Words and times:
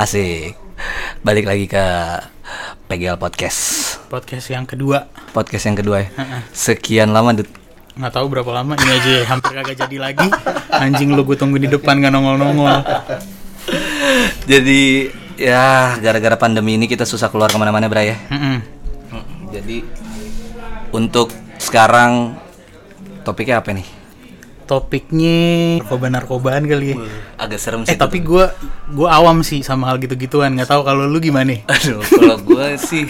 Asik. 0.00 0.56
Balik 1.20 1.44
lagi 1.44 1.68
ke 1.68 1.84
PGL 2.88 3.20
Podcast. 3.20 3.60
podcast 4.08 4.48
yang 4.48 4.64
kedua 4.64 5.12
Podcast 5.36 5.68
yang 5.68 5.76
kedua 5.76 6.00
ya. 6.00 6.08
Sekian 6.56 7.12
lama 7.12 7.36
Dut. 7.36 7.44
nggak 8.00 8.08
tahu 8.16 8.32
berapa 8.32 8.48
lama 8.48 8.80
ini 8.80 8.96
aja 8.96 9.10
ya, 9.12 9.24
hampir 9.28 9.52
kagak 9.52 9.76
jadi 9.76 9.96
lagi 10.00 10.24
anjing 10.72 11.12
lu 11.12 11.20
gue 11.20 11.36
tunggu 11.36 11.60
di 11.60 11.68
depan 11.68 12.00
nggak 12.00 12.16
nongol 12.16 12.40
nongol 12.40 12.80
Jadi 14.48 15.12
ya 15.36 16.00
gara-gara 16.00 16.40
pandemi 16.40 16.80
ini 16.80 16.88
kita 16.88 17.04
susah 17.04 17.28
keluar 17.28 17.52
ke 17.52 17.60
mana-mana 17.60 17.92
Bray 17.92 18.16
ya. 18.16 18.18
Jadi 19.52 19.84
untuk 20.96 21.28
sekarang 21.60 22.40
topiknya 23.20 23.60
apa 23.60 23.76
nih? 23.76 23.99
Topiknya 24.70 25.38
narkoba 25.82 26.06
narkobaan 26.06 26.62
kali 26.62 26.94
ya 26.94 26.96
Agak 27.34 27.58
serem 27.58 27.82
eh 27.82 27.90
sih. 27.90 27.98
tapi 27.98 28.22
gue 28.22 28.46
gue 28.94 29.08
awam 29.10 29.42
sih 29.42 29.66
sama 29.66 29.90
hal 29.90 29.98
gitu 29.98 30.14
gituan 30.14 30.54
nggak 30.54 30.70
tahu 30.70 30.86
kalau 30.86 31.10
lu 31.10 31.18
gimana 31.18 31.58
Aduh, 31.66 31.98
kalau 32.06 32.38
gue 32.38 32.78
sih 32.78 33.02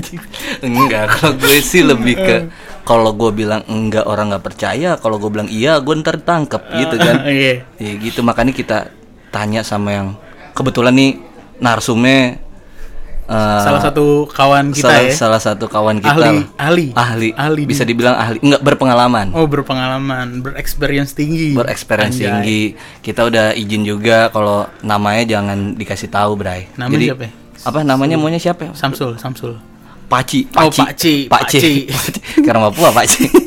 enggak. 0.66 1.08
Kalau 1.16 1.32
gue 1.36 1.56
sih 1.60 1.80
lebih 1.80 2.14
ke 2.20 2.36
kalau 2.84 3.14
gue 3.14 3.30
bilang 3.32 3.62
enggak 3.66 4.04
orang 4.04 4.34
nggak 4.34 4.44
percaya. 4.44 5.00
Kalau 5.00 5.16
gue 5.16 5.30
bilang 5.30 5.48
iya, 5.48 5.80
gue 5.80 5.94
ntar 6.00 6.20
tangkep 6.20 6.62
gitu 6.76 6.96
kan. 7.00 7.16
iya 7.24 7.64
Ya 7.80 7.92
gitu 7.96 8.20
makanya 8.20 8.52
kita 8.52 8.78
tanya 9.30 9.64
sama 9.64 9.90
yang 9.94 10.08
kebetulan 10.52 10.92
nih 10.92 11.10
narsumnya 11.56 12.36
eh, 13.30 13.60
salah 13.62 13.80
satu 13.80 14.26
kawan 14.26 14.74
kita 14.74 14.90
salah, 14.90 15.02
ya? 15.06 15.12
salah 15.14 15.40
satu 15.40 15.64
kawan 15.70 16.02
kita. 16.02 16.18
Ahli 16.18 16.36
ahli. 16.58 16.86
Ahli. 16.98 17.28
Ahli 17.38 17.62
bisa 17.64 17.86
dibilang 17.86 18.18
ahli. 18.18 18.42
Enggak 18.42 18.66
berpengalaman. 18.66 19.30
Oh 19.32 19.46
berpengalaman. 19.46 20.42
Berexperience 20.42 21.14
tinggi. 21.14 21.54
Bereksperience 21.54 22.18
Anjay. 22.18 22.26
tinggi. 22.26 22.62
Kita 23.00 23.30
udah 23.30 23.54
izin 23.54 23.86
juga 23.86 24.28
kalau 24.34 24.66
namanya 24.82 25.38
jangan 25.38 25.78
dikasih 25.78 26.10
tahu 26.10 26.34
Bray. 26.34 26.66
Namanya 26.74 26.98
Jadi, 26.98 27.06
siapa 27.06 27.22
ya? 27.24 27.32
apa 27.60 27.78
namanya 27.86 28.16
maunya 28.18 28.40
siapa? 28.42 28.68
Ya? 28.68 28.72
Samsul 28.74 29.14
Samsul. 29.16 29.54
Paci. 30.10 30.50
Oh, 30.58 30.66
Pakci, 30.66 31.30
Pakci 31.30 31.86
Pakci. 31.86 31.86
karena 32.46 32.66
Papua 32.66 32.90
Pakci 32.90 33.30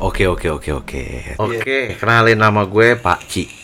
Oke 0.00 0.24
oke 0.24 0.48
oke 0.48 0.70
oke. 0.72 1.04
Oke, 1.36 1.92
kenalin 2.00 2.40
nama 2.40 2.64
gue 2.64 2.96
Pak 2.96 3.20
Ci. 3.28 3.59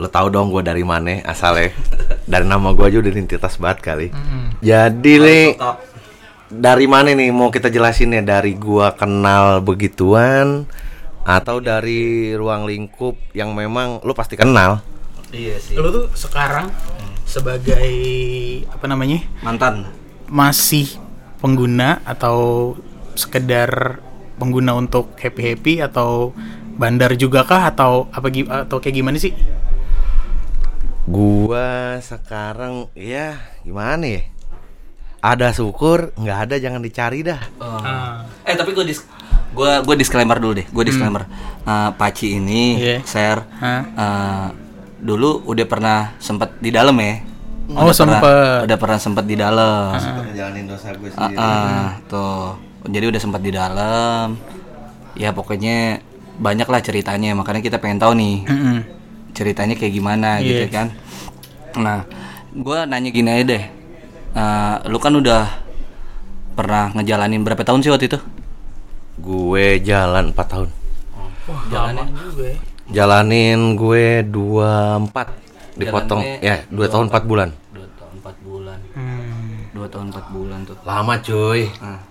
Lo 0.00 0.08
tau 0.08 0.28
dong 0.32 0.48
gue 0.52 0.62
dari 0.64 0.84
mana 0.86 1.20
asalnya? 1.26 1.74
Dari 2.22 2.46
nama 2.46 2.70
gue 2.72 2.84
aja 2.86 2.98
udah 3.02 3.12
identitas 3.12 3.58
banget 3.58 3.78
kali. 3.82 4.06
Jadi 4.62 5.12
nih 5.18 5.46
dari 6.52 6.84
mana 6.84 7.16
nih? 7.16 7.32
Mau 7.32 7.48
kita 7.48 7.72
jelasin 7.72 8.12
ya? 8.12 8.20
Dari 8.20 8.52
gua 8.52 8.92
kenal 8.92 9.64
begituan? 9.64 10.68
Atau 11.24 11.64
dari 11.64 12.34
ruang 12.36 12.68
lingkup 12.68 13.16
yang 13.32 13.56
memang 13.56 14.04
lu 14.04 14.12
pasti 14.12 14.36
kenal? 14.36 14.84
iya 15.32 15.56
sih. 15.56 15.80
Lu 15.80 15.88
tuh 15.88 16.12
sekarang 16.12 16.68
sebagai 17.24 17.88
apa 18.68 18.84
namanya? 18.84 19.24
Mantan. 19.40 19.88
Masih 20.28 21.00
pengguna 21.40 22.04
atau 22.04 22.76
sekedar 23.16 24.00
pengguna 24.36 24.76
untuk 24.76 25.16
happy 25.16 25.56
happy 25.56 25.74
atau 25.80 26.36
bandar 26.76 27.16
juga 27.16 27.48
kah? 27.48 27.72
Atau 27.72 28.12
apa 28.12 28.28
atau 28.68 28.76
kayak 28.76 28.96
gimana 29.00 29.16
sih? 29.16 29.32
Gua 31.02 31.98
sekarang 31.98 32.86
ya 32.94 33.34
gimana 33.60 34.06
ya? 34.06 34.22
Ada 35.18 35.50
syukur, 35.50 36.10
nggak 36.14 36.38
ada 36.46 36.56
jangan 36.58 36.82
dicari 36.82 37.22
dah. 37.22 37.38
Oh. 37.58 37.78
Ah. 37.78 38.26
Eh 38.42 38.54
tapi 38.54 38.70
gue 38.72 38.82
dis 38.84 39.02
gue 39.52 39.72
gue 39.82 39.96
disclaimer 39.96 40.38
dulu 40.38 40.58
deh. 40.58 40.66
Gue 40.66 40.82
disclaimer. 40.82 41.26
Eh, 41.62 41.90
Paci 41.94 42.38
ini 42.38 42.74
Iya. 42.74 42.96
share 43.02 43.40
Hah? 43.58 43.82
eh, 43.86 44.46
dulu 44.98 45.46
udah 45.46 45.62
pernah 45.64 45.98
sempet 46.18 46.58
di 46.58 46.70
dalam 46.70 46.94
ya. 46.96 47.22
Oh, 47.70 47.86
Udah 47.86 47.94
pernah- 47.94 47.94
sempet. 47.94 48.58
Udah 48.66 48.78
pernah 48.78 48.98
sempet 48.98 49.24
di 49.24 49.36
dalam. 49.38 49.94
Jalanin 50.32 50.66
dosa 50.66 50.90
gue 50.92 51.10
Ah, 51.14 51.30
ah, 51.32 51.86
tuh. 52.04 52.58
Jadi 52.84 53.04
udah 53.06 53.20
sempat 53.22 53.38
di 53.38 53.50
dalam. 53.50 54.34
Ya 55.14 55.30
pokoknya 55.30 56.02
banyak 56.36 56.66
lah 56.66 56.80
ceritanya. 56.80 57.30
Makanya 57.32 57.58
kita 57.60 57.78
pengen 57.78 58.02
tahu 58.02 58.18
nih 58.18 58.42
Mm-mm. 58.42 58.78
Ceritanya 59.32 59.74
kayak 59.74 59.92
gimana 59.92 60.38
gitu 60.40 60.68
Yes. 60.68 60.72
kan. 60.72 60.86
Nah, 61.76 62.04
gue 62.52 62.78
nanya 62.84 63.10
gini 63.10 63.28
aja 63.32 63.44
deh. 63.48 63.64
Eh, 64.32 64.74
lu 64.88 64.96
kan 64.96 65.12
udah 65.12 65.48
pernah 66.52 66.92
ngejalanin 66.92 67.44
berapa 67.44 67.64
tahun 67.64 67.80
sih 67.80 67.92
waktu 67.92 68.08
itu? 68.08 68.18
Gue 69.20 69.80
jalan 69.80 70.32
4 70.32 70.46
tahun. 70.48 70.68
Wah, 71.48 71.62
lama 71.68 72.04
juga 72.12 72.44
ya. 72.48 72.56
Jalanin 72.92 73.74
gue 73.74 74.20
24 74.24 75.32
dipotong 75.72 76.20
Jalannya 76.20 76.44
ya 76.44 76.56
2 76.68 76.92
tahun 76.92 77.06
4 77.08 77.24
bulan. 77.24 77.48
Dua 77.72 77.88
tahun 77.96 78.12
empat 78.20 78.36
bulan. 78.44 78.78
Hmm. 78.92 79.72
Dua 79.72 79.86
tahun 79.88 80.06
empat 80.12 80.26
bulan 80.28 80.58
tuh. 80.68 80.76
Lama 80.84 81.14
cuy. 81.18 81.60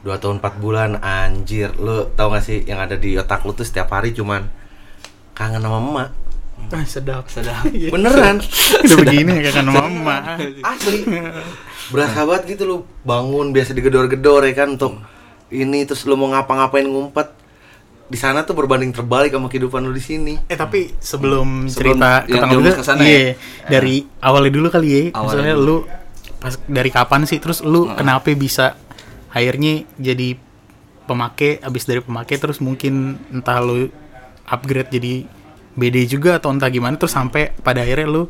2 0.02 0.22
tahun 0.22 0.36
4 0.42 0.54
bulan 0.58 0.90
anjir. 1.00 1.70
Lu 1.78 2.10
tau 2.18 2.34
gak 2.34 2.42
sih 2.42 2.66
yang 2.66 2.82
ada 2.82 2.98
di 2.98 3.14
otak 3.14 3.46
lu 3.46 3.54
tuh 3.54 3.64
setiap 3.64 3.94
hari 3.94 4.12
cuman 4.12 4.50
kangen 5.38 5.62
sama 5.62 5.78
emak. 5.78 6.10
Ah, 6.70 6.86
sedap. 6.86 7.26
Sedap. 7.28 7.66
Beneran. 7.94 8.38
Udah 8.86 8.98
begini 9.02 9.42
ya 9.42 9.52
kan 9.52 9.66
mama. 9.68 10.38
Asli. 10.62 11.04
Berasa 11.94 12.24
banget 12.24 12.56
gitu 12.56 12.64
lu 12.64 12.78
bangun 13.04 13.52
biasa 13.52 13.76
digedor-gedor 13.76 14.48
ya 14.48 14.54
kan 14.56 14.80
untuk 14.80 15.02
ini 15.52 15.84
terus 15.84 16.08
lu 16.08 16.16
mau 16.16 16.32
ngapa-ngapain 16.32 16.88
ngumpet. 16.88 17.42
Di 18.12 18.20
sana 18.20 18.44
tuh 18.44 18.56
berbanding 18.56 18.92
terbalik 18.92 19.32
sama 19.32 19.48
kehidupan 19.48 19.88
lu 19.88 19.96
di 19.96 20.04
sini. 20.04 20.34
Eh 20.52 20.60
tapi 20.60 20.92
sebelum, 21.00 21.68
Sebelum 21.68 21.96
cerita 21.96 22.12
yang 22.28 22.44
tentang 22.44 22.52
jauh 22.52 22.64
itu, 22.64 22.72
ke 22.76 22.84
sana 22.84 23.02
iya, 23.08 23.20
ya? 23.20 23.32
dari 23.72 23.96
awalnya 24.20 24.52
dulu 24.52 24.68
kali 24.68 24.88
ya. 24.92 25.02
Awalnya 25.16 25.24
Misalnya 25.24 25.56
dulu. 25.56 25.76
lu 25.80 26.40
pas 26.44 26.54
dari 26.68 26.90
kapan 26.92 27.22
sih? 27.24 27.40
Terus 27.40 27.64
lu 27.64 27.88
kenapa 27.96 28.28
bisa 28.36 28.76
akhirnya 29.32 29.88
jadi 29.96 30.36
pemakai? 31.08 31.64
Abis 31.64 31.88
dari 31.88 32.04
pemakai 32.04 32.36
terus 32.36 32.60
mungkin 32.60 33.16
entah 33.32 33.64
lu 33.64 33.88
upgrade 34.44 34.92
jadi 34.92 35.24
BD 35.76 36.08
juga 36.08 36.38
atau 36.38 36.52
entah 36.52 36.68
gimana. 36.68 36.96
Terus 36.98 37.14
sampai 37.14 37.56
pada 37.62 37.84
akhirnya 37.84 38.08
lu 38.08 38.28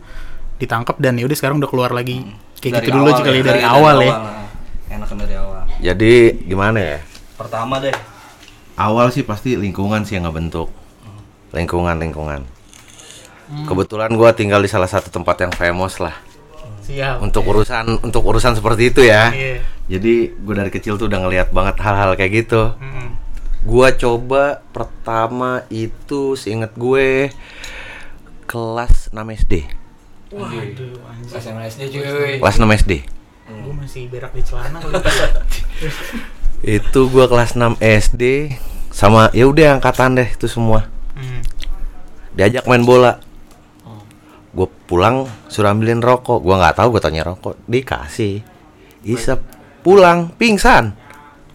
ditangkap 0.62 1.02
dan 1.02 1.18
ya 1.18 1.26
udah 1.26 1.38
sekarang 1.38 1.58
udah 1.58 1.70
keluar 1.70 1.92
lagi. 1.94 2.22
Kayak 2.62 2.86
gitu 2.86 2.94
dulu 2.94 3.10
aja 3.10 3.22
kali 3.26 3.42
ya, 3.42 3.46
dari, 3.46 3.62
awal 3.66 3.96
ya. 4.02 4.08
lah. 4.08 4.20
Enakan 4.92 5.18
dari 5.26 5.36
awal. 5.38 5.62
Jadi 5.82 6.14
gimana 6.46 6.80
ya? 6.80 6.98
Pertama 7.38 7.82
deh. 7.82 7.96
Awal 8.78 9.10
sih 9.10 9.26
pasti 9.26 9.58
lingkungan 9.58 10.06
sih 10.06 10.18
yang 10.22 10.30
ngebentuk. 10.30 10.70
Lingkungan, 11.52 11.98
lingkungan. 11.98 12.46
Kebetulan 13.52 14.16
gua 14.16 14.32
tinggal 14.32 14.64
di 14.64 14.70
salah 14.72 14.88
satu 14.88 15.12
tempat 15.12 15.44
yang 15.44 15.52
famous 15.52 16.00
lah 16.00 16.16
Siap. 16.82 17.20
untuk 17.20 17.44
urusan 17.46 18.00
untuk 18.02 18.24
urusan 18.24 18.56
seperti 18.58 18.96
itu 18.96 19.02
ya. 19.04 19.30
Iya. 19.30 19.60
Jadi 19.92 20.32
gue 20.34 20.56
dari 20.56 20.72
kecil 20.72 20.96
tuh 20.96 21.12
udah 21.12 21.20
ngeliat 21.20 21.52
banget 21.52 21.76
hal-hal 21.84 22.16
kayak 22.16 22.32
gitu. 22.46 22.74
Mm. 22.80 23.12
Gua 23.62 23.94
coba 23.94 24.66
pertama 24.74 25.62
itu 25.70 26.34
seinget 26.34 26.74
gue 26.74 27.30
kelas 28.50 29.14
6 29.14 29.22
SD. 29.46 29.70
Waduh, 30.34 30.96
anjir. 31.06 31.38
SMSD 31.38 31.82
cuy. 31.94 32.34
Kelas 32.42 32.58
6 32.58 32.80
SD. 32.82 32.94
Gue 33.52 33.74
masih 33.76 34.08
berak 34.08 34.32
di 34.34 34.42
celana 34.42 34.80
kali. 34.80 34.98
Itu 36.66 37.08
gua 37.14 37.30
kelas 37.30 37.54
6 37.54 37.78
SD 37.80 38.56
sama 38.92 39.32
ya 39.32 39.48
udah 39.48 39.78
angkatan 39.78 40.18
deh 40.18 40.30
itu 40.32 40.50
semua. 40.50 40.90
Hmm. 41.14 41.46
Diajak 42.34 42.66
main 42.66 42.82
bola. 42.82 43.22
Gue 44.52 44.68
pulang 44.90 45.30
suruh 45.48 45.70
ambilin 45.70 46.02
rokok. 46.02 46.42
Gua 46.42 46.60
nggak 46.60 46.82
tahu 46.82 46.98
gue 46.98 47.02
tanya 47.04 47.24
rokok, 47.28 47.62
dikasih. 47.70 48.42
Isep 49.06 49.40
pulang 49.86 50.34
pingsan. 50.34 50.98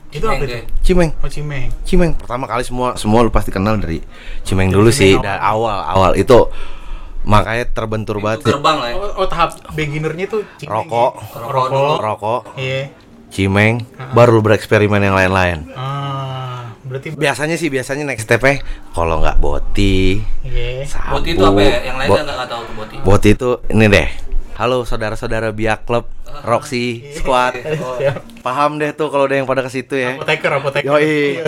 Itu 0.09 0.25
apa 0.25 0.39
itu? 0.41 0.63
Cimeng, 0.83 1.11
Oh, 1.17 1.27
Cimeng. 1.27 1.69
Cimeng. 1.83 2.13
Pertama 2.15 2.47
kali 2.47 2.63
semua 2.63 2.95
semua 2.95 3.21
lu 3.21 3.29
pasti 3.29 3.51
kenal 3.51 3.77
dari 3.77 4.01
Cimeng 4.43 4.71
dulu 4.71 4.89
Cimeng 4.89 4.95
sih. 4.95 5.13
awal. 5.13 5.25
Dari 5.25 5.41
awal 5.43 5.79
awal 5.85 6.13
itu 6.15 6.39
makanya 7.23 7.67
terbentur 7.69 8.17
banget 8.19 8.43
sih. 8.43 8.49
Gerbang 8.49 8.77
lah 8.79 8.89
ya. 8.89 8.97
Oh, 8.97 9.11
oh, 9.17 9.27
tahap 9.27 9.59
beginnernya 9.73 10.27
tuh 10.27 10.47
Cimeng 10.57 10.87
Rokok. 10.87 11.13
ya? 11.13 11.39
Rokok. 11.43 11.99
Rokok, 11.99 12.43
Iya. 12.57 12.83
Cimeng, 13.27 13.83
baru 14.15 14.39
lu 14.39 14.41
bereksperimen 14.41 15.03
yang 15.03 15.13
lain-lain. 15.13 15.67
Ah, 15.75 16.71
berarti 16.81 17.13
Biasanya 17.13 17.59
sih 17.59 17.67
biasanya 17.67 18.07
next 18.07 18.25
step 18.25 18.41
kalau 18.95 19.19
nggak 19.19 19.37
boti, 19.37 20.23
Iya. 20.41 20.87
sabu. 20.87 21.19
Boti 21.19 21.35
itu 21.35 21.43
apa 21.43 21.61
ya? 21.61 21.77
Yang 21.83 21.97
lainnya 21.99 22.09
Bo- 22.09 22.23
nggak 22.23 22.37
nggak 22.39 22.49
tahu 22.49 22.61
tuh 22.63 22.75
boti. 22.79 22.95
Boti 23.03 23.29
itu 23.35 23.51
ini 23.69 23.87
deh. 23.91 24.09
Halo 24.57 24.89
saudara-saudara 24.89 25.53
biak 25.53 25.85
klub 25.85 26.09
Roxy 26.41 27.05
Squad. 27.13 27.61
Paham 28.41 28.81
deh 28.81 28.89
tuh 28.97 29.13
kalau 29.13 29.29
ada 29.29 29.37
yang 29.37 29.45
pada 29.45 29.61
ke 29.61 29.69
situ 29.69 30.01
ya. 30.01 30.17
Apoteker, 30.17 30.49
apoteker. 30.49 30.89
Yoi. 30.89 31.45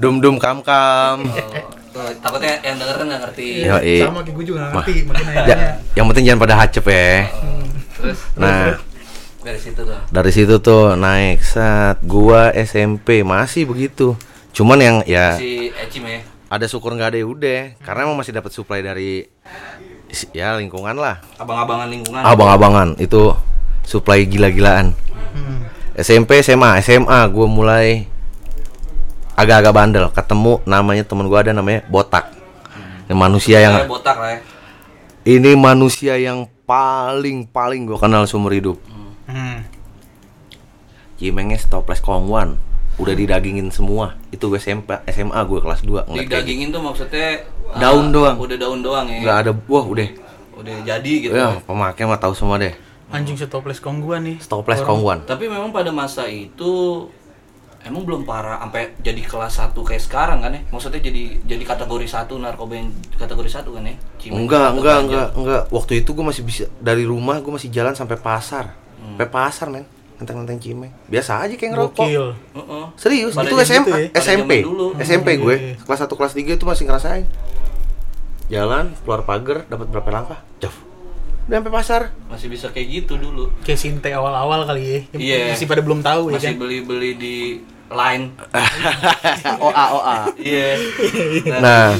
Dum 0.00 0.24
dum 0.24 0.40
kam 0.40 0.64
kam. 0.64 1.28
Tuh, 1.92 2.00
takutnya 2.16 2.56
yang 2.64 2.80
denger 2.80 2.96
kan 2.96 3.06
nggak 3.12 3.20
ngerti. 3.28 3.48
Yoi. 3.60 3.96
Sama 4.00 4.20
kayak 4.24 4.34
gue 4.40 4.44
juga 4.48 4.58
gak 4.64 4.72
ngerti, 4.72 4.94
makin 5.04 5.24
Ya, 5.44 5.56
yang 5.92 6.06
penting 6.08 6.24
jangan 6.24 6.40
pada 6.40 6.54
hacep 6.56 6.84
ya. 6.88 7.08
Terus 7.96 8.18
Nah, 8.40 8.80
dari 9.44 9.60
situ 9.60 9.80
tuh. 9.84 9.98
dari 10.08 10.30
situ 10.32 10.54
tuh 10.58 10.84
naik 10.96 11.44
saat 11.44 12.00
gua 12.08 12.56
SMP 12.56 13.20
masih 13.20 13.68
begitu. 13.68 14.16
Cuman 14.56 14.80
yang 14.80 14.96
ya 15.04 15.36
Si 15.36 15.68
Ecim 15.76 16.08
ya. 16.08 16.24
ada 16.48 16.64
syukur 16.64 16.96
nggak 16.96 17.12
ada 17.12 17.18
ya 17.20 17.26
udah 17.28 17.60
karena 17.84 18.08
emang 18.08 18.16
masih 18.16 18.32
dapat 18.32 18.48
supply 18.48 18.80
dari 18.80 19.28
Ya 20.32 20.56
lingkungan 20.56 20.96
lah. 20.96 21.20
Abang-abangan 21.36 21.88
lingkungan. 21.90 22.22
Abang-abangan 22.22 22.88
itu 22.96 23.34
supply 23.86 24.26
gila-gilaan. 24.26 24.96
Hmm. 25.36 25.66
SMP, 25.96 26.40
SMA, 26.44 26.80
SMA 26.84 27.20
gue 27.32 27.46
mulai 27.48 28.04
agak-agak 29.36 29.72
bandel. 29.72 30.06
Ketemu 30.12 30.60
namanya 30.64 31.04
temen 31.04 31.28
gue 31.28 31.38
ada 31.38 31.52
namanya 31.52 31.84
Botak. 31.88 32.36
Ini 33.06 33.14
manusia 33.14 33.62
yang 33.62 33.86
botak 33.86 34.18
lah 34.18 34.30
ya. 34.34 34.40
ini 35.22 35.54
manusia 35.54 36.18
yang 36.18 36.50
paling 36.66 37.46
paling 37.46 37.86
gue 37.86 37.94
kenal 37.94 38.26
seumur 38.26 38.50
hidup. 38.50 38.82
Hmm. 39.30 39.62
Cimengnya 41.14 41.58
toples 41.70 42.02
kongwan. 42.02 42.58
Udah 42.98 43.14
didagingin 43.14 43.70
semua. 43.70 44.18
Itu 44.34 44.50
gue 44.50 44.58
SMP, 44.58 44.90
SMA 45.06 45.38
gue 45.46 45.60
kelas 45.62 45.86
2 45.86 46.10
Di 46.18 46.26
dagingin 46.26 46.74
tuh 46.74 46.82
maksudnya 46.82 47.46
Daun 47.74 48.14
doang. 48.14 48.36
Udah 48.38 48.56
daun 48.60 48.80
doang 48.86 49.10
ya. 49.10 49.18
Nggak 49.26 49.38
ada 49.42 49.52
buah 49.52 49.84
udah. 49.84 50.08
Udah 50.56 50.74
jadi 50.86 51.12
gitu. 51.20 51.34
Ya, 51.34 51.58
pemakai 51.66 52.06
mah 52.06 52.22
tahu 52.22 52.32
semua 52.32 52.56
deh. 52.62 52.72
Anjing 53.10 53.34
setoples 53.34 53.82
kongguan 53.82 54.22
nih. 54.26 54.36
Toples 54.46 54.82
kongwan. 54.82 55.26
Tapi 55.26 55.50
memang 55.50 55.70
pada 55.70 55.94
masa 55.94 56.26
itu 56.26 57.06
emang 57.86 58.02
belum 58.02 58.26
parah 58.26 58.58
sampai 58.58 58.98
jadi 58.98 59.22
kelas 59.22 59.62
1 59.62 59.78
kayak 59.78 60.02
sekarang 60.02 60.42
kan 60.42 60.50
ya. 60.50 60.62
Maksudnya 60.74 60.98
jadi 60.98 61.38
jadi 61.46 61.64
kategori 61.66 62.06
satu 62.10 62.34
narkoba 62.34 62.82
yang 62.82 62.90
kategori 63.14 63.46
satu 63.46 63.78
kan 63.78 63.86
ya. 63.86 63.94
Enggak, 64.26 64.74
enggak, 64.74 64.96
enggak, 65.06 65.28
enggak. 65.38 65.62
Waktu 65.70 66.02
itu 66.02 66.10
gue 66.10 66.24
masih 66.26 66.42
bisa 66.42 66.64
dari 66.82 67.06
rumah 67.06 67.38
gue 67.38 67.52
masih 67.52 67.70
jalan 67.70 67.94
sampai 67.94 68.18
pasar. 68.18 68.74
Sampai 68.98 69.28
pasar, 69.30 69.70
men. 69.70 69.86
Nenteng-nenteng 70.16 70.56
cimeng. 70.56 70.92
Biasa 71.06 71.44
aja 71.44 71.52
kayak 71.52 71.72
ngerokok. 71.72 72.02
Gokil. 72.02 72.26
Heeh. 72.54 72.84
Serius, 72.96 73.32
Pada 73.32 73.46
itu 73.46 73.56
SMA, 73.60 73.76
gitu 73.76 73.90
ya? 73.92 74.08
SMP. 74.16 74.52
dulu. 74.62 74.86
SMP 74.96 75.28
Oh, 75.34 75.44
gue. 75.44 75.56
iya. 75.56 75.74
Kelas 75.78 76.00
1 76.00 76.08
kelas 76.10 76.32
3 76.32 76.56
itu 76.56 76.64
masih 76.64 76.84
ngerasain. 76.84 77.24
Jalan, 78.46 78.94
keluar 79.02 79.20
pagar, 79.22 79.66
dapat 79.66 79.86
berapa 79.88 80.08
langkah? 80.08 80.38
Jauh. 80.58 80.72
Udah 81.46 81.56
sampai 81.56 81.72
pasar. 81.72 82.02
Masih 82.26 82.48
bisa 82.48 82.66
kayak 82.68 82.88
gitu 82.96 83.14
dulu. 83.16 83.50
Kayak 83.60 83.78
sinte 83.78 84.10
awal-awal 84.10 84.64
kali 84.64 84.82
ya. 84.82 85.00
Yang 85.12 85.20
Iya. 85.20 85.38
Masih 85.52 85.66
pada 85.66 85.82
belum 85.82 86.00
tahu 86.00 86.22
ya 86.28 86.34
Masih 86.34 86.48
kan. 86.48 86.58
beli-beli 86.58 87.10
di 87.14 87.36
line. 87.86 88.24
OA, 89.62 89.84
OA. 89.92 90.18
Iya. 90.36 90.68
Nah, 91.56 91.94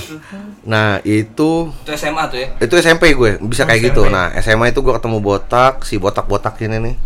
nah 0.64 0.88
itu 1.00 1.70
itu 1.70 1.90
SMA 1.94 2.26
tuh 2.26 2.38
ya. 2.40 2.48
itu 2.58 2.74
SMP 2.76 3.14
gue 3.14 3.38
bisa 3.40 3.62
kayak 3.62 3.86
gitu. 3.86 4.02
SMP. 4.02 4.10
Nah, 4.10 4.26
SMA 4.36 4.66
itu 4.69 4.82
gue 4.82 4.90
ketemu 4.92 5.19
botak, 5.20 5.82
si 5.82 5.94
botak-botak 5.96 6.58
ini 6.58 6.78
nih. 6.80 6.96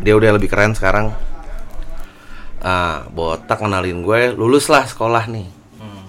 Dia 0.00 0.14
udah 0.16 0.30
lebih 0.36 0.48
keren 0.48 0.72
sekarang. 0.72 1.12
Ah, 2.60 3.08
botak 3.08 3.60
kenalin 3.60 4.04
gue, 4.04 4.36
lulus 4.36 4.68
lah 4.68 4.84
sekolah 4.84 5.28
nih. 5.28 5.48
Hmm. 5.80 6.04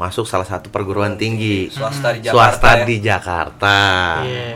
Masuk 0.00 0.24
salah 0.24 0.48
satu 0.48 0.72
perguruan 0.72 1.16
tinggi. 1.20 1.68
Swasta 1.68 2.16
di 2.16 2.24
Jakarta. 2.24 2.36
Swasta 2.36 2.70
ya. 2.72 2.84
di 2.84 2.96
Jakarta. 3.00 3.76
Iya. 4.24 4.48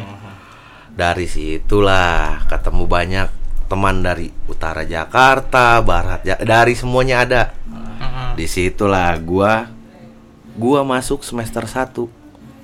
Dari 0.94 1.26
situlah 1.26 2.46
ketemu 2.48 2.84
banyak 2.86 3.28
teman 3.68 4.04
dari 4.04 4.30
utara 4.46 4.84
Jakarta, 4.86 5.80
barat 5.82 6.20
Ja- 6.22 6.40
dari 6.40 6.72
semuanya 6.76 7.24
ada. 7.26 7.42
Heeh. 7.50 8.30
Di 8.40 8.46
situlah 8.48 9.16
gua 9.20 9.68
gua 10.54 10.80
masuk 10.86 11.26
semester 11.26 11.66
1 11.66 12.06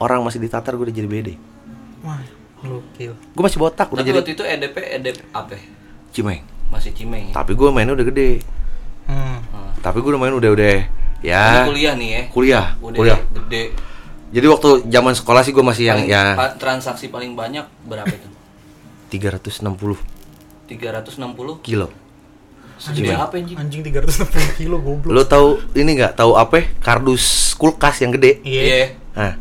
Orang 0.00 0.24
masih 0.24 0.40
ditatar 0.40 0.72
gue 0.80 0.88
udah 0.88 0.96
jadi 0.96 1.04
BD. 1.04 1.28
Wah, 2.00 2.24
gokil. 2.64 3.12
Gue 3.36 3.42
masih 3.44 3.60
botak 3.60 3.92
udah 3.92 4.00
Tapi 4.00 4.08
jadi 4.08 4.18
waktu 4.24 4.32
itu 4.32 4.44
EDP 4.48 4.76
EDP 4.96 5.18
apa? 5.36 5.79
Cimeng. 6.10 6.42
Masih 6.68 6.90
Cimeng. 6.90 7.28
ya? 7.28 7.34
Tapi 7.34 7.52
gue 7.52 7.68
mainnya 7.68 7.92
udah 7.92 8.06
gede. 8.06 8.46
Hmm. 9.04 9.42
Hmm. 9.44 9.70
Tapi 9.76 9.98
gue 9.98 10.08
udah 10.08 10.20
main 10.20 10.30
udah 10.32 10.50
udah 10.50 10.74
Ini 11.20 11.26
ya 11.26 11.66
kuliah 11.66 11.92
nih 11.94 12.08
ya. 12.08 12.22
kuliah 12.28 12.66
Udah 12.78 12.96
kuliah. 12.96 13.18
gede. 13.28 13.62
Jadi 14.30 14.46
waktu 14.46 14.68
zaman 14.86 15.12
sekolah 15.12 15.42
sih 15.42 15.50
gue 15.50 15.60
masih 15.60 15.84
yang 15.86 16.00
Paling- 16.00 16.14
ya 16.14 16.22
pa- 16.34 16.54
transaksi 16.54 17.06
paling 17.06 17.34
banyak 17.34 17.66
berapa 17.84 18.06
itu? 18.06 18.28
360 19.10 19.98
360 20.68 21.58
kilo. 21.60 21.90
segede 22.78 23.12
apa 23.12 23.36
anjing? 23.36 23.58
Anjing 23.58 23.82
360 23.82 24.24
kilo 24.56 24.80
goblok. 24.80 25.10
Lo 25.10 25.22
tahu 25.22 25.60
ini 25.74 25.98
nggak? 25.98 26.16
Tahu 26.16 26.32
apa? 26.32 26.64
Kardus 26.78 27.52
kulkas 27.54 28.00
yang 28.00 28.08
gede. 28.10 28.40
Iya. 28.40 28.62
Iya. 28.62 28.84
Nah, 29.12 29.32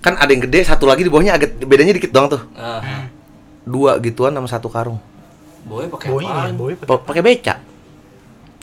kan 0.00 0.16
ada 0.16 0.30
yang 0.30 0.40
gede, 0.40 0.64
satu 0.64 0.88
lagi 0.88 1.02
di 1.02 1.12
bawahnya 1.12 1.36
agak 1.36 1.60
bedanya 1.60 1.92
dikit 1.92 2.08
doang 2.08 2.30
tuh. 2.30 2.40
Ah, 2.54 2.80
Dua 3.60 3.98
gituan 3.98 4.32
sama 4.32 4.48
satu 4.48 4.66
karung. 4.66 4.96
Boy 5.62 5.86
pakai 5.88 6.08
Boy, 6.08 6.22
apa? 6.22 6.32
iya, 6.42 6.52
boy 6.52 6.72
pakai 6.74 6.88
Pa- 6.88 7.04
Pakai 7.04 7.22
beca. 7.22 7.54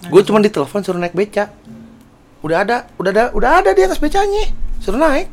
Gue 0.01 0.21
cuma 0.23 0.39
ditelepon 0.39 0.81
suruh 0.81 0.97
naik 0.97 1.11
beca. 1.11 1.51
Udah 2.39 2.63
ada, 2.63 2.87
udah 2.95 3.11
ada, 3.11 3.23
udah 3.31 3.51
ada 3.59 3.71
di 3.71 3.81
atas 3.81 3.97
becanya. 3.97 4.47
Suruh 4.77 4.95
naik. 4.95 5.27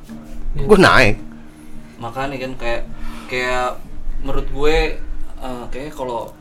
Gue 0.56 0.74
naik. 0.76 1.22
Makanya 1.96 2.36
kan 2.36 2.52
kayak 2.56 2.82
kayak 3.26 3.78
menurut 4.20 4.46
gue 4.46 4.76
eh, 5.36 5.64
kayak 5.70 5.92
kalau 5.92 6.34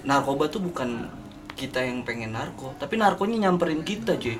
narkoba 0.00 0.46
tuh 0.48 0.60
bukan 0.60 1.10
kita 1.52 1.82
yang 1.82 2.02
pengen 2.02 2.32
narko, 2.32 2.70
tapi 2.78 2.94
narkonya 2.94 3.44
nyamperin 3.44 3.82
kita, 3.82 4.14
cuy. 4.14 4.38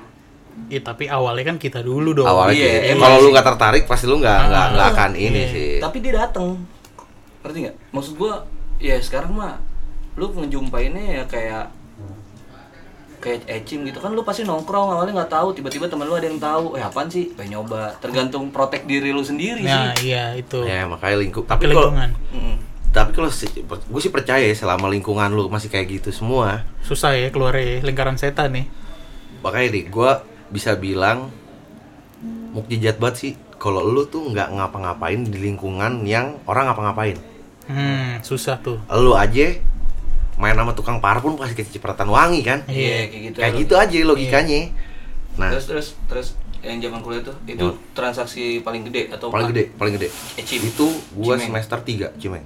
Iya, 0.69 0.81
tapi 0.83 1.07
awalnya 1.07 1.45
kan 1.45 1.57
kita 1.57 1.83
dulu 1.83 2.15
dong. 2.15 2.27
Awalnya 2.27 2.55
iya, 2.57 2.95
emang 2.95 3.11
kalau 3.11 3.19
lu 3.21 3.29
nggak 3.31 3.47
tertarik 3.47 3.85
pasti 3.85 4.07
lu 4.07 4.19
nggak 4.19 4.39
nggak 4.45 4.65
Ah, 4.65 4.71
nggak 4.73 4.89
akan 4.93 5.13
ini 5.15 5.41
iya. 5.41 5.47
sih. 5.49 5.71
Tapi 5.79 5.97
dia 5.99 6.15
datang. 6.17 6.63
Ngerti 7.43 7.59
nggak? 7.61 7.77
Maksud 7.91 8.15
gua 8.15 8.43
ya 8.79 8.99
sekarang 8.99 9.35
mah 9.35 9.59
lu 10.19 10.35
ngejumpainnya 10.35 11.05
ya 11.15 11.25
kayak 11.25 11.65
kayak 13.19 13.51
ecim 13.51 13.83
gitu 13.83 13.99
kan 13.99 14.15
lu 14.15 14.23
pasti 14.23 14.47
nongkrong 14.47 14.95
awalnya 14.95 15.23
nggak 15.23 15.33
tahu 15.33 15.51
tiba-tiba 15.51 15.91
teman 15.91 16.07
lu 16.07 16.15
ada 16.15 16.31
yang 16.31 16.39
tahu 16.39 16.79
eh 16.79 16.83
apaan 16.83 17.11
sih 17.11 17.35
pengen 17.35 17.59
nyoba 17.59 17.91
tergantung 17.99 18.55
protek 18.55 18.87
diri 18.87 19.11
lu 19.11 19.27
sendiri 19.27 19.67
Nah, 19.67 19.91
sih 19.99 20.15
iya 20.15 20.39
itu. 20.39 20.63
Ya 20.63 20.87
makanya 20.87 21.27
lingkup. 21.27 21.51
Tapi 21.51 21.67
Tapi 21.67 21.75
kalau 21.75 21.91
lingkungan 21.91 22.11
Mm-mm. 22.31 22.57
tapi 22.89 23.11
kalau 23.13 23.31
gue 23.67 24.01
sih 24.01 24.13
percaya 24.15 24.43
ya 24.43 24.55
selama 24.55 24.87
lingkungan 24.87 25.35
lu 25.35 25.51
masih 25.51 25.67
kayak 25.67 25.99
gitu 25.99 26.11
semua. 26.11 26.63
susah 26.81 27.15
ya 27.15 27.29
keluar 27.29 27.59
ya 27.59 27.83
lingkaran 27.83 28.15
setan 28.15 28.55
nih. 28.55 28.67
Makanya 29.43 29.67
nih 29.71 29.85
gue 29.91 30.11
bisa 30.49 30.79
bilang 30.79 31.35
mukjizat 32.55 32.97
banget 32.97 33.17
sih 33.19 33.33
kalau 33.59 33.83
lu 33.83 34.07
tuh 34.07 34.31
nggak 34.31 34.55
ngapa-ngapain 34.55 35.27
di 35.27 35.39
lingkungan 35.43 36.07
yang 36.07 36.39
orang 36.47 36.71
ngapa-ngapain. 36.71 37.19
Hmm, 37.67 38.23
susah 38.23 38.57
tuh. 38.63 38.79
Lu 38.89 39.13
aja 39.13 39.59
main 40.39 40.55
sama 40.55 40.73
tukang 40.73 40.99
parfum 40.99 41.35
pasti 41.35 41.55
kecipratan 41.55 42.07
wangi 42.07 42.41
kan? 42.41 42.63
iya 42.67 43.05
kayak 43.05 43.23
gitu 43.25 43.37
Kayak 43.37 43.55
gitu 43.59 43.75
aja 43.75 43.97
logikanya. 44.05 44.61
Nah, 45.35 45.51
terus 45.51 45.67
terus 45.67 45.87
terus 46.07 46.29
yang 46.59 46.79
zaman 46.81 46.99
kuliah 47.01 47.23
tuh 47.23 47.35
itu 47.45 47.63
Hmm. 47.65 47.79
transaksi 47.93 48.59
paling 48.59 48.83
gede 48.85 49.11
atau 49.11 49.29
paling 49.29 49.51
gede, 49.51 49.71
paling 49.73 49.95
gede. 49.95 50.09
Ecim. 50.35 50.59
Itu 50.65 50.87
gua 51.13 51.35
Cimeng. 51.35 51.55
semester 51.55 51.79
3, 51.81 52.11
Cimeng. 52.17 52.43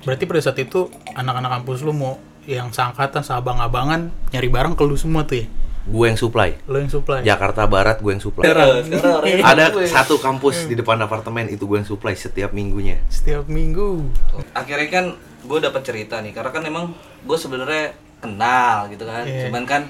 Berarti 0.00 0.24
pada 0.24 0.40
saat 0.40 0.58
itu 0.58 0.84
anak-anak 1.10 1.50
kampus 1.54 1.80
lu 1.80 1.92
mau 1.92 2.16
yang 2.44 2.68
seangkatan, 2.68 3.20
seabang-abangan 3.20 4.12
nyari 4.28 4.48
barang 4.48 4.72
ke 4.72 4.84
lu 4.84 4.96
semua 4.96 5.24
tuh 5.24 5.40
ya. 5.40 5.46
Gue 5.84 6.08
yang 6.08 6.16
supply. 6.16 6.56
Lu 6.64 6.76
yang 6.76 6.88
supply. 6.88 7.20
Jakarta 7.20 7.64
Barat 7.64 8.00
gue 8.00 8.08
yang 8.08 8.20
supply. 8.20 8.40
Sekarang- 8.42 8.84
sekarang 8.86 9.14
orang 9.14 9.44
Ada 9.44 9.64
satu 9.86 10.16
kampus 10.16 10.64
di 10.64 10.72
depan 10.74 10.96
apartemen 10.98 11.44
itu 11.46 11.64
gue 11.64 11.76
yang 11.76 11.84
supply 11.84 12.12
setiap 12.14 12.52
minggunya. 12.52 13.00
Setiap 13.08 13.44
minggu. 13.46 14.04
akhirnya 14.52 14.88
kan 14.88 15.04
gue 15.44 15.58
dapat 15.60 15.80
cerita 15.80 16.18
nih 16.18 16.32
karena 16.32 16.50
kan 16.50 16.62
emang 16.64 16.84
gue 17.22 17.36
sebenarnya 17.36 17.92
kenal 18.18 18.88
gitu 18.88 19.04
kan 19.04 19.24
Iya. 19.24 19.48
cuman 19.48 19.64
kan 19.64 19.82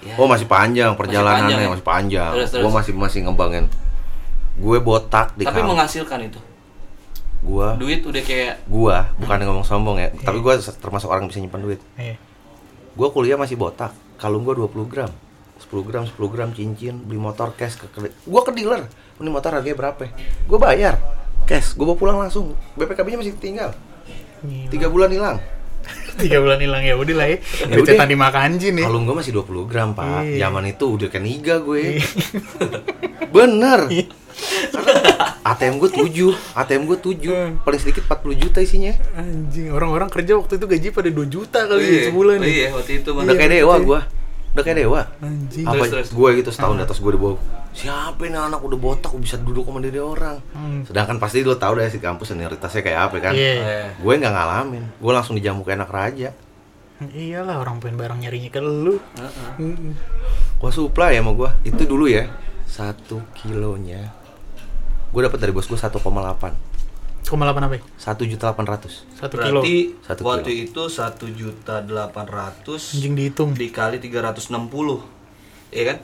ya 0.00 0.14
Oh 0.16 0.24
masih 0.24 0.46
panjang 0.46 0.92
perjalanannya 0.92 1.44
panjang 1.46 1.60
ya? 1.60 1.68
masih 1.72 1.86
panjang. 1.86 2.30
Gue 2.36 2.72
masih 2.72 2.92
masih 2.94 3.20
ngembangin. 3.26 3.64
Gue 4.56 4.78
botak 4.78 5.34
di 5.34 5.44
tapi 5.44 5.60
kampus. 5.60 5.70
menghasilkan 5.72 6.20
itu 6.24 6.40
Gue, 7.46 7.68
duit 7.78 8.00
udah 8.02 8.22
kayak 8.22 8.64
gue 8.66 8.96
bukan 9.22 9.36
ngomong 9.44 9.62
sombong 9.62 9.96
ya. 9.98 10.08
Tapi 10.10 10.40
gue 10.40 10.52
termasuk 10.82 11.06
orang 11.06 11.26
yang 11.26 11.30
bisa 11.30 11.40
nyimpan 11.40 11.62
duit. 11.62 11.80
Iya. 11.94 12.16
Gue 12.92 13.08
kuliah 13.12 13.36
masih 13.36 13.54
botak. 13.54 13.92
Kalung 14.16 14.42
gue 14.42 14.56
20 14.56 14.72
gram. 14.88 15.12
10 15.56 15.88
gram, 15.88 16.04
10 16.04 16.16
gram 16.28 16.48
cincin, 16.52 16.96
beli 17.00 17.16
motor 17.16 17.52
cash 17.54 17.76
ke 17.76 17.86
Gue 18.02 18.40
ke 18.42 18.52
dealer. 18.52 18.88
Ini 19.16 19.28
motor 19.28 19.52
harganya 19.54 19.76
berapa? 19.76 20.10
Gue 20.44 20.58
bayar. 20.58 20.98
Cash, 21.46 21.72
gue 21.72 21.86
bawa 21.86 21.94
pulang 21.96 22.18
langsung. 22.18 22.52
BPKB-nya 22.74 23.20
masih 23.20 23.38
tinggal. 23.38 23.70
Gila. 24.46 24.70
Tiga 24.70 24.86
bulan 24.88 25.10
hilang. 25.10 25.36
Tiga 26.22 26.38
bulan 26.40 26.58
hilang 26.58 26.82
ya 26.82 26.94
udah 26.94 27.14
lah 27.14 27.26
ya. 27.26 27.36
Ya 27.36 27.66
udah. 27.68 27.76
Recetan 27.84 28.08
dimakan 28.08 28.50
jin 28.56 28.74
ya. 28.76 28.86
Kalung 28.86 29.04
gue 29.04 29.14
masih 29.14 29.32
20 29.34 29.66
gram, 29.66 29.92
Pak. 29.92 30.24
Iya. 30.24 30.48
Zaman 30.48 30.64
itu 30.66 30.84
udah 30.88 31.08
ke 31.08 31.18
niga 31.18 31.60
gue. 31.60 32.00
Bener. 33.34 33.80
Karena 34.74 34.92
ATM 35.42 35.78
gue 35.78 35.88
7, 35.88 36.28
ATM 36.54 36.82
gue 36.84 36.98
7. 36.98 37.64
Paling 37.64 37.80
sedikit 37.80 38.04
40 38.04 38.36
juta 38.36 38.58
isinya. 38.60 38.92
Anjing, 39.14 39.72
orang-orang 39.72 40.08
kerja 40.08 40.36
waktu 40.36 40.56
itu 40.56 40.66
gaji 40.66 40.88
pada 40.90 41.08
2 41.08 41.24
juta 41.26 41.58
kali 41.64 41.80
Iya, 41.80 41.92
ya 41.92 42.02
sebulan 42.06 42.36
ya. 42.36 42.46
iya 42.46 42.68
waktu 42.70 42.92
itu 43.00 43.08
mah 43.12 43.22
Udah 43.24 43.34
kayak 43.34 43.48
Iya, 43.48 43.60
dewa 43.62 43.74
betul. 43.74 43.86
gue. 43.86 44.00
Udah 44.56 44.64
kayak 44.64 44.78
dewa. 44.80 45.04
Anjing. 45.20 45.68
Apa 45.68 45.84
Terus, 45.84 45.92
terus. 45.92 46.08
gue 46.16 46.28
gitu 46.40 46.48
setahun 46.48 46.80
di 46.80 46.84
atas 46.88 46.96
gue 46.96 47.12
dibawa. 47.12 47.36
Siapa 47.76 48.24
ini 48.24 48.40
anak 48.40 48.64
udah 48.64 48.78
botak 48.80 49.12
bisa 49.20 49.36
duduk 49.36 49.68
sama 49.68 49.84
diri 49.84 50.00
orang. 50.00 50.40
Hmm. 50.56 50.80
Sedangkan 50.88 51.20
pasti 51.20 51.44
lo 51.44 51.60
tau 51.60 51.76
deh 51.76 51.84
si 51.86 52.00
kampus 52.00 52.32
senioritasnya 52.32 52.80
kayak 52.80 53.00
apa 53.04 53.16
kan. 53.20 53.32
Iya. 53.36 53.52
Eh, 53.52 53.88
Gue 54.00 54.16
nggak 54.16 54.32
ngalamin. 54.32 54.84
Gue 54.96 55.12
langsung 55.12 55.36
dijamu 55.36 55.60
kayak 55.60 55.84
anak 55.84 55.92
raja. 55.92 56.28
Iyalah 56.96 57.60
orang 57.60 57.84
pengen 57.84 58.00
barang 58.00 58.16
nyarinya 58.16 58.48
ke 58.48 58.60
lu. 58.64 58.96
heeh. 58.96 59.50
Mm-mm. 59.60 59.92
Gue 60.56 60.70
supply 60.72 61.12
ya 61.12 61.20
sama 61.20 61.36
gue. 61.36 61.50
Itu 61.68 61.84
dulu 61.84 62.08
ya. 62.08 62.24
Satu 62.64 63.20
kilonya. 63.36 64.08
Gue 65.12 65.20
dapat 65.20 65.36
dari 65.36 65.52
bos 65.52 65.68
gue 65.68 65.76
1,8. 65.76 66.00
Delapan 67.26 67.62
apa? 67.66 67.74
ya? 67.74 67.82
Satu 67.98 68.22
juta 68.22 68.54
delapan 68.54 68.66
ratus. 68.70 68.94
Satu 69.18 69.34
kilo. 69.34 69.58
Berarti 69.58 69.76
Satu 70.06 70.20
waktu 70.22 70.50
itu 70.62 70.82
satu 70.86 71.26
juta 71.26 71.82
delapan 71.82 72.26
ratus 72.26 72.94
Anjing 72.94 73.18
dihitung. 73.18 73.50
dikali 73.52 73.98
360 73.98 75.02
Iya 75.74 75.84
kan? 75.90 75.98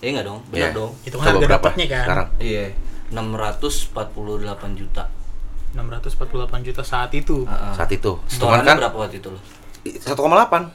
Iya 0.00 0.10
nggak 0.16 0.24
dong? 0.24 0.40
Benar 0.48 0.56
Iya. 0.56 0.68
dong? 0.72 0.92
Itu 1.04 1.16
kan 1.20 1.26
harga 1.28 1.46
dapatnya 1.52 1.86
kan. 1.86 2.04
Sekarang. 2.08 2.28
Iya 2.40 2.64
648 3.12 4.72
juta 4.72 5.04
648 5.76 6.64
juta 6.64 6.80
saat 6.80 7.12
itu. 7.12 7.44
Heeh. 7.44 7.72
Saat 7.76 7.90
itu. 7.92 8.16
Setorannya 8.24 8.64
kan 8.64 8.76
berapa 8.80 8.96
waktu 8.98 9.20
itu 9.20 9.28
lo? 9.28 9.40
1,8. 9.84 10.72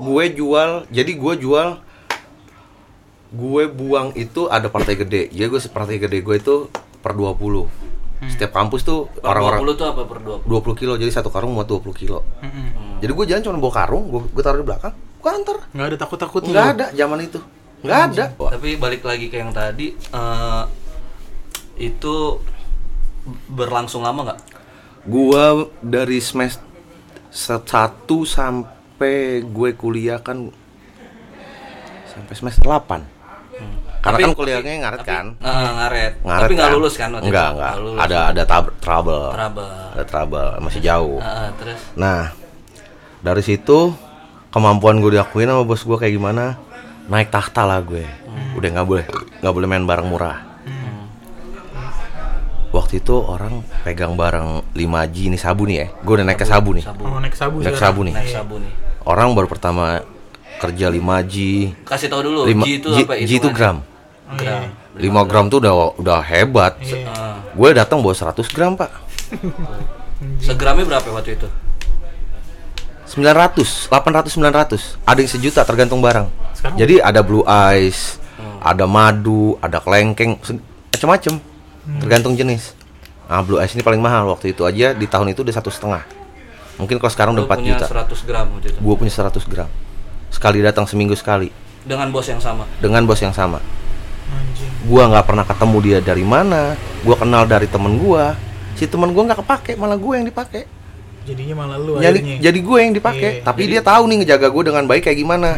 Gue 0.00 0.24
jual, 0.32 0.88
jadi 0.88 1.12
gue 1.12 1.34
jual 1.36 1.68
gue 3.30 3.64
buang 3.68 4.10
itu 4.16 4.48
ada 4.48 4.66
partai 4.66 4.96
gede. 4.96 5.28
Jadi 5.28 5.44
gue 5.46 5.60
partai 5.68 6.00
gede 6.00 6.18
gue 6.18 6.36
itu 6.36 6.56
per 6.98 7.12
20. 7.12 7.68
Setiap 8.28 8.52
kampus 8.52 8.84
tuh 8.84 9.08
orang-orang 9.24 9.64
20 9.64 9.80
tuh 9.80 9.86
apa 9.88 10.02
per 10.04 10.18
20? 10.20 10.44
20 10.44 10.80
kilo 10.80 10.92
jadi 11.00 11.08
satu 11.08 11.32
karung 11.32 11.56
muat 11.56 11.64
20 11.64 11.88
kilo. 11.96 12.20
Mm-mm. 12.44 13.00
Jadi 13.00 13.12
gue 13.16 13.24
jalan 13.32 13.40
cuma 13.40 13.56
bawa 13.56 13.74
karung, 13.80 14.04
gue, 14.12 14.20
gue 14.28 14.42
taruh 14.44 14.60
di 14.60 14.66
belakang, 14.68 14.92
gue 14.92 15.30
antar. 15.32 15.56
Nggak 15.72 15.86
ada 15.88 15.96
takut-takut 15.96 16.40
Nggak 16.44 16.68
ada 16.76 16.86
zaman 16.92 17.18
itu, 17.24 17.40
nggak 17.80 18.00
ada. 18.12 18.24
Wah, 18.36 18.50
Tapi 18.52 18.76
balik 18.76 19.02
lagi 19.08 19.32
ke 19.32 19.40
yang 19.40 19.56
tadi 19.56 19.96
eh, 19.96 20.64
itu 21.80 22.14
berlangsung 23.48 24.04
lama 24.04 24.32
nggak? 24.32 24.40
Gua 25.08 25.64
dari 25.80 26.20
semester 26.20 26.68
satu 27.30 28.26
sampai 28.26 29.40
gue 29.46 29.70
kuliah 29.78 30.18
kan 30.18 30.50
sampai 32.10 32.34
semester 32.34 32.66
8 32.66 33.19
Karena 34.00 34.16
Tapi- 34.16 34.24
kan 34.24 34.32
kuliahnya 34.32 34.72
ngaret 34.80 34.98
tapi- 34.98 35.10
kan. 35.10 35.26
Eh, 35.36 35.70
ngaret. 35.70 36.12
Ngaret 36.20 36.40
Tapi 36.40 36.52
nggak 36.52 36.66
kan. 36.66 36.74
lulus 36.74 36.94
kan 36.94 37.08
waktu 37.10 37.26
Enggak, 37.26 37.44
itu? 37.44 37.52
enggak. 37.52 37.70
Nggak 37.70 37.84
lulus. 37.84 38.00
Ada 38.00 38.18
ada 38.26 38.42
tab- 38.44 38.74
trouble. 38.78 39.26
Trouble. 39.30 39.72
Ada 39.90 40.04
trouble, 40.04 40.48
masih 40.58 40.80
jauh. 40.80 41.18
Heeh, 41.18 41.48
terus 41.54 41.80
Nah, 41.94 42.22
dari 43.20 43.42
situ 43.42 43.78
kemampuan 44.48 44.98
gue 44.98 45.12
diakuin 45.12 45.46
sama 45.46 45.62
bos 45.62 45.80
gue 45.80 45.96
kayak 45.96 46.12
gimana? 46.12 46.56
Naik 47.06 47.28
takhta 47.28 47.62
lah 47.62 47.80
gue. 47.80 48.08
Udah 48.56 48.68
nggak 48.70 48.86
boleh 48.86 49.04
nggak 49.38 49.52
boleh 49.52 49.66
main 49.66 49.84
barang 49.84 50.06
murah. 50.06 50.38
Waktu 52.70 53.02
itu 53.02 53.18
orang 53.18 53.66
pegang 53.82 54.14
barang 54.14 54.62
5G 54.72 55.26
ini 55.26 55.34
sabu 55.34 55.66
nih 55.66 55.76
ya. 55.76 55.86
Gue 56.00 56.14
udah 56.14 56.24
naik 56.24 56.38
ke 56.38 56.46
sabu 56.46 56.70
nih. 56.70 56.86
sabu. 56.86 57.02
Oh, 57.02 57.18
naik 57.18 57.34
sabu 57.34 57.58
Naik 57.60 57.74
sabu 57.74 58.00
nih. 58.00 58.14
Naik 58.14 58.30
sabu 58.30 58.54
nih. 58.56 58.70
Orang 59.02 59.34
baru 59.34 59.44
pertama 59.44 60.06
kerja 60.56 60.86
5G. 60.86 61.34
Kasih 61.82 62.06
tahu 62.06 62.22
dulu 62.22 62.46
Lima- 62.46 62.62
G 62.62 62.78
itu 62.78 62.88
G, 62.88 63.02
apa 63.02 63.18
G 63.18 63.32
itu 63.36 63.48
gram. 63.50 63.82
Oh, 64.30 64.38
iya. 64.38 64.70
Gram. 64.94 65.22
5 65.24 65.28
gram 65.28 65.44
tuh 65.46 65.58
udah 65.58 65.74
udah 65.96 66.20
hebat. 66.22 66.78
Iya. 66.78 67.10
Gue 67.50 67.68
datang 67.72 67.98
bawa 67.98 68.14
100 68.14 68.46
gram, 68.48 68.74
Pak. 68.74 68.90
Segramnya 70.46 70.84
berapa 70.86 71.08
waktu 71.10 71.34
itu? 71.34 71.48
900, 73.06 73.90
800, 73.90 74.38
900. 74.38 75.02
Ada 75.02 75.18
yang 75.18 75.30
sejuta 75.30 75.60
tergantung 75.64 75.98
barang. 75.98 76.30
Sekarang? 76.54 76.76
Jadi 76.78 77.02
ada 77.02 77.20
blue 77.20 77.42
ice, 77.74 78.22
ada 78.62 78.86
madu, 78.86 79.58
ada 79.58 79.82
kelengkeng, 79.82 80.38
se- 80.40 80.62
macem-macem. 80.94 81.34
Tergantung 81.98 82.38
jenis. 82.38 82.76
Nah, 83.26 83.42
blue 83.42 83.58
ice 83.58 83.74
ini 83.74 83.82
paling 83.82 83.98
mahal 83.98 84.30
waktu 84.30 84.54
itu 84.54 84.62
aja 84.62 84.94
di 84.94 85.06
tahun 85.06 85.34
itu 85.34 85.42
udah 85.42 85.54
satu 85.54 85.70
setengah. 85.70 86.06
Mungkin 86.78 86.96
kalau 86.96 87.10
sekarang 87.10 87.32
Lu 87.34 87.42
udah 87.42 87.50
4 87.50 87.58
punya 87.58 87.74
juta. 87.74 87.86
100 88.06 88.28
gram 88.28 88.46
waktu 88.46 88.68
itu. 88.70 88.78
Gue 88.78 88.94
punya 88.94 89.10
100 89.10 89.42
gram. 89.44 89.68
Sekali 90.30 90.62
datang 90.62 90.86
seminggu 90.86 91.18
sekali 91.18 91.50
Dengan 91.82 92.14
bos 92.14 92.22
yang 92.24 92.38
sama. 92.38 92.62
dengan 92.78 93.02
bos 93.02 93.18
yang 93.18 93.34
sama. 93.34 93.58
Gua 94.88 95.08
nggak 95.08 95.26
pernah 95.26 95.44
ketemu 95.44 95.76
dia 95.84 95.98
dari 96.00 96.24
mana. 96.24 96.76
Gua 97.04 97.16
kenal 97.16 97.44
dari 97.44 97.68
temen 97.68 98.00
gua. 98.00 98.32
Si 98.76 98.88
temen 98.88 99.12
gua 99.12 99.28
nggak 99.28 99.40
kepake, 99.44 99.72
malah 99.76 100.00
gue 100.00 100.14
yang 100.16 100.24
dipakai. 100.24 100.64
Jadinya 101.20 101.62
malah 101.62 101.76
lu 101.76 102.00
Jadi 102.00 102.16
akhirnya. 102.16 102.36
jadi 102.40 102.58
gue 102.64 102.78
yang 102.80 102.94
dipakai. 102.96 103.30
Iya, 103.38 103.44
Tapi 103.44 103.60
jadi- 103.68 103.72
dia 103.76 103.82
tahu 103.84 104.02
nih 104.08 104.16
ngejaga 104.24 104.48
gue 104.48 104.62
dengan 104.64 104.84
baik 104.88 105.02
kayak 105.04 105.18
gimana. 105.20 105.50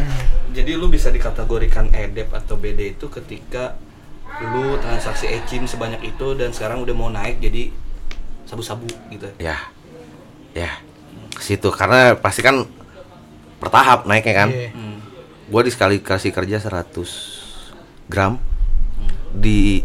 Jadi 0.51 0.71
lu 0.75 0.91
bisa 0.91 1.07
dikategorikan 1.07 1.87
edep 1.95 2.29
atau 2.35 2.59
BD 2.59 2.93
itu 2.93 3.07
ketika 3.07 3.79
lu 4.43 4.75
transaksi 4.77 5.31
ecim 5.31 5.63
sebanyak 5.63 6.03
itu 6.03 6.35
dan 6.35 6.51
sekarang 6.51 6.83
udah 6.83 6.91
mau 6.91 7.07
naik 7.07 7.39
jadi 7.39 7.71
sabu-sabu 8.43 8.91
gitu. 9.07 9.31
Ya, 9.39 9.55
ya, 10.51 10.83
ke 11.31 11.41
situ 11.41 11.71
karena 11.71 12.19
pasti 12.19 12.43
kan 12.43 12.67
bertahap 13.57 14.03
naiknya 14.03 14.35
kan. 14.35 14.49
Iya. 14.51 14.69
Hmm. 14.75 14.99
Gue 15.47 15.61
di 15.63 15.71
sekali 15.71 16.03
kasih 16.03 16.35
kerja 16.35 16.59
100 16.59 17.07
gram 18.05 18.35
di, 19.33 19.81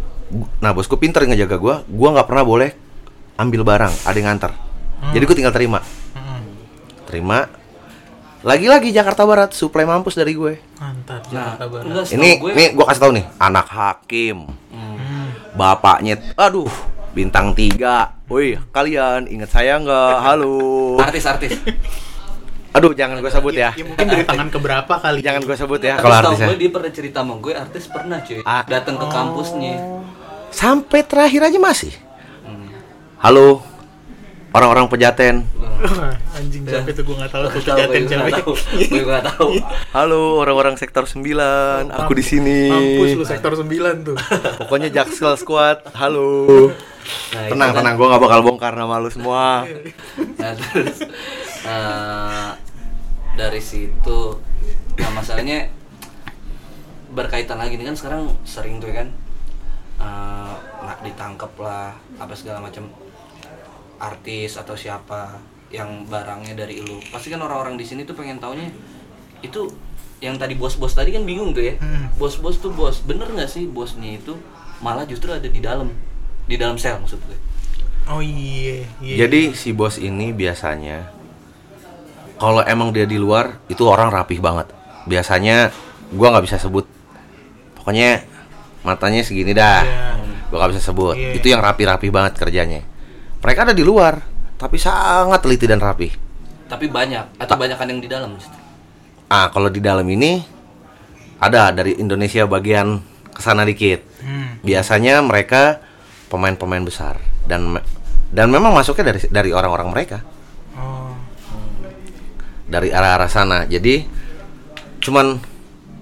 nah 0.58 0.70
bosku 0.70 0.94
pinter 0.94 1.24
ngejaga 1.24 1.56
gue. 1.56 1.74
Gue 1.86 2.08
nggak 2.08 2.24
pernah 2.24 2.44
boleh 2.44 2.70
ambil 3.34 3.62
barang, 3.62 3.94
ada 4.04 4.14
yang 4.14 4.28
nganter. 4.28 4.52
Jadi 5.08 5.22
gue 5.22 5.36
tinggal 5.36 5.50
terima, 5.50 5.78
Mm-mm. 6.12 6.42
terima. 7.04 7.46
Lagi-lagi 8.38 8.90
Jakarta 8.90 9.22
Barat, 9.22 9.50
suplai 9.50 9.82
mampus 9.82 10.14
dari 10.14 10.30
gue. 10.30 10.62
Mantap 10.76 11.26
Nah, 11.28 11.58
Jakarta 11.58 11.64
Barat. 11.66 11.84
enggak 11.84 12.04
Ini, 12.12 12.30
gue. 12.36 12.52
nih 12.52 12.68
gue 12.70 12.84
kasih 12.84 13.02
tahu 13.02 13.12
nih, 13.12 13.26
anak 13.36 13.66
hakim, 13.66 14.38
Hmm. 14.68 14.94
Hmm. 14.94 15.28
bapaknya, 15.52 16.18
aduh, 16.34 16.70
bintang 17.10 17.50
tiga. 17.50 18.14
Woi, 18.26 18.58
kalian 18.68 19.26
inget 19.26 19.48
saya 19.48 19.74
nggak? 19.76 20.14
Halo. 20.20 20.98
Artis-artis. 20.98 21.56
Aduh, 22.70 22.92
jangan 22.92 23.18
gue 23.18 23.28
sebut 23.28 23.52
ya. 23.52 23.72
Ya 23.72 23.82
mungkin 23.82 24.06
dari 24.06 24.22
tangan 24.22 24.48
keberapa 24.48 24.94
kali. 24.94 25.18
Jangan 25.18 25.40
gue 25.42 25.56
sebut 25.56 25.80
ya 25.80 25.94
kalau 25.96 26.14
setahu 26.14 26.32
artisnya. 26.32 26.46
gue 26.46 26.58
dia 26.58 26.70
pernah 26.70 26.90
cerita 26.90 27.18
sama 27.20 27.34
gue 27.36 27.52
artis 27.52 27.84
pernah 27.86 28.18
cuy 28.20 28.40
Ah. 28.42 28.62
datang 28.62 28.96
ke 28.96 29.06
kampusnya. 29.08 29.74
Sampai 30.48 31.00
terakhir 31.02 31.40
aja 31.44 31.58
masih. 31.58 31.92
Hmm. 32.42 32.68
Halo, 33.18 33.60
orang-orang 34.50 34.86
pejaten. 34.86 35.44
Anjing 36.38 36.62
siapa 36.64 36.86
itu 36.88 37.02
gua 37.02 37.16
nggak 37.18 37.30
tahu 37.30 37.42
tuh 37.42 37.50
tahu, 37.50 37.58
pejaten 37.58 37.88
gue 37.90 38.06
siapa. 38.06 38.22
nggak 38.22 38.36
tahu. 38.38 38.52
Gue 38.84 39.02
nggak 39.02 39.24
tahu. 39.26 39.48
Halo, 39.96 40.22
orang-orang 40.38 40.74
sektor 40.76 41.04
9. 41.04 41.24
Aku 41.90 42.12
di 42.14 42.22
sini. 42.22 42.68
Mampus 42.68 43.10
lu 43.14 43.24
sektor 43.24 43.52
9 43.54 43.66
tuh. 44.04 44.16
Pokoknya 44.60 44.88
Jaksel 44.88 45.34
Squad. 45.36 45.88
Halo. 45.92 46.46
Nah, 47.08 47.46
Tenang, 47.46 47.70
kan- 47.70 47.76
tenang. 47.78 47.94
Gue 47.94 48.06
gak 48.06 48.20
bakal 48.20 48.40
bongkar 48.42 48.72
nama 48.72 48.96
lu 48.96 49.08
semua. 49.08 49.64
Nah, 50.38 50.52
terus 50.54 51.02
eh, 51.62 52.48
dari 53.34 53.60
situ 53.60 54.38
nah 54.94 55.10
masalahnya 55.12 55.70
berkaitan 57.08 57.56
lagi 57.56 57.74
nih 57.74 57.86
kan 57.86 57.96
sekarang 57.96 58.22
sering 58.44 58.78
tuh 58.78 58.88
ya 58.88 59.00
kan 59.00 59.08
eh, 59.98 60.52
nggak 60.80 60.98
ditangkap 61.04 61.52
lah 61.56 61.90
apa 62.16 62.32
segala 62.32 62.60
macam 62.60 62.86
artis 63.98 64.54
atau 64.54 64.74
siapa 64.74 65.38
yang 65.68 66.04
barangnya 66.04 66.54
dari 66.56 66.80
lu 66.80 67.02
pasti 67.08 67.28
kan 67.28 67.38
orang-orang 67.38 67.74
di 67.74 67.84
sini 67.84 68.02
tuh 68.02 68.14
pengen 68.14 68.38
taunya 68.38 68.70
itu 69.38 69.68
yang 70.18 70.34
tadi 70.34 70.54
bos-bos 70.54 70.92
tadi 70.92 71.10
kan 71.10 71.22
bingung 71.22 71.50
tuh 71.52 71.62
ya 71.62 71.74
Hmm. 71.76 72.10
bos-bos 72.14 72.58
tuh 72.58 72.70
bos 72.70 73.02
bener 73.02 73.26
nggak 73.28 73.46
sih 73.46 73.66
bosnya 73.66 74.16
itu 74.16 74.34
malah 74.78 75.04
justru 75.04 75.28
ada 75.28 75.44
di 75.44 75.58
dalam 75.58 75.90
di 76.48 76.56
dalam 76.56 76.80
sel 76.80 76.96
maksud 76.98 77.20
gue 77.22 77.38
Oh 78.08 78.24
iya, 78.24 78.88
iya. 79.04 79.28
Jadi 79.28 79.52
si 79.52 79.76
bos 79.76 80.00
ini 80.00 80.32
biasanya 80.32 81.12
kalau 82.40 82.64
emang 82.64 82.88
dia 82.88 83.04
di 83.04 83.20
luar 83.20 83.60
itu 83.68 83.84
orang 83.84 84.08
rapih 84.08 84.40
banget. 84.40 84.72
Biasanya 85.04 85.68
gua 86.16 86.32
nggak 86.32 86.48
bisa 86.48 86.56
sebut. 86.56 86.88
Pokoknya 87.76 88.24
matanya 88.80 89.20
segini 89.20 89.52
dah. 89.52 89.84
Iya. 89.84 90.16
Gua 90.48 90.56
nggak 90.64 90.72
bisa 90.72 90.82
sebut. 90.88 91.20
Iya. 91.20 91.36
Itu 91.36 91.52
yang 91.52 91.60
rapi-rapi 91.60 92.08
banget 92.08 92.40
kerjanya. 92.40 92.80
Mereka 93.44 93.68
ada 93.68 93.74
di 93.76 93.84
luar, 93.84 94.24
tapi 94.56 94.80
sangat 94.80 95.44
teliti 95.44 95.68
dan 95.68 95.78
rapi. 95.84 96.08
tapi 96.68 96.84
banyak 96.88 97.40
atau 97.40 97.56
banyakan 97.56 97.92
yang 97.92 98.00
di 98.00 98.08
dalam 98.08 98.36
Ah, 99.28 99.48
kalau 99.52 99.68
di 99.68 99.80
dalam 99.80 100.04
ini 100.04 100.40
ada 101.40 101.72
dari 101.76 101.96
Indonesia 101.96 102.48
bagian 102.48 103.04
ke 103.32 103.40
sana 103.44 103.68
dikit. 103.68 104.00
Hmm. 104.24 104.60
Biasanya 104.64 105.20
mereka 105.20 105.80
pemain-pemain 106.28 106.84
besar 106.84 107.16
dan 107.44 107.76
me- 107.76 107.84
dan 108.28 108.48
memang 108.48 108.70
masuknya 108.70 109.12
dari 109.12 109.20
dari 109.28 109.50
orang-orang 109.50 109.88
mereka. 109.88 110.18
Oh. 110.76 111.12
dari 112.68 112.92
arah-arah 112.92 113.26
sana. 113.26 113.64
Jadi 113.64 114.04
cuman 115.00 115.40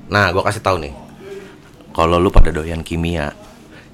nah 0.06 0.30
gua 0.30 0.42
kasih 0.45 0.61
tahu 0.61 0.83
nih. 0.83 0.95
Kalau 1.90 2.18
lu 2.18 2.28
pada 2.28 2.52
doyan 2.52 2.85
kimia, 2.85 3.33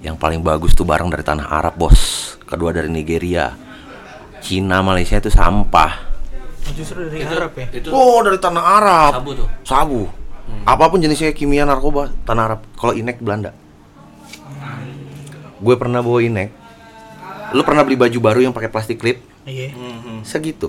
yang 0.03 0.19
paling 0.19 0.43
bagus 0.43 0.75
tuh 0.75 0.83
barang 0.83 1.07
dari 1.07 1.23
tanah 1.23 1.47
Arab, 1.47 1.79
Bos. 1.79 2.35
Kedua 2.43 2.75
dari 2.75 2.91
Nigeria. 2.91 3.55
Cina, 4.43 4.83
Malaysia 4.83 5.23
itu 5.23 5.31
sampah. 5.31 6.11
Oh, 6.67 6.73
justru 6.75 7.07
dari 7.07 7.23
Arab 7.23 7.55
ya. 7.55 7.67
itu 7.71 7.89
Oh, 7.95 8.19
dari 8.27 8.43
tanah 8.43 8.65
Arab. 8.65 9.11
sabu 9.23 9.31
tuh 9.37 9.49
Sabu. 9.63 10.03
Apa 10.67 10.91
pun 10.91 10.99
jenisnya 10.99 11.31
kimia 11.31 11.63
narkoba, 11.63 12.11
tanah 12.27 12.43
Arab. 12.51 12.61
Kalau 12.75 12.91
inek 12.91 13.23
Belanda. 13.23 13.55
Gue 15.63 15.75
pernah 15.75 16.03
bawa 16.03 16.19
inek. 16.19 16.51
Lu 17.53 17.63
pernah 17.63 17.81
beli 17.81 17.95
baju 17.95 18.19
baru 18.19 18.41
yang 18.41 18.51
pakai 18.51 18.67
plastik 18.67 18.99
clip? 18.99 19.23
Iya. 19.43 19.71
Mhm. 19.71 20.23
Segitu. 20.23 20.69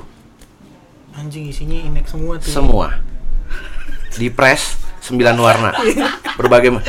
Anjing 1.14 1.46
isinya 1.46 1.76
inek 1.76 2.06
semua 2.06 2.38
tuh. 2.38 2.50
semua 2.50 2.88
di 4.14 4.30
press 4.30 4.78
9 5.04 5.14
warna 5.36 5.74
berbagai 6.36 6.70
ma- 6.72 6.86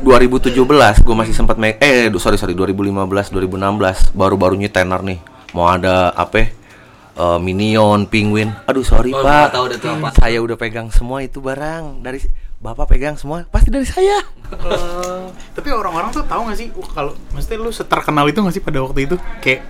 2017 0.00 0.54
gue 1.00 1.14
masih 1.14 1.32
sempat 1.32 1.56
make 1.56 1.78
eh 1.78 2.10
sorry 2.14 2.34
sorry 2.34 2.52
2015 2.52 2.90
2016 3.30 4.10
baru-barunya 4.12 4.68
tenar 4.68 5.00
nih 5.00 5.18
mau 5.50 5.66
ada 5.66 6.10
apa 6.10 6.50
eh, 7.14 7.38
Minion, 7.38 8.04
Penguin. 8.04 8.50
Aduh 8.66 8.82
sorry 8.82 9.10
Oh, 9.10 9.22
pak, 9.22 9.50
tahu 9.50 9.64
udah 9.68 9.78
tuh 9.78 9.90
apa. 9.92 10.08
saya 10.12 10.38
udah 10.38 10.54
pegang 10.54 10.90
semua 10.90 11.22
itu 11.22 11.38
barang 11.38 12.02
dari 12.02 12.18
bapak 12.64 12.88
pegang 12.88 13.12
semua 13.14 13.44
pasti 13.44 13.68
dari 13.68 13.84
saya. 13.84 14.24
Tapi 15.52 15.68
orang-orang 15.68 16.08
tuh 16.10 16.24
tahu 16.24 16.48
gak 16.48 16.56
sih 16.56 16.68
uh, 16.70 16.88
kalau 16.88 17.12
maksudnya 17.30 17.58
lu 17.58 17.70
seterkenal 17.70 18.24
itu 18.24 18.40
gak 18.40 18.54
sih 18.54 18.62
pada 18.62 18.80
waktu 18.80 19.04
itu 19.04 19.16
kayak 19.38 19.60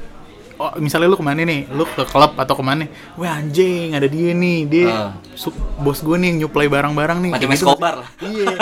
oh 0.54 0.70
misalnya 0.78 1.10
lu 1.10 1.18
ke 1.18 1.24
mana 1.24 1.42
nih 1.42 1.66
lu 1.68 1.82
ke 1.84 2.06
klub 2.06 2.38
atau 2.38 2.54
ke 2.54 2.62
mana 2.62 2.86
wah 3.18 3.34
anjing 3.34 3.90
ada 3.90 4.06
dia 4.06 4.30
nih 4.30 4.58
dia 4.64 5.10
su- 5.34 5.50
bos 5.76 5.98
gue 5.98 6.14
nih 6.14 6.30
yang 6.30 6.46
nyuplai 6.46 6.70
barang-barang 6.70 7.18
nih 7.18 7.30
Macam 7.34 7.50
gitu 7.50 7.66
Escobar 7.66 7.94
lah. 7.98 8.08
iya 8.22 8.54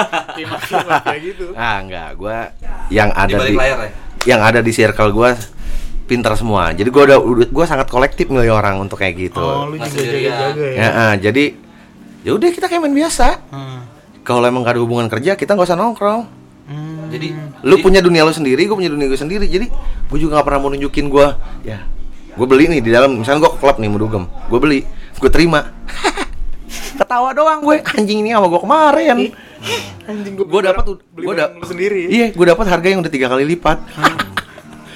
kayak 1.05 1.21
gitu 1.29 1.53
Ah 1.53 1.85
enggak, 1.85 2.17
gue 2.17 2.37
yang 2.89 3.13
ada 3.13 3.37
Di 3.37 3.45
di, 3.45 3.55
layar 3.55 3.79
ya? 3.79 3.91
yang 4.25 4.41
ada 4.41 4.65
di 4.65 4.73
circle 4.73 5.13
gue 5.13 5.31
pinter 6.03 6.33
semua. 6.33 6.73
Jadi 6.73 6.89
gue 6.89 7.03
udah 7.05 7.19
gue 7.45 7.65
sangat 7.69 7.89
kolektif 7.89 8.27
milih 8.27 8.53
orang 8.53 8.81
untuk 8.81 8.97
kayak 8.97 9.13
gitu. 9.19 9.39
oh 9.39 9.69
lu 9.69 9.77
Nggak 9.77 9.93
juga 9.93 10.05
jaga-jaga 10.09 10.65
ya, 10.65 10.77
Ya, 10.77 10.89
ah, 10.91 11.15
jadi 11.15 11.45
ya 12.23 12.31
udah 12.33 12.49
kita 12.49 12.67
kayak 12.67 12.81
main 12.81 12.97
biasa. 12.97 13.27
Hmm. 13.53 13.81
Kalau 14.23 14.43
emang 14.43 14.63
gak 14.63 14.79
ada 14.79 14.83
hubungan 14.83 15.07
kerja, 15.07 15.35
kita 15.35 15.53
nggak 15.53 15.67
usah 15.67 15.75
nongkrong. 15.75 16.23
Hmm. 16.63 17.11
Jadi 17.11 17.35
Lu 17.63 17.75
jadi- 17.75 17.83
punya 17.83 18.01
dunia 18.01 18.23
lu 18.23 18.31
sendiri, 18.31 18.63
gue 18.65 18.77
punya 18.77 18.89
dunia 18.89 19.07
gue 19.07 19.19
sendiri. 19.19 19.47
Jadi 19.47 19.67
gue 20.09 20.19
juga 20.19 20.39
gak 20.39 20.47
pernah 20.47 20.61
mau 20.63 20.71
nunjukin 20.71 21.11
gue. 21.11 21.27
Ya, 21.63 21.83
gue 22.33 22.47
beli 22.47 22.71
nih 22.71 22.81
di 22.81 22.91
dalam. 22.91 23.19
Misalnya 23.19 23.45
gue 23.45 23.53
ke 23.55 23.59
klub 23.59 23.77
nih 23.77 23.89
mau 23.91 23.99
dugem, 23.99 24.25
gue 24.27 24.59
beli, 24.59 24.81
gue 25.19 25.31
terima. 25.31 25.75
Ketawa 26.99 27.35
doang 27.35 27.61
gue. 27.61 27.83
Anjing 27.83 28.23
ini 28.23 28.31
sama 28.31 28.47
gue 28.47 28.61
kemarin. 28.63 29.17
anjing 30.03 30.35
Gue 30.39 30.61
dapat, 30.63 30.85
beli 31.13 31.25
gue 31.27 31.35
lu 31.35 31.67
sendiri 31.67 31.99
ya? 32.07 32.09
Iya, 32.11 32.27
gue 32.33 32.47
dapat 32.47 32.67
harga 32.67 32.87
yang 32.89 33.01
udah 33.03 33.13
tiga 33.13 33.27
kali 33.27 33.43
lipat. 33.45 33.79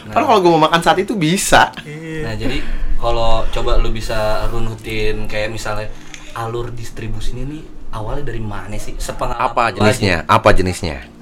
Padahal 0.07 0.27
kalau 0.33 0.41
gue 0.41 0.53
mau 0.55 0.63
makan 0.63 0.81
saat 0.81 0.97
itu 0.97 1.13
bisa. 1.13 1.75
Iya. 1.83 2.25
Nah 2.25 2.35
jadi 2.39 2.59
kalau 2.97 3.45
coba 3.53 3.77
lu 3.77 3.93
bisa 3.93 4.47
runutin 4.49 5.29
kayak 5.29 5.53
misalnya 5.53 5.93
alur 6.33 6.73
distribusinya 6.73 7.45
nih 7.45 7.76
awalnya 7.97 8.29
dari 8.29 8.39
mana 8.39 8.77
sih? 8.77 8.95
Sepengalaman 8.97 9.41
Apa 9.43 9.73
jenisnya? 9.73 10.17
Apa 10.29 10.53
jenisnya? 10.53 11.01
aja. 11.01 11.15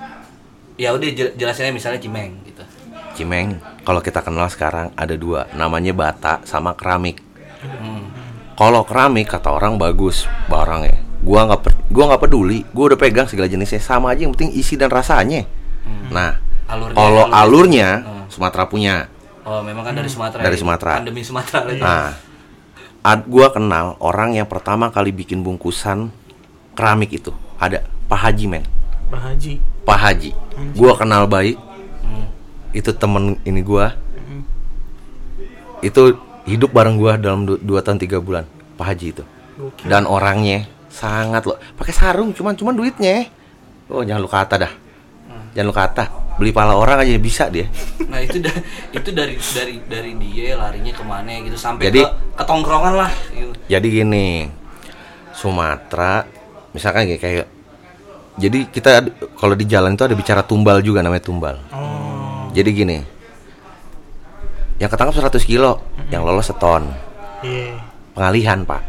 Ya 0.75 0.91
udah 0.91 1.07
jel- 1.07 1.35
jelasinnya 1.35 1.71
misalnya 1.71 2.03
Cimeng 2.03 2.35
gitu. 2.43 2.63
Cimeng, 3.15 3.63
kalau 3.87 4.03
kita 4.03 4.21
kenal 4.21 4.51
sekarang 4.51 4.91
ada 4.93 5.15
dua, 5.15 5.47
namanya 5.55 5.95
bata 5.95 6.43
sama 6.43 6.75
keramik. 6.75 7.23
Hmm. 7.63 8.11
Kalau 8.55 8.83
keramik 8.83 9.31
kata 9.31 9.51
orang 9.51 9.79
bagus 9.79 10.27
barangnya. 10.47 10.99
Gua 11.23 11.47
nggak 11.47 11.61
per- 11.63 11.79
gua 11.89 12.05
nggak 12.11 12.23
peduli, 12.23 12.67
gua 12.75 12.91
udah 12.91 12.99
pegang 12.99 13.25
segala 13.25 13.47
jenisnya 13.47 13.79
sama 13.79 14.11
aja 14.11 14.27
yang 14.27 14.35
penting 14.35 14.51
isi 14.53 14.75
dan 14.75 14.91
rasanya. 14.91 15.47
Nah, 16.11 16.37
Alurnya- 16.67 16.97
kalau 16.99 17.23
alur- 17.25 17.33
alurnya 17.33 17.89
Hmm. 18.03 18.25
Sumatera 18.27 18.67
punya. 18.67 19.07
Oh 19.47 19.63
memang 19.63 19.87
kan 19.87 19.95
dari 19.95 20.11
Sumatera. 20.11 20.43
Dari 20.43 20.57
ya? 20.57 20.61
Sumatera. 20.61 20.93
Pandemi 20.99 21.23
Sumatera 21.23 21.59
lagi. 21.65 21.81
Nah, 21.81 22.11
ad, 23.01 23.21
gua 23.25 23.49
kenal 23.49 23.95
orang 24.01 24.35
yang 24.35 24.49
pertama 24.51 24.91
kali 24.91 25.13
bikin 25.13 25.41
bungkusan 25.41 26.11
keramik 26.75 27.11
itu 27.11 27.31
ada 27.57 27.83
Pak 28.07 28.19
Haji 28.29 28.45
men. 28.51 28.65
Pak 29.09 29.21
Haji 29.21 29.53
Pak 29.85 29.99
Haji. 29.99 30.31
Gua 30.75 30.93
kenal 30.97 31.25
baik. 31.27 31.57
Hmm. 32.03 32.27
Itu 32.73 32.91
temen 32.93 33.39
ini 33.43 33.61
gua. 33.61 33.95
Hmm. 34.17 34.43
Itu 35.81 36.17
hidup 36.45 36.73
bareng 36.73 36.97
gua 36.97 37.17
dalam 37.17 37.45
2 37.45 37.61
tahun 37.61 37.99
3 38.01 38.21
bulan. 38.21 38.45
Pak 38.75 38.87
Haji 38.91 39.07
itu. 39.13 39.25
Gokil. 39.55 39.87
Dan 39.87 40.09
orangnya 40.09 40.67
sangat 40.91 41.47
loh. 41.47 41.61
Pakai 41.77 41.95
sarung 41.95 42.35
cuman 42.35 42.59
cuman 42.59 42.75
duitnya. 42.75 43.29
Oh, 43.87 44.03
jangan 44.03 44.25
lu 44.25 44.31
kata 44.31 44.55
dah. 44.57 44.73
Jangan 45.55 45.69
lu 45.69 45.75
kata. 45.77 46.05
Beli 46.35 46.51
pala 46.51 46.75
orang 46.75 46.99
aja 47.07 47.15
bisa 47.15 47.47
dia. 47.47 47.71
Nah 48.11 48.19
itu 48.19 48.43
da- 48.43 48.59
itu 48.91 49.11
dari 49.15 49.39
dari 49.39 49.79
dari 49.87 50.13
dia 50.19 50.59
larinya 50.59 50.91
ke 50.91 51.05
mana 51.07 51.31
gitu 51.47 51.55
sampai 51.55 51.87
Jadi- 51.87 52.03
ke 52.03 52.11
ketongkrongan 52.43 52.95
lah. 52.99 53.11
Gitu. 53.31 53.55
Jadi 53.71 53.87
gini, 53.87 54.51
Sumatera, 55.31 56.27
misalkan 56.75 57.07
kayak, 57.07 57.21
kayak 57.21 57.47
jadi 58.35 58.59
kita 58.67 58.91
kalau 59.39 59.55
di 59.55 59.63
jalan 59.65 59.95
itu 59.95 60.03
ada 60.03 60.13
bicara 60.13 60.43
tumbal 60.43 60.83
juga 60.83 61.01
namanya 61.01 61.23
tumbal. 61.23 61.57
oh 61.71 62.51
Jadi 62.51 62.71
gini, 62.71 62.99
yang 64.79 64.91
ketangkap 64.91 65.15
100 65.15 65.39
kilo, 65.43 65.83
yang 66.11 66.23
lolos 66.23 66.51
seton, 66.51 66.91
iya 67.43 67.79
pengalihan 68.15 68.63
pak. 68.63 68.83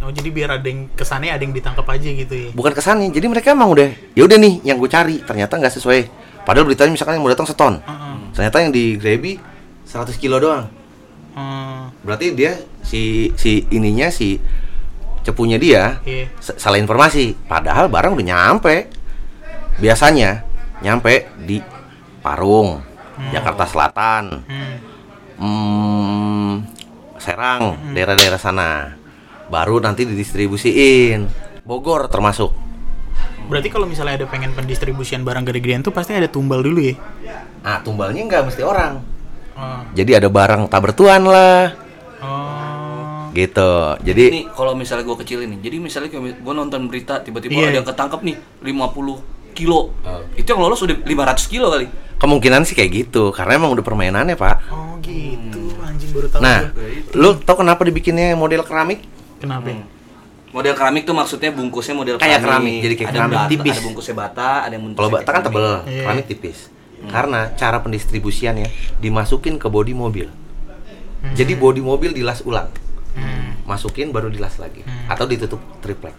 oh 0.00 0.08
jadi 0.08 0.28
biar 0.28 0.48
ada 0.56 0.64
yang 0.64 0.88
kesannya 0.92 1.28
ada 1.28 1.40
yang 1.40 1.52
ditangkap 1.52 1.84
aja 1.84 2.08
gitu 2.08 2.32
ya 2.32 2.48
Bukan 2.52 2.72
kesannya, 2.72 3.08
jadi 3.08 3.26
mereka 3.28 3.52
emang 3.52 3.68
udah, 3.68 3.88
ya 4.12 4.22
udah 4.24 4.36
nih 4.36 4.64
yang 4.64 4.76
gue 4.76 4.88
cari, 4.88 5.20
ternyata 5.20 5.56
nggak 5.56 5.74
sesuai. 5.74 6.00
Padahal 6.40 6.64
beritanya 6.64 6.92
misalkan 6.92 7.16
yang 7.16 7.24
mau 7.24 7.32
datang 7.32 7.44
seton, 7.44 7.80
Heeh. 7.80 8.16
ternyata 8.32 8.56
yang 8.60 8.72
di 8.72 8.96
Grebi 8.96 9.36
100 9.84 10.16
kilo 10.16 10.40
doang. 10.40 10.64
Hmm, 11.30 11.92
Berarti 12.00 12.32
dia 12.32 12.56
si 12.80 13.30
si 13.36 13.68
ininya 13.70 14.08
si 14.08 14.40
cepunya 15.22 15.56
dia 15.56 15.98
s- 16.36 16.56
salah 16.56 16.76
informasi. 16.76 17.36
Padahal 17.42 17.86
barang 17.86 18.12
udah 18.12 18.26
nyampe. 18.26 18.88
Biasanya 19.76 20.44
nyampe 20.80 21.28
di 21.38 21.60
Parung, 22.20 22.84
Jakarta 23.30 23.64
Selatan, 23.64 24.44
hmm. 24.44 24.74
hmm, 25.36 26.52
Serang, 27.16 27.92
daerah-daerah 27.92 28.36
sana. 28.36 28.92
Baru 29.46 29.76
nanti 29.78 30.04
didistribusiin. 30.04 31.28
Bogor 31.60 32.06
termasuk. 32.06 32.52
berarti 33.40 33.66
kalau 33.66 33.82
misalnya 33.82 34.14
ada 34.14 34.26
pengen 34.26 34.54
pendistribusian 34.54 35.20
barang 35.20 35.42
gede-gedean 35.42 35.82
tuh 35.82 35.90
pasti 35.90 36.14
ada 36.14 36.26
tumbal 36.26 36.62
dulu 36.62 36.78
ya 36.80 36.94
Nah, 37.60 37.82
tumbalnya 37.82 38.22
nggak 38.22 38.46
mesti 38.46 38.62
orang. 38.62 39.02
oh, 39.52 39.80
Jadi 39.90 40.14
ada 40.14 40.30
barang 40.30 40.70
tak 40.70 40.78
bertuan 40.80 41.26
lah, 41.26 41.74
oh. 42.20 42.59
Gitu. 43.32 43.70
Jadi 43.98 44.22
Jadi 44.22 44.34
nih 44.34 44.44
kalau 44.48 44.72
misalnya 44.72 45.04
gue 45.04 45.16
kecil 45.18 45.38
ini, 45.40 45.56
jadi 45.58 45.76
misalnya 45.76 46.08
gue 46.12 46.54
nonton 46.54 46.80
berita 46.86 47.18
tiba-tiba 47.18 47.54
Iya. 47.54 47.66
ada 47.66 47.76
yang 47.76 47.88
ketangkap 47.88 48.20
nih 48.20 48.36
50 48.60 49.22
kilo, 49.52 49.92
Oh. 50.00 50.22
itu 50.32 50.46
yang 50.46 50.60
lolos 50.60 50.78
udah 50.78 50.96
500 50.96 51.46
kilo 51.46 51.68
kali. 51.68 51.86
kemungkinan 52.16 52.62
sih 52.62 52.74
kayak 52.74 52.90
gitu, 53.02 53.32
karena 53.32 53.56
emang 53.56 53.72
udah 53.72 53.80
permainannya 53.80 54.34
pak. 54.34 54.60
oh 54.68 55.00
gitu 55.00 55.72
anjing 55.80 56.10
baru 56.10 56.28
tahu 56.28 56.40
Nah, 56.40 56.68
lu 57.12 57.32
tau 57.34 57.56
kenapa 57.56 57.80
dibikinnya 57.80 58.34
model 58.34 58.60
keramik? 58.60 59.00
kenapa 59.36 59.72
Hmm. 59.72 59.88
Model 60.50 60.74
keramik 60.74 61.06
tuh 61.06 61.14
maksudnya 61.14 61.48
bungkusnya 61.48 61.94
model 61.94 62.18
Kayak 62.18 62.42
keramik, 62.42 62.82
jadi 62.82 62.94
kayak 62.94 63.08
ada 63.08 63.16
keramik 63.16 63.38
bata, 63.38 63.48
tipis. 63.48 63.70
Ada 63.70 63.82
bungkusnya 63.82 64.14
bata, 64.14 64.48
ada 64.60 64.72
yang 64.72 64.82
bungkusnya 64.82 65.00
Kalau 65.00 65.16
bata 65.16 65.30
kan 65.30 65.42
tebel, 65.42 65.62
keramik. 65.62 65.86
Iya. 65.86 66.02
keramik 66.02 66.26
tipis. 66.26 66.58
Karena 67.00 67.40
cara 67.54 67.76
pendistribusiannya 67.80 68.68
dimasukin 68.98 69.54
ke 69.56 69.66
bodi 69.66 69.94
mobil. 69.94 70.28
Jadi 71.30 71.52
bodi 71.54 71.80
mobil 71.80 72.12
dilas 72.12 72.42
ulang, 72.42 72.68
Hmm. 73.12 73.54
masukin 73.62 74.10
baru 74.10 74.28
dilas 74.28 74.56
lagi, 74.56 74.80
Hmm. 74.80 75.06
atau 75.06 75.24
ditutup 75.24 75.58
triplek. 75.78 76.14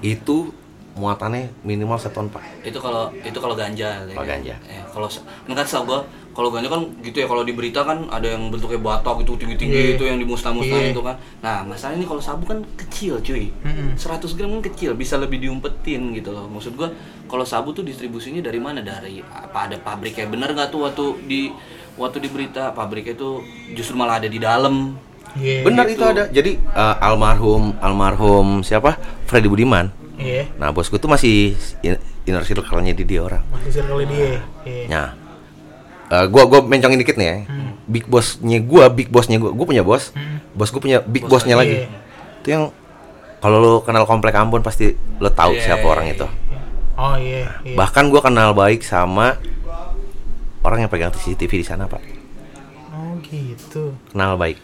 Itu 0.00 0.52
muatannya 0.92 1.54
minimal 1.62 1.96
seton 1.96 2.28
pak. 2.28 2.42
Itu 2.60 2.76
kalau 2.76 3.08
itu 3.14 3.36
kalau 3.36 3.54
ganja. 3.54 4.02
ya 4.02 4.10
Kalau 4.10 4.20
kan? 4.20 4.36
ganja. 4.36 4.54
Eh, 4.66 4.82
kalau 4.86 5.06
se- 5.06 5.22
ini 5.46 5.54
kan 5.54 5.62
setahu 5.62 5.84
gua 5.86 6.00
kalau 6.30 6.48
ganja 6.48 6.66
kan 6.66 6.82
gitu 7.00 7.16
ya 7.16 7.26
kalau 7.26 7.42
di 7.42 7.52
berita 7.52 7.80
kan 7.80 8.04
ada 8.08 8.26
yang 8.26 8.48
bentuknya 8.48 8.76
batok 8.76 9.22
gitu 9.22 9.36
tinggi-tinggi 9.36 9.70
Iya. 9.70 9.94
itu 9.94 10.04
yang 10.04 10.18
dimusnah-musnahin 10.18 10.90
Iya. 10.90 10.92
itu 10.92 11.00
kan. 11.00 11.16
Nah, 11.40 11.62
masalahnya 11.64 11.96
ini 11.96 12.06
kalau 12.06 12.18
sabu 12.18 12.42
kan 12.44 12.58
kecil 12.76 13.20
cuy. 13.20 13.48
Mm-mm. 13.60 13.94
100 13.94 14.34
gram 14.34 14.50
kan 14.50 14.62
kecil, 14.64 14.92
bisa 14.92 15.14
lebih 15.16 15.38
diumpetin 15.38 16.10
gitu 16.12 16.30
loh. 16.30 16.48
Maksud 16.48 16.74
gua 16.74 16.90
kalau 17.26 17.44
sabu 17.44 17.70
tuh 17.70 17.82
distribusinya 17.82 18.40
dari 18.40 18.58
mana? 18.58 18.80
Dari 18.80 19.22
apa 19.22 19.70
ada 19.70 19.76
pabriknya? 19.76 20.26
Bener 20.26 20.50
nggak 20.50 20.68
tuh 20.68 20.80
waktu 20.82 21.04
di 21.24 21.40
waktu 21.96 22.18
di 22.18 22.28
berita 22.28 22.72
pabriknya 22.72 23.14
itu 23.14 23.40
justru 23.72 23.94
malah 23.94 24.18
ada 24.18 24.26
di 24.26 24.38
dalam. 24.38 24.98
Iya. 25.36 25.62
Benar 25.62 25.84
gitu. 25.86 26.00
itu 26.00 26.04
ada. 26.04 26.24
Jadi 26.28 26.52
eh, 26.58 26.96
almarhum 26.98 27.76
almarhum 27.78 28.62
siapa? 28.62 28.98
Freddy 29.26 29.46
Budiman. 29.46 29.90
Iya. 30.16 30.50
Nah 30.58 30.70
bosku 30.70 30.96
tuh 30.96 31.06
masih 31.06 31.54
in- 31.80 32.00
inner 32.24 32.42
circle-nya 32.42 32.92
di 32.92 33.04
dia 33.04 33.22
orang. 33.22 33.40
Masih 33.48 33.70
circle 33.72 34.04
dia. 34.04 34.42
Iya. 34.66 34.84
Nah, 34.90 35.08
eh, 36.10 36.24
gua 36.28 36.44
gua 36.44 36.60
mencongin 36.60 36.98
dikit 36.98 37.14
nih 37.14 37.26
ya. 37.26 37.36
Hmm. 37.46 37.70
Big 37.86 38.04
bossnya 38.06 38.58
gua, 38.60 38.86
big 38.86 39.08
bossnya 39.08 39.38
gua, 39.38 39.50
gua 39.50 39.66
punya 39.66 39.80
bos. 39.80 40.12
Hmm. 40.12 40.42
Bos 40.52 40.68
gua 40.70 40.82
punya 40.82 40.98
big 41.00 41.24
Bos 41.24 41.40
bossnya 41.40 41.54
lagi. 41.54 41.86
lagi. 41.86 42.42
Itu 42.42 42.48
yang 42.50 42.64
kalau 43.40 43.56
lo 43.56 43.72
kenal 43.80 44.04
komplek 44.04 44.36
Ambon 44.36 44.60
pasti 44.60 44.92
lo 45.16 45.30
tahu 45.30 45.56
Iya, 45.56 45.62
siapa 45.64 45.86
iya, 45.86 45.90
orang 45.90 46.06
iya. 46.06 46.14
itu. 46.14 46.26
Oh 47.00 47.16
iya. 47.16 47.44
iya. 47.64 47.76
Bahkan 47.78 48.12
gua 48.12 48.20
kenal 48.20 48.52
baik 48.52 48.84
sama 48.84 49.40
orang 50.60 50.84
yang 50.84 50.90
pegang 50.92 51.08
CCTV 51.08 51.52
di 51.56 51.66
sana, 51.66 51.88
Pak. 51.88 52.02
Oh 52.92 53.16
gitu. 53.24 53.96
Kenal 54.12 54.36
baik. 54.36 54.60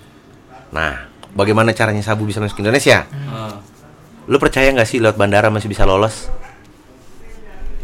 Nah, 0.75 1.07
bagaimana 1.35 1.71
caranya 1.77 2.03
sabu 2.03 2.27
bisa 2.27 2.43
masuk 2.43 2.59
ke 2.59 2.63
Indonesia? 2.65 3.07
Ah. 3.31 3.61
Lu 4.27 4.41
percaya 4.43 4.71
nggak 4.75 4.89
sih 4.89 4.99
lewat 4.99 5.15
bandara 5.15 5.51
masih 5.53 5.71
bisa 5.71 5.87
lolos? 5.87 6.31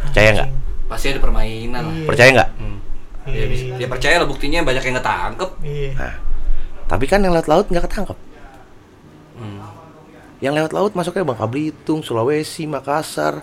Percaya 0.03 0.31
nggak? 0.35 0.51
pasti 0.93 1.09
ada 1.09 1.25
permainan 1.25 1.83
lah. 1.89 1.95
Iya. 1.97 2.05
Percaya 2.05 2.29
nggak? 2.37 2.51
Hmm. 2.61 2.79
Ya, 3.23 3.45
bisa. 3.49 3.65
ya 3.81 3.87
percaya 3.89 4.15
lah 4.21 4.29
buktinya 4.29 4.61
banyak 4.61 4.85
yang 4.85 4.97
ketangkep. 5.01 5.51
Iya. 5.65 5.91
Nah, 5.97 6.15
tapi 6.85 7.05
kan 7.09 7.25
yang 7.25 7.33
lewat 7.33 7.49
laut 7.49 7.67
nggak 7.73 7.85
ketangkep. 7.89 8.19
Hmm. 9.41 9.65
Yang 10.45 10.53
lewat 10.61 10.73
laut 10.77 10.93
masuknya 10.93 11.25
Bangka 11.25 11.49
Belitung, 11.49 12.05
Sulawesi, 12.05 12.69
Makassar, 12.69 13.41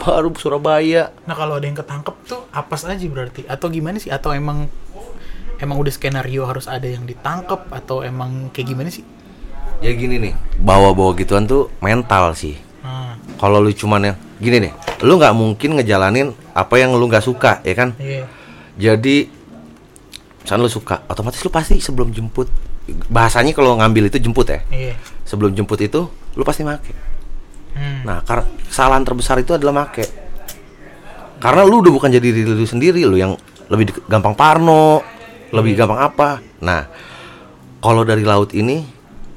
baru 0.00 0.32
Surabaya 0.32 1.12
Nah 1.28 1.36
kalau 1.36 1.60
ada 1.60 1.66
yang 1.68 1.76
ketangkep 1.76 2.16
tuh 2.24 2.48
apes 2.56 2.88
aja 2.88 3.04
berarti 3.04 3.44
atau 3.44 3.68
gimana 3.68 4.00
sih 4.00 4.08
atau 4.08 4.32
emang 4.32 4.64
emang 5.60 5.76
udah 5.76 5.92
skenario 5.92 6.44
harus 6.44 6.66
ada 6.66 6.84
yang 6.84 7.04
ditangkep 7.04 7.68
atau 7.70 8.00
emang 8.00 8.48
kayak 8.50 8.66
gimana 8.66 8.88
sih? 8.88 9.04
ya 9.80 9.92
gini 9.92 10.20
nih 10.20 10.32
bawa-bawa 10.56 11.14
gituan 11.14 11.44
tuh 11.44 11.72
mental 11.78 12.32
sih 12.34 12.56
Nah, 12.80 13.12
kalau 13.36 13.60
lu 13.60 13.70
cuman 13.70 14.00
yang 14.02 14.16
gini 14.36 14.56
nih 14.60 14.72
lu 15.00 15.16
nggak 15.16 15.32
mungkin 15.32 15.76
ngejalanin 15.76 16.32
apa 16.52 16.74
yang 16.76 16.92
lu 16.92 17.04
nggak 17.06 17.20
suka 17.20 17.60
ya 17.60 17.72
kan 17.72 17.92
iya. 17.96 18.24
jadi 18.76 19.28
misalnya 20.40 20.64
lu 20.64 20.72
suka 20.72 21.04
otomatis 21.04 21.40
lu 21.40 21.48
pasti 21.48 21.76
sebelum 21.76 22.08
jemput 22.08 22.48
bahasanya 23.08 23.52
kalau 23.52 23.76
ngambil 23.76 24.08
itu 24.08 24.16
jemput 24.16 24.48
ya 24.48 24.60
Iya. 24.68 24.94
sebelum 25.24 25.52
jemput 25.52 25.76
itu 25.78 26.08
lu 26.34 26.42
pasti 26.42 26.60
make 26.60 26.92
Hmm. 27.70 28.02
nah 28.02 28.18
karena 28.20 28.48
kesalahan 28.66 29.04
terbesar 29.06 29.38
itu 29.38 29.54
adalah 29.54 29.86
make 29.86 30.02
karena 31.38 31.62
lu 31.62 31.80
udah 31.80 31.92
bukan 31.94 32.10
jadi 32.10 32.28
diri 32.34 32.48
lu 32.48 32.66
sendiri 32.66 33.04
lu 33.04 33.14
yang 33.14 33.32
lebih 33.68 33.94
gampang 34.10 34.34
parno 34.34 35.00
lebih 35.50 35.78
gampang 35.78 36.00
apa? 36.00 36.38
Nah 36.62 36.86
kalau 37.80 38.02
dari 38.06 38.22
laut 38.26 38.54
ini 38.54 38.86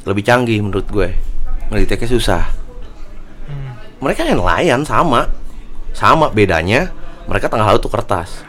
lebih 0.03 0.23
canggih 0.25 0.59
menurut 0.61 0.87
gue. 0.89 1.09
Ngedeteknya 1.71 2.09
susah. 2.11 2.43
Hmm. 3.49 3.73
mereka 4.03 4.23
yang 4.27 4.39
nelayan 4.41 4.81
sama. 4.85 5.29
Sama 5.93 6.33
bedanya 6.33 6.89
mereka 7.29 7.47
tengah 7.49 7.69
laut 7.69 7.81
tuh 7.81 7.91
kertas. 7.91 8.41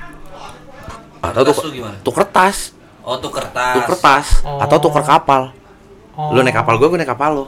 Atau 1.25 1.41
Kertas 1.45 1.57
tuh, 1.57 1.73
tuh 2.05 2.15
kertas. 2.15 2.57
Oh 3.05 3.17
tuh 3.21 3.33
kertas. 3.33 3.75
tuh 3.77 3.85
kertas. 3.89 4.27
Atau 4.45 4.77
tuker 4.81 5.05
kapal 5.05 5.53
Oh. 6.15 6.31
lu 6.31 6.47
naik 6.47 6.55
kapal 6.55 6.79
gue 6.79 6.87
gue 6.87 6.99
naik 7.03 7.11
kapal 7.11 7.31
lo 7.35 7.47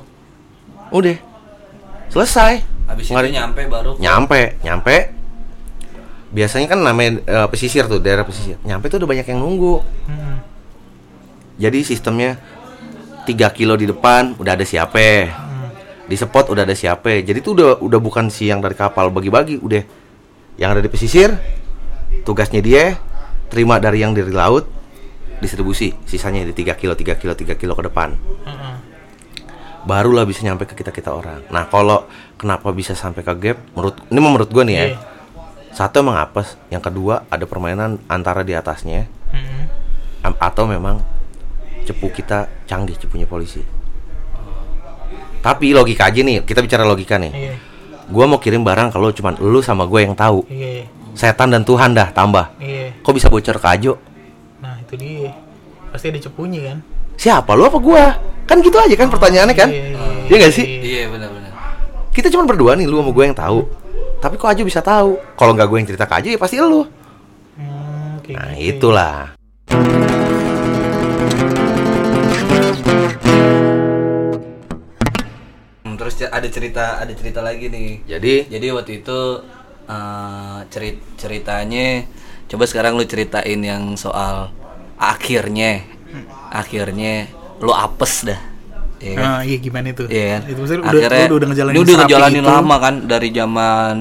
udah. 0.90 1.14
Selesai. 2.10 2.66
Habis 2.90 3.14
itu 3.14 3.30
nyampe 3.30 3.62
baru. 3.70 3.94
nyampe. 3.98 4.58
Nyampe 4.62 4.96
biasanya 6.36 6.68
kan 6.68 6.84
namanya 6.84 7.24
eh, 7.24 7.48
pesisir 7.48 7.88
tuh 7.88 7.96
daerah 7.96 8.28
pesisir. 8.28 8.60
Nyampe 8.60 8.92
tuh 8.92 9.00
udah 9.00 9.08
banyak 9.08 9.26
yang 9.26 9.40
nunggu. 9.40 9.80
Hmm. 10.04 10.36
jadi 11.56 11.80
sistemnya 11.80 12.36
3 13.24 13.32
kilo 13.56 13.80
di 13.80 13.88
depan 13.88 14.36
udah 14.36 14.52
ada 14.52 14.68
siapa 14.68 15.00
Hmm. 15.24 15.72
di 16.04 16.12
spot 16.12 16.52
udah 16.52 16.68
ada 16.68 16.76
siapa 16.76 17.24
jadi 17.24 17.40
tuh 17.40 17.56
udah 17.56 17.70
udah 17.80 17.96
bukan 17.96 18.28
si 18.28 18.52
yang 18.52 18.60
dari 18.60 18.76
kapal 18.76 19.08
bagi-bagi 19.08 19.56
udah. 19.56 20.04
Yang 20.56 20.68
ada 20.68 20.80
di 20.84 20.90
pesisir 20.92 21.28
tugasnya 22.22 22.60
dia 22.60 23.00
terima 23.48 23.80
dari 23.80 24.04
yang 24.04 24.12
dari 24.12 24.28
laut 24.28 24.68
distribusi. 25.40 25.96
Sisanya 26.04 26.44
di 26.44 26.52
3 26.52 26.76
kilo 26.76 26.92
3 26.92 27.16
kilo 27.16 27.32
3 27.32 27.56
kilo 27.56 27.72
ke 27.72 27.82
depan. 27.88 28.12
Heeh. 28.44 28.76
barulah 29.86 30.26
bisa 30.26 30.42
nyampe 30.42 30.66
ke 30.66 30.74
kita 30.74 30.90
kita 30.90 31.14
orang. 31.14 31.46
Nah 31.46 31.70
kalau 31.70 32.10
kenapa 32.34 32.74
bisa 32.74 32.98
sampai 32.98 33.22
ke 33.22 33.30
gap? 33.38 33.58
Menurut 33.70 34.02
ini 34.10 34.18
menurut 34.18 34.50
gue 34.50 34.64
nih 34.66 34.74
ya. 34.74 34.84
Iya. 34.90 34.98
Satu 35.76 36.00
emang 36.00 36.16
apes 36.16 36.56
yang 36.66 36.80
kedua 36.80 37.28
ada 37.28 37.44
permainan 37.44 38.00
antara 38.06 38.40
di 38.40 38.52
atasnya 38.52 39.04
Hmm. 39.26 39.68
atau 40.34 40.64
memang 40.64 40.96
cepu 41.84 42.08
kita 42.10 42.48
canggih 42.64 42.96
cepunya 42.96 43.26
polisi 43.26 43.60
tapi 45.38 45.70
logika 45.70 46.08
aja 46.08 46.20
nih 46.20 46.42
kita 46.42 46.58
bicara 46.58 46.82
logika 46.82 47.14
nih 47.16 47.30
Iya. 47.30 47.54
gua 48.08 48.24
mau 48.26 48.38
kirim 48.38 48.62
barang 48.62 48.90
kalau 48.90 49.10
cuman 49.10 49.38
lu 49.38 49.60
sama 49.60 49.84
gue 49.84 50.00
yang 50.00 50.14
tahu 50.14 50.42
Iya. 50.48 50.88
setan 51.12 51.50
dan 51.50 51.62
Tuhan 51.62 51.92
dah 51.92 52.10
tambah 52.10 52.50
Iya. 52.58 52.96
kok 52.98 53.12
bisa 53.12 53.28
bocor 53.28 53.56
ke 53.56 53.68
Ajo 53.68 53.94
Nah, 54.56 54.80
itu 54.80 54.96
dia. 54.96 55.30
Pasti 55.92 56.08
ada 56.08 56.18
cepunya 56.18 56.60
kan? 56.66 56.78
siapa 57.14 57.52
lu 57.52 57.64
apa 57.64 57.78
gua 57.78 58.16
kan 58.44 58.58
gitu 58.58 58.76
aja 58.76 58.92
kan 58.92 59.08
pertanyaannya 59.08 59.54
kan 59.54 59.68
Iya, 59.68 59.84
iya, 59.86 60.26
Iya 60.26 60.36
nggak 60.38 60.52
sih 60.52 60.66
Iya 60.66 61.02
benar-benar. 61.08 61.52
kita 62.10 62.28
cuma 62.28 62.44
berdua 62.44 62.72
nih 62.74 62.84
lu 62.84 62.98
sama 62.98 63.10
gue 63.10 63.24
yang 63.24 63.36
tahu 63.36 63.60
tapi 64.18 64.34
kok 64.36 64.48
Ajo 64.48 64.62
bisa 64.64 64.80
tahu? 64.80 65.20
Kalau 65.36 65.52
nggak 65.52 65.66
gue 65.66 65.78
yang 65.78 65.88
cerita 65.88 66.04
ke 66.08 66.14
Ajo 66.16 66.28
ya 66.32 66.38
pasti 66.40 66.56
lu. 66.58 66.82
Hmm, 67.56 68.20
nah 68.32 68.52
itulah. 68.56 69.36
Hmm, 75.84 75.94
Terus 75.96 76.14
ada 76.26 76.48
cerita 76.48 76.84
ada 77.00 77.12
cerita 77.14 77.40
lagi 77.44 77.68
nih. 77.70 78.04
jadi? 78.06 78.34
Jadi 78.50 78.66
waktu 78.74 78.92
itu 79.04 79.18
eh, 79.86 80.58
cerit 80.72 80.98
ceritanya 81.16 82.02
coba 82.46 82.64
sekarang 82.66 82.94
lu 82.98 83.04
ceritain 83.06 83.60
yang 83.60 83.94
soal 83.94 84.50
akhirnya. 84.98 85.82
Akhirnya 86.48 87.28
lu 87.60 87.72
apes 87.74 88.24
dah. 88.24 88.40
Iya 89.06 89.12
kan? 89.14 89.22
Nah, 89.22 89.40
iya 89.46 89.56
gimana 89.56 89.86
itu? 89.88 90.04
Iya 90.10 90.26
kan? 90.26 90.40
Itu 90.50 90.58
maksudnya 90.58 90.82
udah, 90.82 90.90
Akhirnya 90.90 91.26
lu 91.26 91.36
udah 91.36 91.48
ngejalanin 91.48 91.74
ini 91.76 91.82
udah 91.86 91.96
ngejalanin 92.02 92.42
itu. 92.42 92.50
lama 92.50 92.76
kan 92.76 92.94
dari 93.06 93.28
zaman 93.30 93.94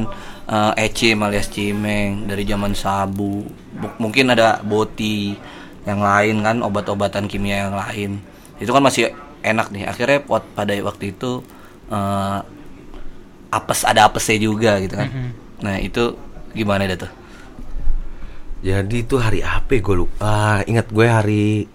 eh, 0.45 0.83
Ecim 0.83 1.17
alias 1.21 1.47
Cimeng, 1.47 2.11
dari 2.25 2.43
zaman 2.43 2.73
Sabu. 2.73 3.45
Bu- 3.71 3.95
mungkin 3.99 4.33
ada 4.33 4.57
Boti 4.59 5.37
yang 5.85 6.01
lain 6.01 6.41
kan, 6.41 6.57
obat-obatan 6.59 7.29
kimia 7.29 7.69
yang 7.69 7.77
lain. 7.77 8.17
Itu 8.57 8.73
kan 8.73 8.81
masih 8.81 9.13
enak 9.39 9.69
nih. 9.69 9.85
Akhirnya 9.85 10.25
pot- 10.25 10.49
pada 10.51 10.73
waktu 10.81 11.13
itu 11.13 11.45
eh, 11.87 12.39
apes 13.51 13.85
ada 13.85 14.09
apesnya 14.09 14.41
juga 14.41 14.81
gitu 14.81 14.97
kan. 14.97 15.09
Nah, 15.61 15.77
itu 15.77 16.17
gimana 16.51 16.87
dah 16.87 16.99
tuh? 16.99 17.11
jadi 18.65 18.97
itu 18.97 19.21
hari 19.21 19.45
apa 19.45 19.77
gue 19.77 19.93
lupa 19.95 20.25
ah, 20.25 20.59
ingat 20.65 20.89
gue 20.89 21.05
hari 21.05 21.69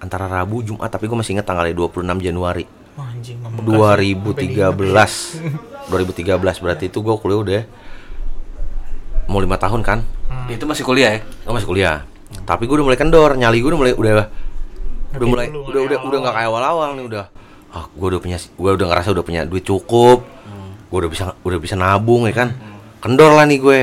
antara 0.00 0.28
Rabu 0.28 0.60
Jumat 0.60 0.92
tapi 0.92 1.08
gue 1.08 1.16
masih 1.16 1.38
ingat 1.38 1.46
tanggalnya 1.48 1.74
26 1.76 2.04
Januari. 2.20 2.64
Wah, 2.96 3.12
anjing, 3.12 3.36
membekas 3.44 3.76
ya. 4.00 4.72
2013 4.72 5.92
2013 5.92 6.64
berarti 6.64 6.84
itu 6.88 6.98
gue 7.04 7.14
kuliah 7.20 7.38
udah 7.38 7.62
mau 9.28 9.40
lima 9.42 9.60
tahun 9.60 9.84
kan? 9.84 10.00
Itu 10.48 10.64
masih 10.64 10.84
kuliah 10.86 11.18
ya? 11.18 11.20
gue 11.22 11.52
masih 11.54 11.68
kuliah. 11.68 12.06
Tapi 12.46 12.66
gue 12.66 12.74
udah 12.78 12.86
mulai 12.86 12.98
kendor 12.98 13.36
nyali 13.36 13.58
gue 13.60 13.70
udah 13.70 13.80
mulai 13.80 13.94
udah 13.94 14.12
udah 15.16 15.28
mulai 15.28 15.46
dulu, 15.48 15.72
udah 15.72 15.80
udah 15.86 15.98
udah 16.04 16.18
nggak 16.24 16.34
kayak 16.34 16.48
awal-awal 16.50 16.88
nih 16.96 17.04
udah. 17.04 17.24
Ah 17.72 17.84
gue 17.88 18.06
udah 18.06 18.20
punya 18.20 18.38
gue 18.38 18.70
udah 18.76 18.86
ngerasa 18.88 19.08
udah 19.12 19.24
punya 19.24 19.42
duit 19.44 19.64
cukup. 19.64 20.24
Gue 20.86 20.98
udah 21.02 21.10
bisa 21.10 21.24
udah 21.42 21.58
bisa 21.58 21.74
nabung 21.74 22.28
ya 22.28 22.34
kan? 22.34 22.48
Kendor 23.00 23.34
lah 23.34 23.44
nih 23.44 23.58
gue. 23.58 23.82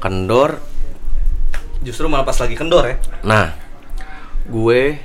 Kendor. 0.00 0.60
Justru 1.80 2.08
malah 2.12 2.28
pas 2.28 2.36
lagi 2.36 2.52
kendor 2.52 2.84
ya? 2.84 2.96
Nah, 3.24 3.56
gue 4.50 4.98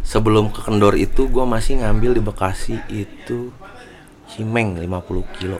sebelum 0.00 0.48
ke 0.48 0.62
Kendor 0.62 0.94
itu 0.94 1.26
gue 1.26 1.44
masih 1.44 1.82
ngambil 1.82 2.14
di 2.14 2.22
Bekasi 2.22 2.76
itu 2.88 3.50
Cimeng 4.30 4.78
50 4.78 5.36
kilo. 5.36 5.58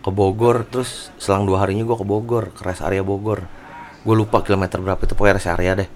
Ke 0.00 0.10
Bogor 0.10 0.68
terus 0.68 1.10
selang 1.16 1.44
dua 1.44 1.64
harinya 1.64 1.82
gue 1.82 1.96
ke 1.96 2.06
Bogor 2.06 2.54
ke 2.54 2.62
rest 2.62 2.80
area 2.80 3.02
Bogor. 3.02 3.44
Gue 4.04 4.14
lupa 4.14 4.44
kilometer 4.44 4.78
berapa 4.78 5.00
itu 5.00 5.12
pokoknya 5.12 5.36
rest 5.36 5.50
area 5.50 5.72
deh. 5.74 5.88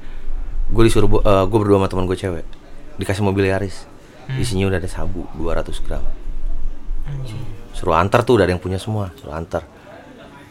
Gue 0.68 0.82
disuruh 0.84 1.08
bo- 1.08 1.24
eh, 1.24 1.44
gue 1.46 1.58
berdua 1.60 1.78
sama 1.80 1.88
teman 1.88 2.04
gue 2.04 2.18
cewek. 2.18 2.44
Dikasih 2.98 3.22
mobil 3.22 3.46
Yaris. 3.46 3.86
Isinya 4.36 4.68
udah 4.68 4.78
ada 4.80 4.90
sabu 4.90 5.24
200 5.36 5.80
gram. 5.84 6.04
Suruh 7.72 7.96
antar 7.96 8.26
tuh 8.26 8.36
udah 8.36 8.44
ada 8.44 8.52
yang 8.52 8.60
punya 8.60 8.76
semua 8.76 9.14
suruh 9.16 9.32
antar 9.32 9.64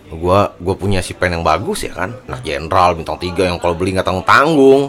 gua 0.07 0.55
gua 0.55 0.75
punya 0.79 1.03
si 1.03 1.11
pen 1.11 1.35
yang 1.35 1.43
bagus 1.43 1.83
ya 1.83 1.91
kan? 1.91 2.15
Nah 2.27 2.39
jenderal 2.39 2.95
bintang 2.95 3.19
tiga 3.19 3.43
yang 3.47 3.59
kalau 3.59 3.75
beli 3.75 3.91
nggak 3.91 4.07
tanggung 4.07 4.27
tanggung 4.27 4.81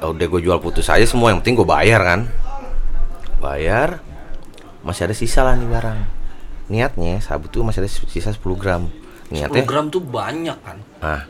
udah 0.00 0.26
gue 0.28 0.40
jual 0.40 0.58
putus 0.60 0.88
aja 0.88 1.04
semua 1.04 1.28
yang 1.32 1.40
penting 1.44 1.60
gue 1.60 1.68
bayar 1.68 2.00
kan? 2.00 2.20
Bayar 3.40 4.00
masih 4.80 5.08
ada 5.08 5.14
sisa 5.16 5.44
lah 5.44 5.56
nih 5.56 5.68
barang. 5.68 5.98
Niatnya 6.72 7.20
sabu 7.20 7.48
tuh 7.52 7.64
masih 7.64 7.84
ada 7.84 7.90
sisa 7.92 8.32
10 8.32 8.40
gram. 8.56 8.88
10 9.28 9.32
niatnya 9.32 9.62
gram 9.64 9.88
tuh 9.88 10.00
banyak 10.04 10.56
kan? 10.60 10.78
nah 11.00 11.24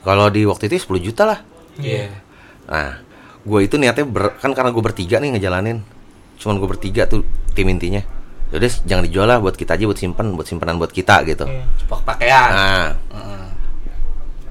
kalau 0.00 0.32
di 0.32 0.48
waktu 0.48 0.72
itu 0.72 0.88
10 0.88 1.04
juta 1.04 1.28
lah. 1.28 1.40
Iya. 1.76 2.08
Nah, 2.68 3.00
gue 3.44 3.60
itu 3.60 3.76
niatnya 3.76 4.08
ber- 4.08 4.40
kan 4.40 4.56
karena 4.56 4.72
gue 4.72 4.80
bertiga 4.84 5.20
nih 5.20 5.36
ngejalanin, 5.36 5.84
cuman 6.40 6.56
gue 6.56 6.68
bertiga 6.68 7.04
tuh 7.04 7.24
tim 7.52 7.68
intinya. 7.68 8.00
Yaudah 8.52 8.68
jangan 8.84 9.02
dijual 9.08 9.26
lah 9.26 9.40
buat 9.40 9.56
kita 9.56 9.74
aja 9.80 9.88
buat 9.88 9.96
simpen, 9.96 10.36
buat 10.36 10.44
simpenan 10.44 10.76
buat 10.76 10.92
kita 10.92 11.24
gitu. 11.24 11.48
Iya. 11.48 11.64
Cepak 11.80 12.00
pakaian. 12.04 12.50
Nah, 12.52 12.88
Heeh. 13.16 13.46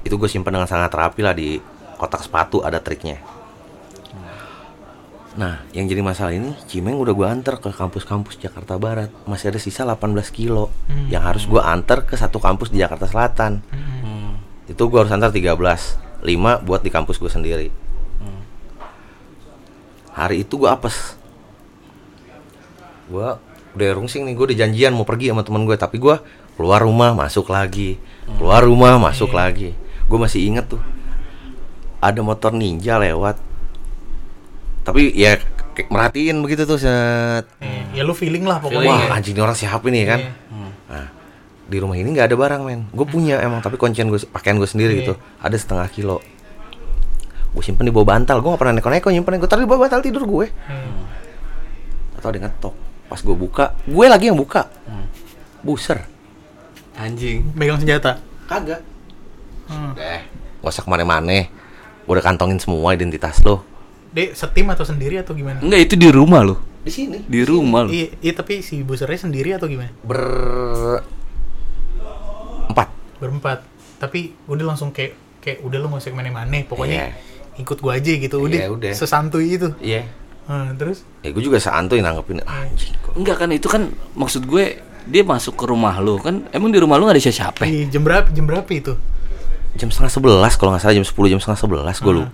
itu 0.02 0.14
gue 0.18 0.26
simpen 0.26 0.50
dengan 0.50 0.66
sangat 0.66 0.90
rapi 0.90 1.22
lah 1.22 1.30
di 1.30 1.62
kotak 1.96 2.26
sepatu 2.26 2.66
ada 2.66 2.82
triknya. 2.82 3.22
Nah, 5.32 5.64
yang 5.72 5.88
jadi 5.88 6.04
masalah 6.04 6.36
ini 6.36 6.52
Cimeng 6.68 7.00
udah 7.00 7.16
gue 7.16 7.24
antar 7.24 7.56
ke 7.56 7.72
kampus-kampus 7.72 8.36
Jakarta 8.36 8.76
Barat 8.76 9.08
Masih 9.24 9.48
ada 9.48 9.56
sisa 9.56 9.80
18 9.80 10.12
kilo 10.28 10.68
Yang 11.08 11.24
harus 11.24 11.44
gue 11.48 11.56
antar 11.56 12.04
ke 12.04 12.20
satu 12.20 12.36
kampus 12.36 12.68
di 12.68 12.84
Jakarta 12.84 13.08
Selatan 13.08 13.64
Hmm. 13.72 14.36
Itu 14.68 14.92
gue 14.92 15.00
harus 15.00 15.08
antar 15.08 15.32
13 15.32 15.56
5 15.56 16.68
buat 16.68 16.84
di 16.84 16.92
kampus 16.92 17.16
gue 17.16 17.32
sendiri 17.32 17.72
Hari 20.12 20.44
itu 20.44 20.60
gue 20.60 20.68
apes 20.68 21.16
Gue 23.08 23.32
udah 23.72 23.88
rungsing 23.96 24.28
nih 24.28 24.34
Gue 24.36 24.52
udah 24.52 24.58
janjian 24.66 24.92
mau 24.92 25.04
pergi 25.04 25.32
sama 25.32 25.42
temen 25.44 25.64
gue 25.64 25.76
Tapi 25.76 25.96
gue 25.96 26.16
keluar 26.56 26.84
rumah 26.84 27.16
masuk 27.16 27.48
lagi 27.48 27.96
Keluar 28.36 28.64
rumah 28.64 29.00
masuk 29.00 29.32
lagi 29.32 29.72
Gue 30.06 30.18
masih 30.20 30.44
inget 30.44 30.68
tuh 30.68 30.82
Ada 32.04 32.20
motor 32.20 32.52
ninja 32.52 33.00
lewat 33.00 33.40
Tapi 34.84 35.14
ya 35.14 35.38
kayak 35.72 35.88
merhatiin 35.88 36.36
begitu 36.44 36.68
tuh 36.68 36.76
set. 36.76 37.48
Eh, 37.64 37.96
ya 37.96 38.04
lu 38.04 38.12
feeling 38.12 38.44
lah 38.44 38.60
pokoknya. 38.60 38.88
Wah 38.92 39.00
ya. 39.08 39.16
anjing 39.16 39.34
ini 39.36 39.42
orang 39.42 39.56
siapa 39.56 39.84
nih 39.88 40.04
kan? 40.04 40.20
Iya. 40.20 40.32
Nah, 40.92 41.06
di 41.64 41.76
rumah 41.80 41.96
ini 41.96 42.08
nggak 42.12 42.28
ada 42.28 42.36
barang 42.36 42.60
men. 42.62 42.80
Gue 42.92 43.06
punya 43.08 43.40
emang 43.40 43.64
tapi 43.64 43.80
kuncian 43.80 44.12
gue 44.12 44.20
pakaian 44.28 44.60
gue 44.60 44.68
sendiri 44.68 44.92
Iya. 44.92 45.00
gitu. 45.04 45.14
Ada 45.40 45.56
setengah 45.56 45.88
kilo. 45.88 46.20
Gue 47.52 47.62
simpen 47.64 47.88
di 47.88 47.92
bawah 47.92 48.04
bantal. 48.04 48.40
Gue 48.44 48.52
nggak 48.52 48.60
pernah 48.60 48.74
neko-neko 48.80 49.08
nyimpen. 49.12 49.40
Gue 49.40 49.48
taruh 49.48 49.64
di 49.64 49.68
bawah 49.68 49.88
bantal 49.88 50.00
tidur 50.04 50.24
gue. 50.28 50.46
Hmm. 50.68 51.08
Atau 52.20 52.28
ada 52.32 52.38
ngetok. 52.48 52.74
Pas 53.12 53.20
gue 53.20 53.36
buka, 53.36 53.76
gue 53.84 54.06
lagi 54.08 54.32
yang 54.32 54.40
buka. 54.40 54.72
Buser. 55.60 56.00
Anjing. 56.96 57.44
Megang 57.52 57.76
senjata. 57.76 58.16
Kagak. 58.48 58.80
Hmm. 59.68 59.92
Deh, 59.92 60.24
gak 60.64 60.72
usah 60.72 60.80
ke 60.80 60.88
mana-mana. 60.88 61.44
Gue 62.08 62.12
udah 62.16 62.24
kantongin 62.24 62.56
semua 62.56 62.96
identitas 62.96 63.44
lo. 63.44 63.68
Dek, 64.16 64.32
setim 64.32 64.72
atau 64.72 64.88
sendiri 64.88 65.20
atau 65.20 65.36
gimana? 65.36 65.60
Enggak 65.60 65.92
itu 65.92 65.94
di 66.00 66.08
rumah 66.08 66.40
lu. 66.40 66.56
Di 66.80 66.88
sini. 66.88 67.20
Di 67.20 67.44
rumah 67.44 67.84
lu. 67.84 67.92
Iya, 67.92 68.16
iya, 68.18 68.32
tapi 68.32 68.64
si 68.64 68.80
busernya 68.80 69.28
sendiri 69.28 69.52
atau 69.52 69.68
gimana? 69.68 69.92
Ber 70.00 70.24
empat. 72.68 72.88
Berempat. 73.20 73.58
Tapi 74.00 74.32
udah 74.48 74.72
langsung 74.72 74.88
kayak 74.88 75.12
kayak 75.44 75.60
udah 75.60 75.76
lu 75.76 75.92
gak 75.92 76.00
usah 76.00 76.10
ke 76.10 76.16
mana-mana. 76.16 76.64
Pokoknya 76.64 77.12
Iya. 77.12 77.60
ikut 77.60 77.76
gua 77.76 78.00
aja 78.00 78.12
gitu. 78.16 78.40
Udah, 78.40 78.56
Iya, 78.56 78.68
udah. 78.72 78.92
sesantuy 78.96 79.60
itu. 79.60 79.68
Iya. 79.84 80.08
Nah, 80.42 80.74
terus 80.74 81.06
Ya 81.20 81.30
gue 81.30 81.40
juga 81.40 81.56
santuy 81.56 81.98
nanggepin 81.98 82.42
anjing 82.42 82.92
kok. 82.98 83.14
Enggak 83.14 83.36
kan 83.38 83.48
itu 83.48 83.66
kan 83.66 83.82
maksud 84.12 84.44
gue 84.44 84.78
dia 85.02 85.22
masuk 85.22 85.54
ke 85.54 85.64
rumah 85.64 85.98
lu 85.98 86.14
kan 86.16 86.46
emang 86.50 86.68
di 86.68 86.78
rumah 86.78 86.94
lu 86.94 87.04
gak 87.04 87.14
ada 87.14 87.22
siapa-siapa. 87.22 87.62
di 87.64 87.86
jam 87.86 88.02
berapa 88.02 88.26
jam 88.28 88.44
berapa 88.44 88.66
itu? 88.68 88.94
Jam 89.72 89.88
setengah 89.88 90.12
sebelas 90.12 90.52
kalau 90.54 90.70
nggak 90.70 90.82
salah 90.82 90.94
jam 90.94 91.02
10 91.02 91.14
jam 91.28 91.38
setengah 91.38 91.58
sebelas 91.58 91.96
gue 91.96 92.12
lu. 92.12 92.24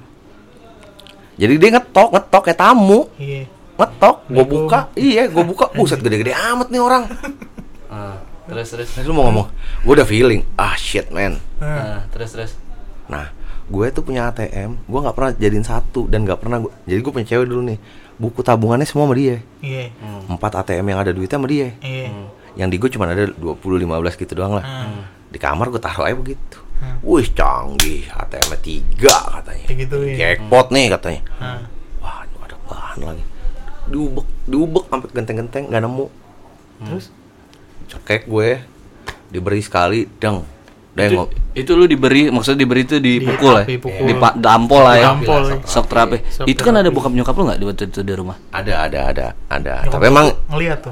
Jadi 1.37 1.55
dia 1.55 1.71
ngetok 1.73 2.09
ngetok 2.13 2.43
kayak 2.45 2.59
tamu 2.59 3.07
Iya. 3.17 3.47
ngetok 3.79 4.17
gue 4.27 4.45
buka 4.45 4.79
iya 4.93 5.23
gue 5.25 5.45
buka 5.45 5.71
buset 5.77 6.01
gede-gede 6.01 6.35
amat 6.35 6.69
nih 6.69 6.81
orang. 6.81 7.05
Ah, 7.89 8.21
terus 8.45 8.69
terus. 8.69 8.89
Terus 8.93 9.07
lu 9.07 9.17
mau 9.17 9.25
ngomong 9.25 9.49
gue 9.81 9.93
udah 9.95 10.05
feeling 10.05 10.45
ah 10.55 10.77
shit 10.77 11.09
man. 11.09 11.41
Nah, 11.57 11.65
Ah, 11.65 12.01
terus 12.11 12.29
terus. 12.31 12.53
Nah 13.07 13.33
gue 13.69 13.87
tuh 13.93 14.01
punya 14.01 14.33
ATM 14.33 14.81
gue 14.89 14.99
nggak 15.05 15.17
pernah 15.17 15.33
jadiin 15.37 15.67
satu 15.67 16.09
dan 16.09 16.25
nggak 16.25 16.41
pernah 16.41 16.65
gua, 16.65 16.73
jadi 16.89 17.01
gue 17.05 17.13
punya 17.13 17.27
cewek 17.29 17.47
dulu 17.47 17.63
nih. 17.69 17.79
Buku 18.19 18.41
tabungannya 18.43 18.89
semua 18.89 19.07
sama 19.07 19.15
dia. 19.15 19.39
Iya. 19.63 19.95
empat 20.27 20.53
ATM 20.65 20.87
yang 20.91 21.01
ada 21.05 21.13
duitnya 21.13 21.37
sama 21.39 21.49
dia. 21.49 21.69
Iya. 21.85 22.11
yang 22.59 22.67
di 22.75 22.77
gue 22.81 22.91
cuma 22.91 23.07
ada 23.07 23.31
20 23.31 23.63
15 23.63 24.19
gitu 24.19 24.33
doang 24.35 24.59
lah. 24.59 24.65
Hmm. 24.65 25.07
di 25.29 25.37
kamar 25.37 25.69
gue 25.69 25.79
taruh 25.79 26.09
aja 26.09 26.17
begitu. 26.17 26.59
Hmm. 26.81 26.99
wih 27.05 27.29
canggih. 27.37 28.09
ATM 28.09 28.51
tiga 28.65 29.17
katanya. 29.39 29.67
Gitu 29.69 29.97
ya. 30.03 30.15
jackpot 30.17 30.67
nih 30.73 30.87
katanya. 30.91 31.23
Nah, 31.39 31.63
wah 32.03 32.25
ini 32.25 32.37
ada 32.43 32.57
bahan 32.67 32.99
lagi? 33.05 33.25
Diubek 33.89 34.27
diubek 34.49 34.85
sampai 34.89 35.09
genteng-genteng 35.13 35.65
nggak 35.69 35.83
nemu. 35.85 36.07
Terus? 36.89 37.07
Cekek 37.93 38.27
gue. 38.27 38.65
Diberi 39.29 39.61
sekali 39.61 40.09
deng 40.17 40.58
Udah 40.99 41.07
Itu, 41.07 41.23
itu 41.55 41.71
lu 41.73 41.87
diberi 41.87 42.27
maksudnya 42.27 42.59
diberi 42.59 42.83
itu 42.83 42.99
dipukul 42.99 43.55
ya? 43.55 43.65
Dipukul. 43.65 44.03
Di 44.03 44.15
pa- 44.15 44.35
dampol 44.35 44.83
lah 44.83 44.95
ya. 44.95 45.07
Dampol, 45.09 45.41
ya. 45.45 45.57
Sok 45.63 45.87
terapi. 45.87 46.19
Sok 46.27 46.45
Itu 46.45 46.61
kan 46.61 46.75
ada 46.75 46.91
bokap 46.91 47.13
nyokap 47.13 47.33
lu 47.33 47.47
nggak 47.47 47.57
di 47.57 47.65
waktu 47.65 47.85
itu 47.87 48.01
di 48.01 48.13
rumah? 48.13 48.35
ada 48.51 48.83
ada 48.83 49.01
ada 49.07 49.27
ada 49.47 49.75
Nyokap 49.81 49.93
tapi 49.93 50.05
emang 50.05 50.27
ngeliat 50.49 50.79
tuh. 50.81 50.91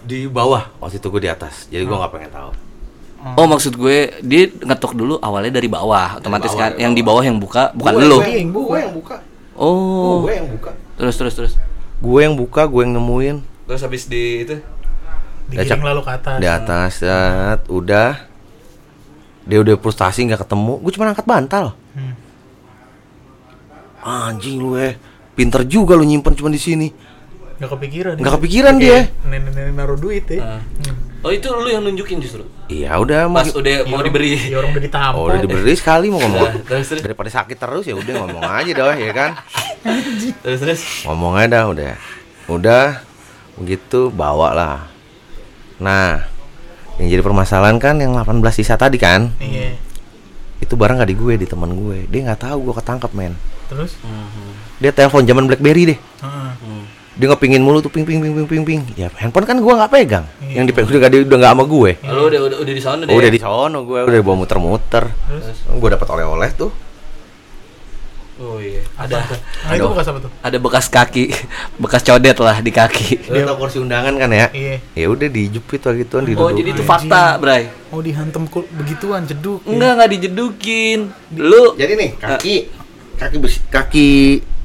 di 0.00 0.24
bawah 0.24 0.72
waktu 0.78 0.96
itu 0.96 1.06
gue 1.06 1.20
di 1.20 1.28
atas 1.28 1.68
jadi 1.68 1.84
gue 1.84 1.94
nggak 1.94 2.10
pengen 2.10 2.32
tahu 2.32 2.50
Oh 3.34 3.44
maksud 3.44 3.74
gue 3.74 4.14
dia 4.20 4.46
ngetok 4.48 4.94
dulu 4.94 5.18
awalnya 5.18 5.52
dari 5.52 5.66
bawah 5.66 6.16
otomatis 6.16 6.48
bawah, 6.48 6.62
kan 6.64 6.78
yang 6.78 6.94
di 6.94 7.02
bawah 7.02 7.20
yang 7.20 7.36
buka 7.36 7.74
bukan 7.74 7.92
Gue- 7.92 8.06
lu. 8.06 8.18
gue 8.18 8.30
yang 8.32 8.48
buka 8.48 8.66
gue 8.68 8.78
yang 8.80 8.94
buka 8.94 9.16
Oh. 9.58 10.22
gue 10.22 10.32
yang 10.32 10.48
buka 10.48 10.70
Terus 10.94 11.14
terus 11.14 11.34
terus. 11.34 11.52
gue 11.98 12.20
yang 12.20 12.32
buka 12.32 12.64
gue 12.64 12.78
yang 12.80 12.94
nemuin 12.94 13.36
Terus 13.66 13.82
habis 13.82 14.06
di 14.06 14.22
itu 14.40 14.54
Digiring 15.48 15.80
lalu 15.82 16.00
ke 16.02 16.12
atas. 16.12 16.36
di 16.36 16.46
atas 16.46 16.90
set, 16.98 17.60
udah 17.66 18.10
dia 19.42 19.58
udah 19.58 19.74
frustasi 19.74 20.24
nggak 20.24 20.44
ketemu 20.44 20.76
gue 20.78 20.92
cuma 20.92 21.08
angkat 21.08 21.24
bantal 21.24 21.72
Hmm. 21.90 22.12
anjing 24.00 24.60
lu 24.60 24.76
eh 24.76 24.94
pinter 25.32 25.64
juga 25.64 25.92
lu 25.92 26.04
nyimpen 26.04 26.32
cuma 26.32 26.48
di 26.48 26.58
sini 26.58 26.88
Gak 27.58 27.74
kepikiran. 27.74 28.14
Nggak 28.14 28.30
ya. 28.30 28.36
kepikiran 28.38 28.74
dia. 28.78 28.98
Nenek-nenek 29.26 29.74
naruh 29.74 29.98
duit 29.98 30.22
ya. 30.30 30.38
Ah. 30.38 30.62
Hmm. 30.62 30.94
Oh 31.18 31.34
itu 31.34 31.50
lu 31.50 31.66
yang 31.66 31.82
nunjukin 31.82 32.22
justru. 32.22 32.46
iya 32.70 32.94
udah 32.94 33.26
Pas 33.26 33.50
mau 33.50 33.58
udah 33.58 33.74
mau 33.82 33.98
diberi. 33.98 34.38
Ya 34.38 34.62
orang 34.62 34.70
udah 34.70 34.84
ditampol. 34.84 35.18
oh 35.18 35.26
udah 35.26 35.40
diberi 35.42 35.74
sekali 35.74 36.06
mau 36.06 36.22
ngomong 36.22 36.54
Terus 36.70 36.86
terus 36.86 37.02
daripada 37.02 37.26
sakit 37.26 37.58
terus 37.58 37.82
ya 37.82 37.98
udah 37.98 38.14
ngomong 38.14 38.44
aja 38.46 38.70
dah 38.70 38.94
ya 38.94 39.10
kan 39.10 39.30
terus 40.38 40.60
terus. 40.62 40.80
ngomong 41.02 41.34
aja 41.34 41.50
dah 41.50 41.64
udah 41.66 41.92
udah 42.46 42.84
begitu 43.56 44.06
bawa 44.08 44.54
lah 44.54 44.76
nah 45.78 46.26
yang 46.98 47.08
jadi 47.08 47.22
permasalahan 47.22 47.78
kan 47.78 47.94
yang 47.96 48.12
18 48.12 48.26
sisa 48.52 48.74
tadi 48.74 48.96
kan 48.96 49.30
Iya. 49.38 49.78
itu 50.58 50.74
barang 50.74 50.98
nggak 50.98 51.06
di 51.06 51.16
gue 51.16 51.34
di 51.36 51.46
teman 51.46 51.70
gue 51.70 52.06
dia 52.06 52.20
nggak 52.24 52.42
tahu 52.42 52.58
gue 52.64 52.74
ketangkep 52.74 53.10
men 53.12 53.34
Terus? 53.68 53.94
dia 54.76 54.90
telepon 54.90 55.22
zaman 55.22 55.44
BlackBerry 55.44 55.82
deh 55.86 55.98
Heeh. 56.18 56.50
dia 57.14 57.26
ngepingin 57.28 57.58
mulu 57.58 57.78
tuh 57.78 57.88
ping 57.88 58.02
ping 58.02 58.18
ping 58.18 58.32
ping 58.32 58.46
ping 58.46 58.64
ping 58.64 58.80
ya 58.94 59.06
handphone 59.14 59.42
kan 59.44 59.54
gue 59.54 59.70
nggak 59.70 59.90
pegang 59.92 60.26
Iya. 60.40 60.54
yang 60.56 60.64
dipegang 60.64 60.88
udah 60.88 61.00
nggak 61.00 61.12
udah 61.24 61.38
nggak 61.38 61.52
sama 61.52 61.64
gue 61.64 61.90
Lu 62.04 62.22
udah 62.26 62.40
udah 62.44 62.58
udah 62.58 62.74
di 62.74 62.82
sana 62.82 63.00
deh. 63.00 63.10
oh, 63.10 63.18
udah 63.18 63.30
di 63.30 63.38
sono 63.38 63.78
gue 63.84 63.98
udah 64.02 64.20
bawa 64.20 64.36
muter-muter 64.36 65.04
Terus? 65.06 65.58
gue 65.64 65.88
dapat 65.88 66.08
oleh-oleh 66.08 66.50
tuh 66.52 66.70
Oh 68.38 68.56
iya. 68.56 68.78
Ada 68.94 69.18
Nah 69.66 69.72
itu 69.74 69.86
bekas 69.88 70.06
apa 70.06 70.18
tuh? 70.20 70.30
ada 70.38 70.56
bekas 70.56 70.86
kaki, 70.86 71.24
bekas 71.82 72.02
codet 72.02 72.38
lah 72.38 72.56
di 72.58 72.70
kaki. 72.70 73.26
dia 73.26 73.42
tau 73.42 73.56
kursi 73.56 73.76
undangan 73.76 74.14
kan 74.14 74.30
ya 74.30 74.46
Iya. 74.48 74.76
ya 74.94 75.06
udah 75.08 75.26
dijepit 75.26 75.82
lah 75.82 75.94
gitu 75.96 76.14
Oh 76.14 76.22
diduduk 76.22 76.54
jadi 76.54 76.70
itu 76.70 76.82
fakta, 76.82 77.34
Bray. 77.36 77.66
Oh 77.88 77.98
dihantam 77.98 78.46
kul- 78.46 78.70
begituan 78.72 79.24
jeduk. 79.24 79.58
ya. 79.60 79.68
Enggak 79.68 79.90
enggak 79.92 80.10
dijedukin. 80.12 80.98
Lu 81.34 81.74
jadi 81.74 81.92
nih 81.92 82.10
kaki 82.14 82.54
kaki 83.16 83.36
besi, 83.36 83.58
kaki 83.66 84.08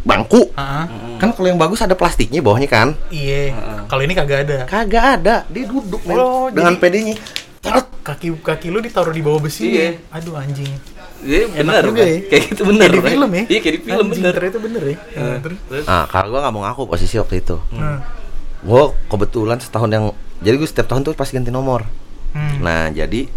bangku 0.03 0.51
Heeh. 0.51 0.85
kan 1.17 1.31
kalau 1.31 1.47
yang 1.47 1.57
bagus 1.57 1.79
ada 1.79 1.95
plastiknya 1.95 2.39
bawahnya 2.39 2.67
kan 2.67 2.93
Iya. 3.09 3.57
Kalau 3.87 4.01
ini 4.01 4.13
kagak 4.13 4.39
ada. 4.43 4.57
kagak 4.63 5.05
ada 5.17 5.35
dia 5.47 5.65
duduk 5.65 6.03
men 6.03 6.13
Oh, 6.13 6.47
dengan 6.47 6.73
jadi- 6.73 6.81
pedenya. 6.83 7.15
Kaki 8.03 8.35
kaki 8.37 8.67
lu 8.67 8.77
ditaruh 8.77 9.09
di 9.09 9.23
bawah 9.23 9.41
besi. 9.41 9.71
Iya. 9.71 9.95
Aduh 10.11 10.35
anjing. 10.35 10.67
Iya 11.23 11.45
benar 11.49 11.81
juga 11.83 12.03
ya. 12.03 12.17
Kayak 12.23 12.43
gitu 12.49 12.61
benar. 12.65 12.87
Kayak 12.87 12.99
di 12.99 13.09
film 13.09 13.29
ya. 13.29 13.43
Iya 13.43 13.59
kayak 13.59 13.73
di 13.73 13.81
film 13.81 13.95
Anjing, 13.97 14.11
bener. 14.13 14.31
Ternyata 14.33 14.59
bener 14.59 14.81
ya. 14.83 14.97
Nah, 15.13 15.37
terus. 15.39 15.59
Terus 15.65 15.85
nah 15.85 16.03
kalau 16.05 16.27
gue 16.27 16.39
nggak 16.39 16.53
mau 16.53 16.61
ngaku 16.63 16.81
posisi 16.85 17.15
waktu 17.15 17.35
itu 17.39 17.57
Nah. 17.71 17.99
gue 18.59 18.81
kebetulan 19.05 19.57
setahun 19.57 19.89
yang 19.89 20.05
jadi 20.39 20.55
gue 20.55 20.65
setiap 20.65 20.87
tahun 20.87 21.03
tuh 21.03 21.13
pasti 21.13 21.33
ganti 21.33 21.49
nomor 21.49 21.83
Hmm. 22.31 22.59
nah 22.59 22.89
jadi 22.89 23.29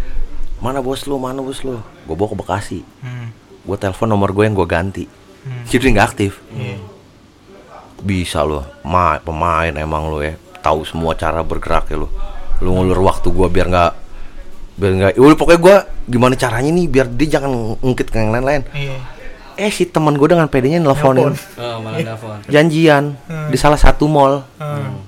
mana 0.57 0.79
bos 0.79 1.03
lu 1.03 1.15
mana 1.15 1.37
bos 1.37 1.61
lu 1.61 1.77
gue 1.77 2.15
bawa 2.15 2.27
ke 2.27 2.37
Bekasi 2.37 2.79
Hmm. 2.97 3.29
gue 3.61 3.77
telepon 3.77 4.07
nomor 4.07 4.31
gue 4.31 4.41
yang 4.41 4.53
gue 4.53 4.65
ganti 4.65 5.05
Hmm. 5.05 5.63
jadi 5.65 5.93
nggak 5.93 6.07
aktif 6.07 6.39
Iya. 6.49 6.79
bisa 7.99 8.41
lo 8.41 8.65
ma 8.83 9.17
pemain 9.17 9.69
emang 9.71 10.07
lo 10.07 10.19
ya 10.19 10.33
tahu 10.59 10.81
semua 10.81 11.13
cara 11.13 11.41
bergerak 11.41 11.87
ya 11.87 11.97
lo 11.97 12.09
lu 12.57 12.71
ngulur 12.71 12.97
waktu 13.03 13.29
gua 13.29 13.47
biar 13.47 13.67
nggak 13.67 13.91
biar 14.77 14.91
nggak 14.93 15.11
ya 15.11 15.19
udah 15.19 15.35
pokoknya 15.35 15.59
gua 15.59 15.75
gimana 16.03 16.33
caranya 16.33 16.69
nih 16.69 16.85
biar 16.85 17.07
dia 17.09 17.27
jangan 17.33 17.51
ngungkit 17.77 18.07
ke 18.07 18.15
yang 18.15 18.29
lain-lain 18.29 18.61
Iya. 18.69 18.97
eh 19.57 19.69
si 19.69 19.85
teman 19.85 20.13
gua 20.13 20.29
dengan 20.29 20.45
pedenya 20.45 20.77
nelfonin 20.77 21.33
Nelpon. 21.33 21.57
Oh, 21.57 21.77
malah 21.81 21.97
telepon. 21.97 22.37
janjian 22.45 23.03
Hmm. 23.23 23.49
di 23.49 23.57
salah 23.57 23.75
satu 23.75 24.05
mall 24.05 24.45
Hmm. 24.55 25.01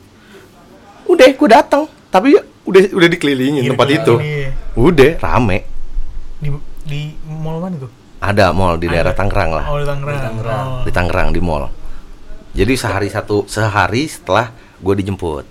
udah 1.05 1.27
gua 1.31 1.49
datang 1.51 1.83
tapi 2.07 2.33
udah 2.63 2.83
udah 2.87 3.07
dikelilingin 3.07 3.61
Iya, 3.63 3.71
tempat 3.71 3.87
itu 3.91 4.13
dikelilingin, 4.15 4.49
udah 4.75 5.11
rame 5.19 5.57
Di 6.37 6.49
di 6.83 7.01
mall 7.23 7.59
mana 7.59 7.77
tuh? 7.77 7.91
ada 8.19 8.49
mall 8.49 8.75
di 8.75 8.85
daerah 8.85 9.11
Tangerang 9.11 9.51
lah 9.53 9.65
Oh, 9.65 9.77
di 9.77 9.85
Tangerang. 9.85 10.11
Di 10.11 10.21
Tangerang. 10.23 10.65
Oh. 10.67 10.81
di 10.81 10.91
Tangerang 10.91 11.29
di 11.29 11.39
mall 11.39 11.65
jadi 12.51 12.73
sehari 12.73 13.07
satu 13.07 13.45
sehari 13.45 14.05
setelah 14.05 14.49
gue 14.75 14.93
dijemput 14.95 15.45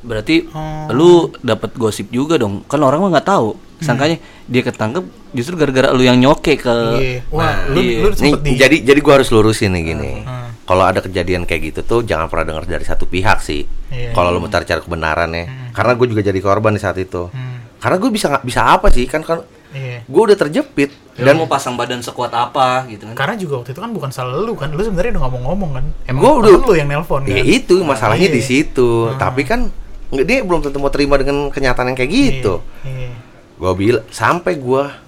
Berarti 0.00 0.48
Oh. 0.48 0.88
lu 0.90 1.10
dapat 1.38 1.74
gosip 1.74 2.08
juga 2.08 2.34
dong. 2.34 2.64
Kan 2.64 2.80
orang 2.80 3.00
mah 3.00 3.10
nggak 3.12 3.28
tahu. 3.28 3.54
Sangkanya 3.78 4.16
dia 4.44 4.60
ketangkep 4.60 5.04
justru 5.30 5.56
gara-gara 5.56 5.88
lu 5.88 6.00
yang 6.00 6.16
nyoke 6.16 6.54
ke 6.54 6.74
Iya. 6.94 7.20
Wah, 7.28 7.44
Nah, 7.64 7.72
lu 7.72 7.80
iya. 7.80 7.98
lu 7.98 8.08
Nih, 8.12 8.32
di 8.36 8.50
jadi 8.54 8.76
jadi 8.82 9.00
gua 9.00 9.14
harus 9.16 9.28
lurusin 9.28 9.72
nih 9.72 9.82
gini. 9.86 10.12
Hmm. 10.20 10.52
Kalau 10.62 10.84
ada 10.84 11.00
kejadian 11.00 11.44
kayak 11.44 11.62
gitu 11.66 11.80
tuh 11.82 12.00
jangan 12.02 12.28
pernah 12.28 12.46
dengar 12.46 12.64
dari 12.64 12.84
satu 12.84 13.02
pihak 13.04 13.40
sih. 13.40 13.64
Iya. 13.88 14.12
Kalau 14.12 14.30
lu 14.30 14.38
mau 14.38 14.46
cari 14.46 14.62
cari 14.62 14.78
kebenaran 14.78 15.30
ya. 15.30 15.44
Karena 15.70 15.92
gue 15.94 16.06
juga 16.06 16.22
jadi 16.22 16.38
korban 16.38 16.70
di 16.70 16.78
saat 16.78 16.94
itu. 16.94 17.26
Hmm. 17.26 17.64
Karena 17.76 17.96
gue 17.96 18.10
bisa 18.10 18.28
nggak 18.28 18.44
bisa 18.44 18.60
apa 18.68 18.86
sih 18.88 19.04
kan 19.04 19.20
kan 19.20 19.40
Iya. 19.70 20.02
gue 20.02 20.22
udah 20.24 20.36
terjepit 20.36 20.90
dan 21.14 21.24
dan 21.26 21.34
mau 21.36 21.46
pasang 21.46 21.74
badan 21.74 21.98
sekuat 22.00 22.30
apa 22.30 22.84
gitu 22.86 23.06
kan. 23.06 23.14
Karena 23.16 23.34
juga 23.34 23.58
waktu 23.58 23.70
itu 23.70 23.80
kan 23.80 23.90
bukan 23.90 24.10
salah 24.10 24.36
lu 24.36 24.52
kan. 24.52 24.68
Lu 24.68 24.78
sebenarnya 24.78 25.16
udah 25.16 25.22
ngomong-ngomong 25.24 25.70
kan. 25.72 25.84
Emang 26.04 26.20
Gua 26.20 26.32
udah- 26.38 26.60
lu 26.60 26.74
yang 26.74 26.86
nelpon 26.86 27.22
kan. 27.22 27.32
ya 27.32 27.40
itu 27.40 27.80
masalahnya 27.80 28.28
Iya. 28.28 28.36
di 28.36 28.42
situ. 28.44 28.90
Tapi 29.16 29.42
kan 29.42 29.72
nggak 30.10 30.24
dia 30.24 30.38
belum 30.40 30.60
tentu 30.60 30.76
mau 30.76 30.88
terima 30.88 31.14
dengan 31.14 31.48
kenyataan 31.48 31.88
yang 31.88 31.96
kayak 31.96 32.10
gitu. 32.10 32.54
Iya. 32.82 33.14
Gue 33.56 33.72
bilang 33.74 34.04
sampai 34.08 34.56
gua 34.56 34.98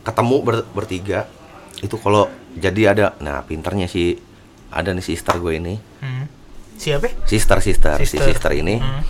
ketemu 0.00 0.36
ber- 0.40 0.68
bertiga 0.70 1.28
itu 1.78 1.94
kalau 1.94 2.26
jadi 2.54 2.92
ada 2.92 3.06
nah 3.18 3.40
pinternya 3.40 3.84
si 3.84 4.16
ada 4.68 4.90
nih 4.90 5.02
sister 5.02 5.36
gue 5.36 5.54
ini 5.54 5.74
Hmm. 5.98 6.24
Siapa? 6.74 7.10
sister 7.24 7.58
sister, 7.58 7.98
si 7.98 8.06
Sister. 8.08 8.24
sister 8.24 8.52
ini 8.52 8.76
Hmm. 8.76 9.02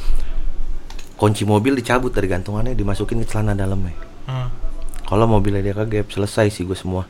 kunci 1.15 1.43
mobil 1.43 1.75
dicabut 1.75 2.11
dari 2.11 2.27
gantungannya 2.27 2.73
dimasukin 2.73 3.21
ke 3.21 3.27
celana 3.27 3.53
dalamnya 3.53 3.95
Hmm. 4.25 4.49
kalau 5.03 5.25
mobilnya 5.27 5.61
dia 5.61 5.73
kegap 5.73 6.09
selesai 6.09 6.51
sih 6.51 6.63
gue 6.63 6.75
semua 6.75 7.07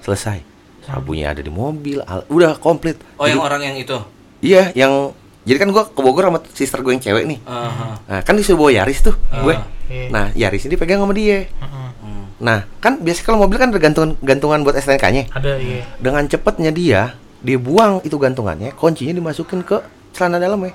selesai 0.00 0.42
sabunya 0.82 1.30
ada 1.30 1.38
di 1.38 1.48
mobil 1.48 2.02
al- 2.02 2.26
udah 2.26 2.56
komplit 2.56 2.98
Oh 3.16 3.24
yang 3.24 3.38
Jadi- 3.38 3.46
orang 3.46 3.60
yang 3.62 3.76
itu. 3.76 3.98
iya 4.40 4.70
yang 4.72 5.14
jadi 5.42 5.56
kan 5.58 5.68
gue 5.68 5.82
ke 5.84 6.00
Bogor 6.00 6.24
sama 6.24 6.38
sister 6.48 6.78
gue 6.80 6.92
yang 6.92 7.02
cewek 7.02 7.24
nih 7.24 7.38
Aha. 7.42 7.86
nah, 8.00 8.20
kan 8.20 8.34
disuruh 8.34 8.58
bawa 8.60 8.70
Yaris 8.74 9.00
tuh 9.00 9.14
gue 9.14 9.54
iya. 9.88 10.06
nah 10.08 10.24
Yaris 10.32 10.64
ini 10.64 10.74
pegang 10.74 10.98
sama 10.98 11.12
dia 11.12 11.46
Heeh. 11.46 11.88
Hmm. 11.98 12.24
nah 12.38 12.66
kan 12.78 12.96
biasanya 12.96 13.24
kalau 13.24 13.38
mobil 13.40 13.56
kan 13.56 13.68
ada 13.68 13.78
gantungan 13.78 14.14
gantungan 14.18 14.60
buat 14.60 14.74
STNK-nya 14.74 15.30
Ada 15.30 15.52
iya. 15.56 15.82
dengan 15.96 16.24
cepatnya 16.24 16.70
dia 16.70 17.00
dia 17.38 17.56
buang 17.56 17.98
itu 18.00 18.14
gantungannya 18.14 18.70
kuncinya 18.72 19.10
dimasukin 19.12 19.60
ke 19.60 19.82
celana 20.10 20.36
dalamnya 20.36 20.74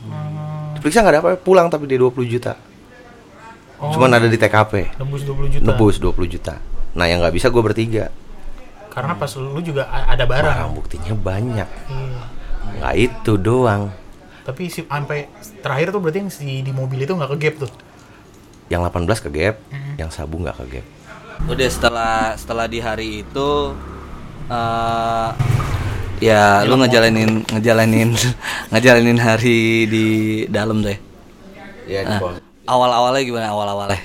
Hmm. 0.00 0.72
diperiksa 0.74 1.00
nggak 1.00 1.12
ada 1.12 1.20
apa 1.20 1.30
pulang 1.36 1.68
tapi 1.68 1.84
dia 1.84 1.98
20 1.98 2.24
juta 2.26 2.56
Oh, 3.76 3.88
cuman 3.90 4.12
ada 4.12 4.24
di 4.24 4.36
TKP 4.36 4.96
nembus 4.96 5.24
20 5.24 5.48
juta. 5.50 5.64
nebus 5.66 5.96
20 5.96 6.24
juta 6.26 6.54
nah 6.90 7.04
yang 7.04 7.20
nggak 7.20 7.32
bisa 7.32 7.48
gue 7.48 7.60
bertiga 7.60 8.08
Karena 8.88 9.12
pas 9.14 9.30
lu 9.32 9.60
juga 9.60 9.86
ada 9.88 10.20
barang. 10.20 10.40
barang 10.42 10.70
buktinya 10.74 11.12
banyak 11.14 11.68
Iya. 11.86 12.20
Nggak 12.80 12.94
itu 12.96 13.32
doang 13.36 13.92
Tapi 14.40 14.66
si 14.66 14.82
sampai 14.82 15.28
terakhir 15.60 15.90
tuh 15.90 16.00
berarti 16.00 16.18
yang 16.18 16.32
si 16.32 16.60
di 16.60 16.72
mobil 16.72 16.98
itu 16.98 17.12
nggak 17.12 17.30
ke 17.30 17.38
gap 17.38 17.54
tuh. 17.60 17.72
yang 18.66 18.80
18 18.82 19.06
ke 19.20 19.30
gap 19.30 19.56
Hmm. 19.68 19.94
yang 19.96 20.08
sabu 20.08 20.36
nggak 20.36 20.56
ke 20.56 20.66
gap 20.72 20.86
Udah 21.42 21.68
setelah 21.68 22.14
setelah 22.34 22.64
di 22.64 22.78
hari 22.78 23.22
itu 23.22 23.50
eh 24.46 25.28
ya 26.20 26.62
lu 26.62 26.76
ngejalanin 26.76 27.44
ngejalanin 27.46 28.12
ngejalanin 28.72 29.18
hari 29.18 29.58
di 29.86 30.06
dalam 30.46 30.80
deh. 30.80 30.98
ya 31.84 32.04
Nah, 32.04 32.36
awal-awalnya 32.64 33.22
gimana 33.22 33.48
awal-awalnya? 33.48 34.00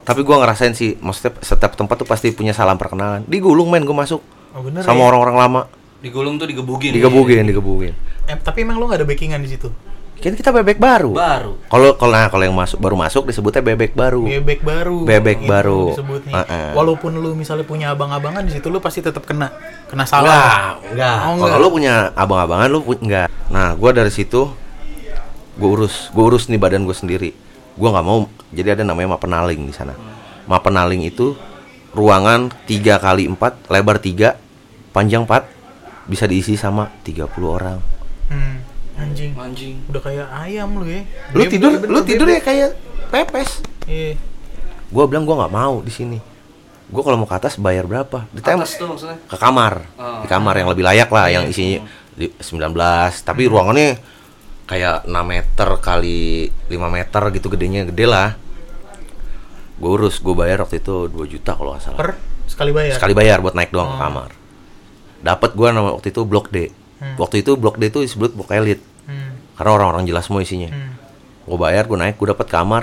tapi 0.00 0.20
gua 0.20 0.40
ngerasain 0.40 0.72
sih 0.72 0.98
maksudnya 0.98 1.38
setiap 1.38 1.72
tempat 1.72 1.94
tuh 1.94 2.04
pasti 2.04 2.30
punya 2.30 2.50
salam 2.50 2.74
perkenalan 2.74 3.22
digulung 3.24 3.70
men 3.70 3.80
gue 3.80 3.94
masuk 3.94 4.18
Oh 4.50 4.60
bener 4.60 4.82
sama 4.82 4.98
ya? 4.98 5.06
orang-orang 5.06 5.36
lama 5.38 5.60
Digulung 6.00 6.36
tuh 6.36 6.44
digebugin. 6.44 6.92
digebugin 6.92 7.44
digebugin 7.44 7.92
Eh, 8.24 8.36
tapi 8.36 8.62
emang 8.62 8.76
lu 8.76 8.84
nggak 8.84 9.00
ada 9.00 9.06
backingan 9.06 9.38
di 9.38 9.50
situ. 9.50 9.68
kan 10.16 10.32
kita 10.32 10.52
bebek 10.52 10.76
baru 10.76 11.16
Baru. 11.16 11.56
kalau 11.64 11.96
kalau 11.96 12.12
nah, 12.12 12.28
kalau 12.28 12.44
yang 12.44 12.52
masuk 12.52 12.76
baru 12.76 12.92
masuk 12.94 13.24
disebutnya 13.24 13.64
bebek 13.64 13.92
baru 13.92 14.20
Bebek 14.22 14.60
baru. 14.60 14.96
Bebek 15.02 15.38
gitu 15.38 15.48
baru. 15.48 15.82
disebutnya. 15.90 16.32
Heeh. 16.36 16.68
Walaupun 16.72 17.10
lu 17.14 17.32
misalnya 17.32 17.64
punya 17.64 17.88
abang-abangan 17.90 18.44
di 18.44 18.52
situ 18.52 18.68
lu 18.68 18.78
pasti 18.78 19.00
tetap 19.00 19.24
kena 19.24 19.48
kena 19.88 20.04
salah. 20.04 20.76
Enggak, 20.84 20.92
enggak. 20.92 21.16
Oh, 21.26 21.36
Kalau 21.42 21.56
lu 21.58 21.68
punya 21.72 22.12
abang-abangan 22.12 22.68
lu 22.68 22.80
pu- 22.80 23.00
enggak. 23.00 23.32
Nah, 23.48 23.72
gua 23.72 23.90
dari 23.90 24.08
situ 24.10 24.52
gua 25.56 25.68
urus, 25.70 26.08
gua 26.10 26.24
urus 26.28 26.48
nih 26.48 26.56
badan 26.58 26.84
gue 26.84 26.92
sendiri. 26.92 27.30
Gua 27.72 27.88
nggak 27.90 28.04
mau 28.04 28.28
jadi 28.50 28.76
ada 28.76 28.84
namanya 28.84 29.16
mapenaling 29.16 29.60
di 29.62 29.72
sana. 29.72 29.96
Mapenaling 30.44 31.00
itu 31.02 31.32
ruangan 31.90 32.52
3 32.64 32.76
kali 32.98 33.24
4, 33.26 33.40
lebar 33.66 33.96
3, 33.96 34.36
panjang 34.92 35.24
4, 35.24 35.48
bisa 36.10 36.26
diisi 36.26 36.54
sama 36.54 36.90
30 37.00 37.22
orang. 37.46 37.78
Hmm, 38.26 38.58
anjing. 38.96 39.30
Anjing. 39.32 39.76
Udah 39.86 40.02
kayak 40.02 40.26
ayam 40.36 40.74
lu 40.74 40.84
ya. 40.84 41.06
Lu 41.30 41.40
Bebek, 41.40 41.50
tidur, 41.52 41.70
lu 41.78 41.98
tidur 42.02 42.26
bebek. 42.26 42.36
ya 42.36 42.42
kayak 42.42 42.70
pepes. 43.08 43.50
Iya. 43.86 44.18
Gua 44.88 45.06
bilang 45.06 45.22
gua 45.22 45.38
nggak 45.40 45.54
mau 45.54 45.78
di 45.78 45.88
sini. 45.88 46.18
Gua 46.86 47.02
kalau 47.02 47.16
mau 47.16 47.24
ke 47.24 47.36
atas 47.36 47.54
bayar 47.54 47.86
berapa? 47.86 48.26
Ditembak 48.28 48.66
Atas 48.66 48.74
tuh 48.74 48.86
maksudnya. 48.88 49.18
ke 49.24 49.36
kamar 49.36 49.86
Oh. 49.94 50.20
di 50.20 50.26
kamar 50.26 50.54
yang 50.56 50.68
lebih 50.68 50.82
layak 50.82 51.06
lah 51.08 51.26
yang 51.28 51.46
isinya 51.46 51.86
di- 52.12 52.34
19 52.36 52.74
tapi 53.20 53.46
ruangannya 53.46 53.94
kayak 54.66 55.02
6 55.04 55.22
meter 55.24 55.68
kali 55.78 56.18
5 56.66 56.86
meter 56.88 57.22
gitu 57.30 57.46
gedenya 57.48 57.82
gede 57.84 58.04
lah 58.04 58.34
gue 59.76 59.86
urus 59.88 60.18
gue 60.18 60.30
bayar 60.32 60.60
waktu 60.60 60.78
itu 60.78 61.06
2 61.06 61.26
juta 61.26 61.54
kalau 61.54 61.72
nggak 61.72 61.82
salah 61.82 61.98
Per 62.00 62.10
sekali 62.44 62.70
bayar. 62.70 62.94
sekali 62.94 63.14
bayar 63.14 63.38
buat 63.38 63.54
naik 63.54 63.70
doang 63.70 63.86
ke 63.88 63.96
Oh. 63.96 64.00
kamar 64.00 64.30
dapat 65.20 65.52
gue 65.52 65.68
nama 65.68 65.90
waktu 65.90 66.08
itu 66.08 66.22
blok 66.22 66.48
D 66.48 66.70
Hmm. 66.96 67.16
waktu 67.16 67.40
itu 67.40 67.54
blok 67.54 67.76
D 67.76 67.88
itu 67.88 68.00
disebut 68.00 68.32
blok 68.32 68.50
elit 68.50 68.76
Hmm. 69.02 69.32
karena 69.54 69.70
orang-orang 69.72 70.04
jelas 70.04 70.24
semua 70.24 70.40
isinya 70.40 70.68
Hmm. 70.68 70.92
gue 71.42 71.56
bayar 71.56 71.84
gue 71.84 71.96
naik 71.96 72.14
gue 72.14 72.28
dapat 72.28 72.46
kamar 72.46 72.82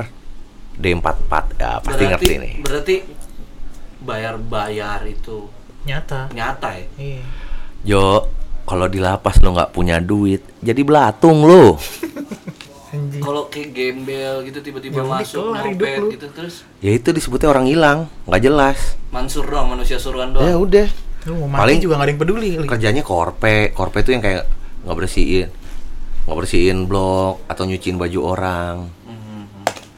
D44 0.74 1.34
ya 1.56 1.72
pasti 1.80 2.04
ngerti 2.04 2.34
nih 2.36 2.54
Berarti 2.60 2.96
bayar-bayar 4.00 5.06
itu 5.06 5.50
Nyata. 5.84 6.28
nyata 6.30 6.70
ya. 6.74 6.86
Iya. 6.98 7.24
Jo 7.84 8.04
kalau 8.64 8.86
di 8.86 9.00
lapas 9.00 9.40
lo 9.40 9.54
nggak 9.54 9.72
punya 9.72 9.98
duit 9.98 10.44
jadi 10.60 10.82
belatung 10.82 11.44
lo. 11.44 11.78
Kalau 13.20 13.46
kayak 13.48 13.72
gembel 13.72 14.42
gitu 14.44 14.64
tiba-tiba 14.64 15.04
Ya 15.04 15.06
masuk 15.06 15.52
lu. 15.52 16.08
gitu 16.10 16.28
terus 16.30 16.64
ya 16.80 16.90
itu 16.90 17.12
disebutnya 17.12 17.48
orang 17.48 17.68
hilang 17.68 17.98
nggak 18.24 18.42
jelas 18.42 18.96
Mansur 19.10 19.44
doang 19.44 19.70
manusia 19.70 19.96
suruhan 19.98 20.32
doang. 20.32 20.42
ya 20.42 20.56
udah 20.56 20.88
Lu 21.28 21.44
mau 21.44 21.60
Paling- 21.60 21.78
juga 21.78 21.94
gak 21.94 22.02
ada 22.02 22.12
yang 22.12 22.22
peduli 22.22 22.50
kali. 22.56 22.68
kerjanya 22.68 23.04
korpe 23.04 23.56
korpe 23.70 24.00
itu 24.00 24.10
yang 24.10 24.24
kayak 24.24 24.48
nggak 24.82 24.96
bersihin 24.96 25.48
nggak 26.24 26.38
bersihin 26.38 26.78
blok 26.84 27.44
atau 27.46 27.64
nyuciin 27.64 27.96
baju 27.96 28.20
orang 28.26 28.76
Mhm. 29.04 29.42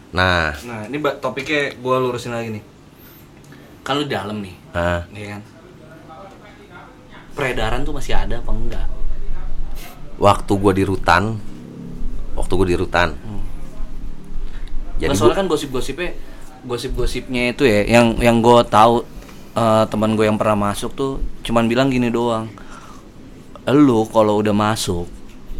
nah 0.09 0.49
Nah, 0.59 0.81
ini 0.85 0.97
topiknya 1.15 1.77
gua 1.77 1.97
lurusin 1.97 2.29
lagi 2.29 2.49
nih. 2.51 2.63
Kalau 3.81 4.01
di 4.01 4.09
dalam 4.09 4.37
nih, 4.39 4.53
ah, 4.71 5.01
ya 5.07 5.25
kan. 5.31 5.41
Peredaran 7.31 7.81
tuh 7.81 7.93
masih 7.93 8.13
ada 8.13 8.37
apa 8.37 8.51
enggak? 8.51 8.87
waktu 10.17 10.51
gua 10.53 10.73
di 10.73 10.83
rutan 10.83 11.39
waktu 12.35 12.51
gua 12.51 12.67
di 12.67 12.75
rutan 12.75 13.15
Hmm. 13.15 13.39
jadi 14.97 15.07
Nah, 15.07 15.15
gua, 15.15 15.19
soalnya 15.23 15.37
kan 15.37 15.47
gosip-gosipnya 15.47 16.09
gosip-gosipnya 16.61 17.43
itu 17.49 17.63
ya 17.63 17.87
yang 17.87 18.19
yang 18.19 18.37
gue 18.37 18.59
tahu 18.67 18.99
eh, 19.59 19.83
teman 19.91 20.15
gue 20.15 20.23
yang 20.23 20.39
pernah 20.39 20.71
masuk 20.71 20.95
tuh 20.95 21.19
cuman 21.43 21.67
bilang 21.67 21.91
gini 21.91 22.07
doang 22.07 22.47
lu 23.69 24.07
kalau 24.09 24.39
udah 24.39 24.55
masuk 24.55 25.05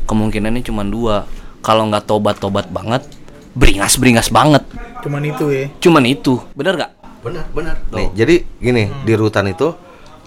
kemungkinannya 0.09 0.65
cuman 0.65 0.87
dua. 0.89 1.29
Kalau 1.61 1.85
nggak 1.85 2.09
tobat-tobat 2.09 2.71
banget 2.73 3.05
beringas-beringas 3.53 4.33
banget. 4.33 4.65
Cuman 5.05 5.21
itu 5.21 5.45
ya. 5.51 5.69
cuman 5.77 6.03
itu. 6.09 6.41
Bener 6.57 6.73
gak 6.73 6.91
benar 7.19 7.45
benar 7.51 7.75
nih 7.91 8.07
jadi 8.15 8.35
gini 8.63 8.83
di 9.03 9.13
rutan 9.19 9.43
itu 9.51 9.75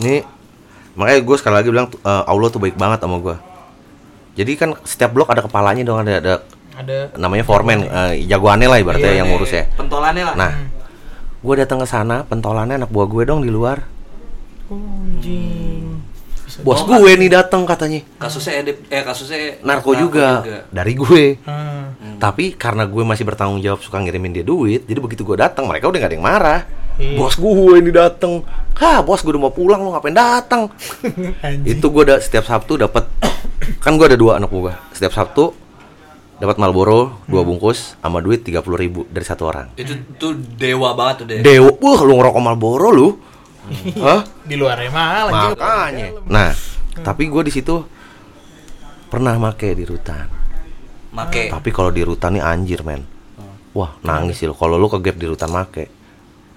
nih 0.05 0.21
makanya 0.93 1.25
gue 1.25 1.37
sekali 1.41 1.55
lagi 1.57 1.69
bilang 1.73 1.89
eh, 1.89 2.23
Allah 2.29 2.49
tuh 2.53 2.61
baik 2.61 2.77
banget 2.77 3.01
sama 3.01 3.17
gua 3.17 3.41
jadi 4.37 4.53
kan 4.61 4.77
setiap 4.85 5.17
blok 5.17 5.33
ada 5.33 5.41
kepalanya 5.41 5.85
dong 5.89 6.05
ada 6.05 6.21
ada 6.21 6.35
Ada. 6.73 7.17
namanya 7.17 7.45
foreman 7.49 7.85
eh, 7.85 8.29
jagoannya 8.29 8.69
lah 8.69 8.79
ibaratnya 8.81 9.13
yang 9.13 9.29
ngurus 9.29 9.53
ya. 9.53 9.69
Pentolannya 9.77 10.25
lah. 10.25 10.35
Nah 10.41 10.53
gue 11.43 11.55
datang 11.59 11.83
ke 11.83 11.87
sana 11.91 12.23
pentolannya 12.23 12.79
anak 12.79 12.91
buah 12.95 13.07
gue 13.11 13.23
dong 13.27 13.43
di 13.43 13.51
luar. 13.51 13.83
Oh, 14.71 14.79
anjing. 14.79 15.99
Bisa 16.47 16.63
bos 16.63 16.87
gue 16.87 17.11
nih 17.19 17.31
datang 17.35 17.67
katanya. 17.67 18.07
Kasusnya 18.23 18.63
edep 18.63 18.87
eh 18.87 19.03
kasusnya 19.03 19.59
narko 19.67 19.99
juga, 19.99 20.47
dari 20.71 20.95
gue. 20.95 21.43
Ah, 21.43 21.91
tapi 22.23 22.55
karena 22.55 22.87
gue 22.87 23.03
masih 23.03 23.27
bertanggung 23.27 23.59
jawab 23.59 23.83
suka 23.83 23.99
ngirimin 23.99 24.31
dia 24.31 24.47
duit 24.47 24.87
jadi 24.87 25.03
begitu 25.03 25.27
gue 25.27 25.35
datang 25.35 25.67
mereka 25.67 25.91
udah 25.91 25.99
gak 25.99 26.11
ada 26.15 26.17
yang 26.17 26.27
marah. 26.27 26.63
Iya. 27.01 27.19
bos 27.19 27.35
gue 27.35 27.83
ini 27.83 27.91
datang. 27.91 28.47
Ha 28.79 29.03
bos 29.03 29.25
gue 29.27 29.35
udah 29.35 29.43
mau 29.49 29.55
pulang 29.55 29.83
lo 29.83 29.97
ngapain 29.97 30.15
datang? 30.15 30.71
Anjing. 31.47 31.67
itu 31.67 31.87
gue 31.91 32.03
udah 32.07 32.23
setiap 32.23 32.47
sabtu 32.47 32.79
dapat 32.79 33.09
kan 33.83 33.99
gue 33.99 34.07
ada 34.07 34.19
dua 34.21 34.39
anak 34.39 34.53
buah. 34.55 34.95
Setiap 34.95 35.11
sabtu 35.11 35.57
dapat 36.43 36.59
Marlboro 36.59 37.23
dua 37.31 37.47
bungkus 37.47 37.95
sama 38.03 38.19
duit 38.19 38.43
tiga 38.43 38.67
puluh 38.67 38.75
ribu 38.75 39.07
dari 39.07 39.23
satu 39.23 39.47
orang. 39.47 39.71
Itu 39.79 39.95
tuh 40.19 40.35
dewa 40.35 40.91
banget 40.99 41.23
tuh 41.23 41.27
deh 41.31 41.39
dewa 41.39 41.71
wah 41.79 42.01
lu 42.03 42.19
ngerokok 42.19 42.43
Marlboro 42.43 42.89
lu? 42.91 43.09
Hah? 44.03 44.27
Di 44.51 44.59
luar 44.59 44.83
mahal 44.91 45.31
anjing. 45.31 45.55
makanya. 45.55 46.07
Nah 46.27 46.51
tapi 46.99 47.31
gue 47.31 47.47
di 47.47 47.53
situ 47.55 47.87
pernah 49.07 49.39
make 49.39 49.71
di 49.71 49.87
rutan. 49.87 50.27
Make. 51.15 51.55
Tapi 51.55 51.71
kalau 51.71 51.95
di 51.95 52.03
rutan 52.03 52.35
nih 52.35 52.43
anjir 52.43 52.83
men. 52.83 53.07
Wah 53.79 53.95
nangis 54.03 54.43
sih 54.43 54.51
lo 54.51 54.59
kalau 54.59 54.75
lu 54.75 54.91
ke 54.91 54.99
gap 54.99 55.15
di 55.15 55.31
rutan 55.31 55.47
make 55.47 55.87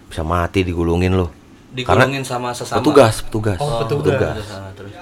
bisa 0.10 0.26
mati 0.26 0.66
digulungin 0.66 1.14
lo 1.14 1.30
digulungin 1.76 2.26
sama 2.26 2.58
sesama. 2.58 2.82
petugas 2.82 3.22
petugas. 3.22 3.60
Oh, 3.62 3.86
petugas. 3.86 4.42
Sama, 4.50 4.74
terus. 4.74 4.94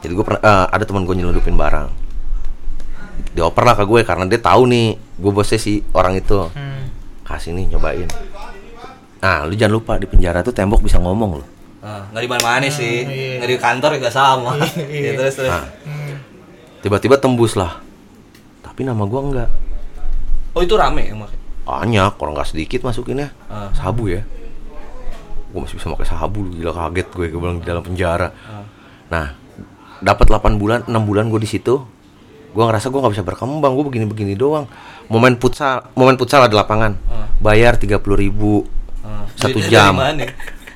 jadi 0.00 0.12
gue 0.16 0.24
pernah 0.24 0.40
eh, 0.40 0.66
ada 0.72 0.84
teman 0.88 1.04
gue 1.04 1.14
nyelundupin 1.20 1.52
barang 1.52 2.09
dioper 3.30 3.62
lah 3.62 3.74
ke 3.74 3.84
gue 3.84 4.00
karena 4.02 4.24
dia 4.24 4.36
tahu 4.36 4.66
nih 4.66 4.86
gue 5.16 5.30
bosnya 5.30 5.56
si 5.56 5.82
orang 5.90 6.14
itu 6.14 6.50
Hmm. 6.50 6.90
kasih 7.22 7.52
nih 7.52 7.68
nyobain 7.68 8.08
nah 9.18 9.44
lu 9.44 9.52
jangan 9.52 9.74
lupa 9.74 9.92
di 9.94 10.04
penjara 10.04 10.40
tuh 10.40 10.50
tembok 10.50 10.80
bisa 10.80 10.96
ngomong 10.96 11.32
lo 11.36 11.46
Ah, 11.80 12.04
nggak 12.06 12.20
di 12.20 12.28
mana-mana 12.28 12.68
sih 12.68 13.02
iya. 13.02 13.40
nggak 13.40 13.48
di 13.48 13.56
kantor 13.56 13.90
juga 13.96 14.10
sama 14.10 14.52
Iya. 14.76 15.00
Ya, 15.00 15.12
terus 15.16 15.34
terus 15.34 15.48
Nah. 15.48 15.64
Hmm. 15.82 16.14
tiba-tiba 16.80 17.16
tembus 17.16 17.54
lah 17.54 17.80
tapi 18.60 18.82
nama 18.82 19.00
gue 19.00 19.20
enggak 19.22 19.48
oh 20.50 20.60
itu 20.60 20.74
rame 20.74 21.06
yang 21.06 21.20
pakai 21.20 21.38
banyak 21.62 22.12
orang 22.14 22.32
nggak 22.34 22.48
sedikit 22.48 22.80
masukinnya 22.82 23.32
Ah. 23.46 23.72
sabu 23.72 24.08
ya 24.08 24.20
gue 25.46 25.58
masih 25.58 25.76
bisa 25.76 25.88
pakai 25.90 26.06
sabu 26.06 26.46
gila 26.48 26.70
kaget 26.70 27.06
gue 27.10 27.26
gue 27.28 27.40
bilang 27.40 27.58
di 27.58 27.64
dalam 27.64 27.80
penjara 27.80 28.28
Ah. 28.40 28.64
nah 29.08 29.26
dapat 29.98 30.26
8 30.26 30.56
bulan 30.56 30.84
6 30.84 30.92
bulan 31.00 31.28
gue 31.28 31.38
di 31.38 31.48
situ 31.48 31.80
gue 32.50 32.62
ngerasa 32.62 32.86
gue 32.86 32.98
nggak 32.98 33.14
bisa 33.14 33.22
berkembang 33.22 33.72
gue 33.72 33.84
begini-begini 33.86 34.34
doang 34.34 34.66
momen 35.06 35.36
futsal 35.36 35.86
momen 35.92 36.14
futsal 36.14 36.42
ada 36.42 36.54
lapangan 36.56 36.98
bayar 37.38 37.74
30.000 37.74 37.96
ribu 38.16 38.66
Ah, 39.00 39.24
satu 39.32 39.58
jam 39.64 39.96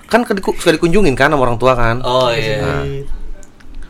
kan 0.06 0.20
ke- 0.22 0.38
suka 0.56 0.72
dikunjungin 0.72 1.12
kan 1.12 1.28
sama 1.28 1.42
orang 1.42 1.58
tua 1.58 1.74
kan 1.74 2.00
Oh 2.00 2.30
iya. 2.30 2.80
Di- 2.80 3.04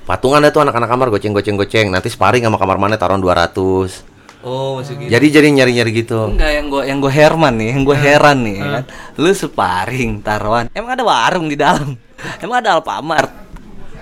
patungan 0.04 0.40
ada 0.40 0.50
tuh 0.50 0.60
anak-anak 0.60 0.84
kamar 0.86 1.06
goceng 1.08 1.30
goceng 1.30 1.54
goceng 1.54 1.86
nanti 1.88 2.08
sparring 2.08 2.42
sama 2.42 2.56
kamar 2.56 2.76
mana 2.76 2.94
taruhan 2.94 3.20
200 3.20 4.12
Oh 4.44 4.76
masih 4.76 4.98
gitu. 4.98 5.08
jadi 5.08 5.26
jadi 5.30 5.48
nyari 5.54 5.72
nyari 5.72 5.90
gitu 5.94 6.28
Enggak 6.28 6.50
yang 6.52 6.66
gua 6.68 6.82
yang 6.84 6.98
gua 6.98 7.08
Herman 7.08 7.56
nih, 7.56 7.68
yang 7.72 7.82
gua 7.82 7.96
heran 7.96 8.44
nih 8.44 8.56
kan. 8.60 8.84
Lu 9.16 9.32
sparring 9.32 10.20
taruhan. 10.20 10.68
Emang 10.70 10.92
ada 10.92 11.00
warung 11.00 11.48
di 11.48 11.56
dalam? 11.56 11.96
Emang 12.38 12.60
ada 12.60 12.76
Alfamart? 12.76 13.32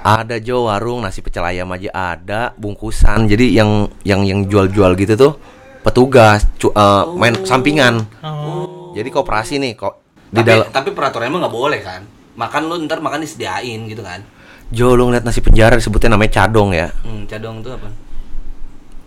Ada 0.05 0.36
Jo 0.36 0.66
warung 0.66 1.00
nasi 1.00 1.18
pecel 1.18 1.42
ayam 1.42 1.66
aja 1.68 1.90
ada 1.90 2.42
bungkusan 2.55 3.26
jadi 3.26 3.46
yang 3.55 3.70
yang 4.03 4.22
yang 4.22 4.40
jual-jual 4.44 4.92
gitu 4.94 5.14
tuh 5.14 5.32
petugas 5.80 6.46
cu- 6.57 6.70
eh, 6.70 7.05
main 7.12 7.34
sampingan 7.40 8.03
Oh. 8.20 8.90
jadi 8.92 9.09
koperasi 9.09 9.57
nih 9.57 9.72
kok 9.74 9.98
di 10.28 10.38
Tapi, 10.38 10.48
dalam 10.48 10.66
tapi 10.68 10.90
peraturan 10.90 11.26
emang 11.26 11.40
nggak 11.42 11.55
boleh 11.55 11.80
kan? 11.80 12.03
Makan 12.32 12.62
lu 12.64 12.74
ntar 12.82 12.98
makan 12.98 13.20
disediain 13.20 13.84
gitu 13.84 14.00
kan? 14.00 14.24
Jo 14.68 14.92
lu 14.92 15.05
ngeliat 15.05 15.20
nasi 15.20 15.38
penjara 15.38 15.74
disebutnya 15.74 16.09
namanya 16.11 16.40
cadong 16.40 16.72
ya 16.72 16.88
Hmm, 17.00 17.24
cadong 17.24 17.61
tuh 17.61 17.72
apa? 17.72 17.88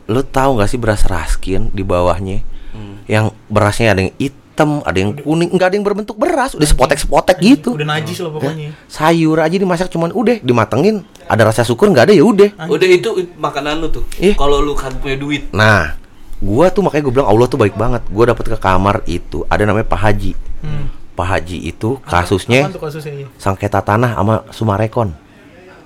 lu 0.05 0.21
tahu 0.21 0.55
nggak 0.55 0.69
sih 0.69 0.77
beras 0.77 1.01
raskin 1.03 1.71
di 1.71 1.81
bawahnya 1.81 2.45
Hmm. 2.69 3.01
yang 3.05 3.25
berasnya 3.45 3.89
ada 3.89 4.01
yang 4.01 4.13
hitam 4.15 4.44
ada 4.57 4.95
yang 4.95 5.11
kuning 5.13 5.51
nggak 5.51 5.67
ada 5.67 5.75
yang 5.75 5.83
berbentuk 5.83 6.15
beras 6.15 6.55
udah 6.55 6.63
sepotek 6.63 6.95
sepotek 6.95 7.37
gitu 7.37 7.75
Udah 7.75 7.83
najis 7.85 8.23
lah 8.23 8.31
pokoknya. 8.31 8.71
sayur 8.87 9.37
aja 9.37 9.51
dimasak 9.51 9.87
cuman 9.89 10.09
udah 10.09 10.39
dimatengin 10.39 11.03
ada 11.25 11.43
rasa 11.43 11.61
syukur 11.61 11.91
nggak 11.91 12.07
ada 12.07 12.13
ya 12.13 12.23
udah 12.23 12.49
Udah 12.65 12.87
itu 12.87 13.09
it- 13.19 13.35
makanan 13.35 13.79
lu 13.79 13.91
tuh. 13.91 14.07
Iya. 14.15 14.33
Kalau 14.33 14.61
lu 14.61 14.71
kan 14.71 14.95
punya 14.95 15.15
duit. 15.15 15.51
Nah, 15.51 15.99
gua 16.37 16.69
tuh 16.69 16.81
makanya 16.81 17.03
gue 17.03 17.13
bilang 17.13 17.27
Allah 17.27 17.45
tuh 17.45 17.57
baik 17.57 17.73
banget. 17.73 18.05
Gua 18.07 18.23
dapet 18.25 18.45
ke 18.45 18.55
kamar 18.55 19.03
itu 19.05 19.43
ada 19.45 19.65
namanya 19.65 19.83
Pak 19.83 19.99
Haji. 19.99 20.31
Hmm. 20.61 20.85
Pak 21.13 21.27
Haji 21.27 21.57
itu 21.65 21.99
kasusnya 22.01 22.67
kasusnya 22.69 23.13
iya? 23.15 23.27
sengketa 23.35 23.79
tanah 23.79 24.13
sama 24.13 24.35
Sumarekon. 24.49 25.09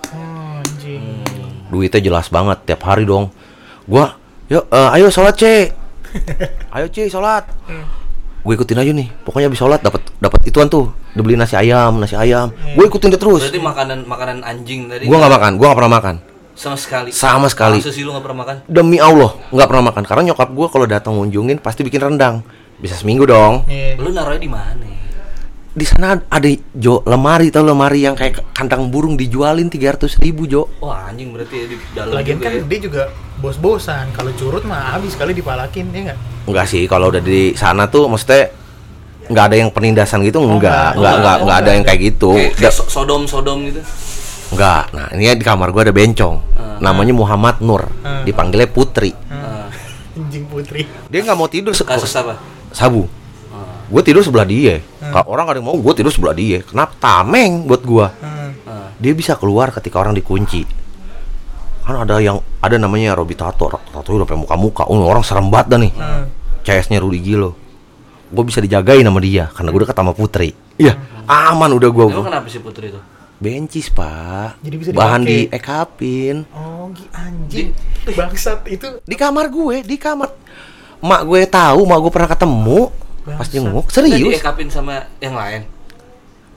Oh, 0.09 0.59
anjing. 0.59 1.23
Duitnya 1.67 2.01
jelas 2.03 2.27
banget 2.27 2.61
tiap 2.65 2.81
hari 2.83 3.03
dong. 3.03 3.29
Gua, 3.85 4.13
yuk, 4.45 4.65
eh, 4.67 4.95
ayo 4.97 5.07
sholat 5.07 5.33
c, 5.33 5.45
ayo 6.75 6.85
c 6.89 7.07
sholat. 7.07 7.45
Gue 8.39 8.53
ikutin 8.55 8.79
aja 8.79 8.91
nih. 8.95 9.07
Pokoknya 9.27 9.51
habis 9.51 9.59
sholat 9.59 9.79
dapat 9.83 10.01
dapat 10.17 10.39
ituan 10.47 10.71
tuh. 10.71 10.91
Dibeli 11.11 11.35
nasi 11.35 11.59
ayam, 11.59 11.99
nasi 11.99 12.15
ayam. 12.15 12.53
Gue 12.77 12.87
ikutin 12.87 13.11
dia 13.11 13.19
terus. 13.19 13.43
Berarti 13.43 13.59
makanan 13.59 13.99
makanan 14.07 14.37
anjing 14.45 14.87
tadi. 14.87 15.03
Gua 15.09 15.17
nggak 15.19 15.33
makan, 15.35 15.51
gua 15.59 15.65
nggak 15.71 15.79
pernah 15.83 15.95
makan. 15.99 16.15
sama 16.59 16.75
sekali. 16.75 17.09
Sama 17.15 17.47
sekali. 17.47 17.79
Sih 17.79 18.03
lu 18.03 18.11
nggak 18.11 18.25
pernah 18.27 18.39
makan? 18.43 18.55
Demi 18.67 18.99
Allah, 18.99 19.31
nggak 19.47 19.67
pernah 19.71 19.83
makan. 19.95 20.03
Karena 20.03 20.23
nyokap 20.31 20.51
gua 20.51 20.67
kalau 20.67 20.83
datang 20.83 21.15
ngunjungin 21.15 21.63
pasti 21.63 21.87
bikin 21.87 22.03
rendang. 22.03 22.43
Bisa 22.83 22.99
seminggu 22.99 23.23
dong. 23.23 23.63
Iya. 23.71 23.95
Lu 23.95 24.11
naruhnya 24.11 24.43
di 24.43 24.51
mana? 24.51 24.87
Ya? 25.79 25.81
di 25.81 25.87
sana 25.87 26.07
ada 26.21 26.47
jo 26.73 26.99
lemari 27.03 27.47
tau 27.47 27.63
lemari 27.63 27.99
yang 28.01 28.13
kayak 28.13 28.51
kandang 28.51 28.87
burung 28.87 29.15
dijualin 29.15 29.65
300 29.65 30.19
ribu 30.19 30.43
jo 30.43 30.67
Wah 30.77 31.07
anjing 31.07 31.31
berarti 31.31 31.55
di 31.65 31.75
dalam 31.89 32.11
Lagian 32.13 32.35
juga 32.35 32.45
kan 32.45 32.53
ya. 32.53 32.63
dia 32.65 32.79
juga 32.81 33.03
bos-bosan. 33.39 34.11
Kalau 34.11 34.31
curut 34.33 34.61
mah 34.61 34.93
habis 34.93 35.13
kali 35.13 35.31
dipalakin 35.31 35.87
ya 35.89 35.99
enggak? 36.05 36.17
enggak 36.45 36.65
sih 36.65 36.83
kalau 36.83 37.07
udah 37.07 37.21
di 37.21 37.53
sana 37.53 37.87
tuh 37.87 38.05
maksudnya 38.05 38.51
nggak 39.25 39.45
ada 39.45 39.55
yang 39.55 39.69
penindasan 39.69 40.19
gitu 40.21 40.37
enggak 40.37 40.59
enggak. 40.91 40.91
enggak 40.91 41.07
Oh, 41.07 41.15
enggak 41.15 41.31
oh, 41.31 41.41
enggak 41.41 41.57
ada 41.57 41.71
yang 41.71 41.85
kayak 41.85 41.99
gitu 42.03 42.29
Kayak, 42.33 42.51
kayak 42.51 42.65
Da- 42.65 42.75
so- 42.75 42.89
sodom-sodom 42.89 43.57
gitu. 43.63 43.81
enggak 44.49 44.83
nah 44.89 45.07
ini 45.09 45.23
di 45.31 45.45
kamar 45.45 45.69
gua 45.69 45.81
ada 45.83 45.93
bencong 45.93 46.35
namanya 46.79 47.13
Muhammad 47.13 47.55
Nur 47.59 47.85
Hmm. 47.99 48.25
dipanggilnya 48.25 48.67
Putri 48.67 49.13
Ah, 49.29 49.69
Anjing 50.17 50.43
putri. 50.45 50.83
dia 51.05 51.19
nggak 51.21 51.37
mau 51.37 51.45
tidur 51.45 51.71
kasus 51.71 52.11
apa? 52.11 52.35
sabu 52.69 53.05
Ah, 53.47 53.81
gue 53.83 54.01
tidur 54.01 54.19
sebelah 54.19 54.43
dia 54.43 54.81
kalau 55.11 55.27
orang 55.27 55.45
ada 55.47 55.57
yang 55.57 55.67
mau 55.67 55.75
gue 55.75 55.93
tidur 55.93 56.09
sebelah 56.09 56.33
dia. 56.33 56.59
Kenapa? 56.61 56.93
Tameng 56.97 57.65
buat 57.65 57.81
gua. 57.81 58.07
Hmm. 58.15 58.51
ah. 58.63 58.89
dia 58.95 59.11
bisa 59.11 59.33
keluar 59.33 59.69
ketika 59.69 59.97
orang 59.97 60.13
dikunci. 60.13 60.63
Kan 61.81 61.95
ada 61.99 62.17
yang 62.17 62.37
ada 62.59 62.75
namanya 62.75 63.13
Robi 63.13 63.33
Tato 63.33 63.65
Tato 63.65 64.07
udah 64.07 64.23
sampai 64.23 64.37
muka-muka. 64.37 64.85
Oh 64.85 65.01
orang 65.01 65.21
serem 65.21 65.47
banget 65.47 65.67
dah 65.69 65.79
nih. 65.79 65.93
Hmm. 65.93 66.25
CS-nya 66.59 66.99
Rudi 66.99 67.19
Gilo 67.19 67.55
gue 68.29 68.43
bisa 68.45 68.61
dijagain 68.61 69.01
sama 69.01 69.17
dia 69.17 69.49
karena 69.49 69.73
gue 69.73 69.81
dekat 69.81 69.97
sama 69.97 70.13
Putri. 70.13 70.53
Iya 70.77 70.93
aman 71.25 71.73
udah 71.73 71.89
gue 71.89 72.05
Emang 72.07 72.29
kenapa 72.29 72.45
sih 72.45 72.61
Putri 72.61 72.93
itu? 72.93 73.01
bencis 73.39 73.89
pak. 73.89 74.59
Jadi 74.61 74.75
bisa 74.75 74.89
bahan 74.91 75.23
di 75.23 75.47
ekapin 75.49 76.43
Oh, 76.51 76.91
gi- 76.91 77.09
anjing. 77.09 77.71
Bangsat 78.05 78.67
itu 78.67 79.01
di 79.01 79.15
kamar 79.15 79.49
gue 79.49 79.81
di 79.81 79.97
kamar. 79.97 80.29
Mak 80.99 81.21
gue 81.23 81.41
tahu 81.47 81.87
mak 81.87 81.97
gue 81.97 82.11
pernah 82.11 82.29
ketemu 82.29 82.91
pas 83.35 83.47
jenguk? 83.47 83.85
Serius? 83.91 84.39
Diekapin 84.39 84.69
sama 84.69 85.05
yang 85.19 85.35
lain. 85.35 85.61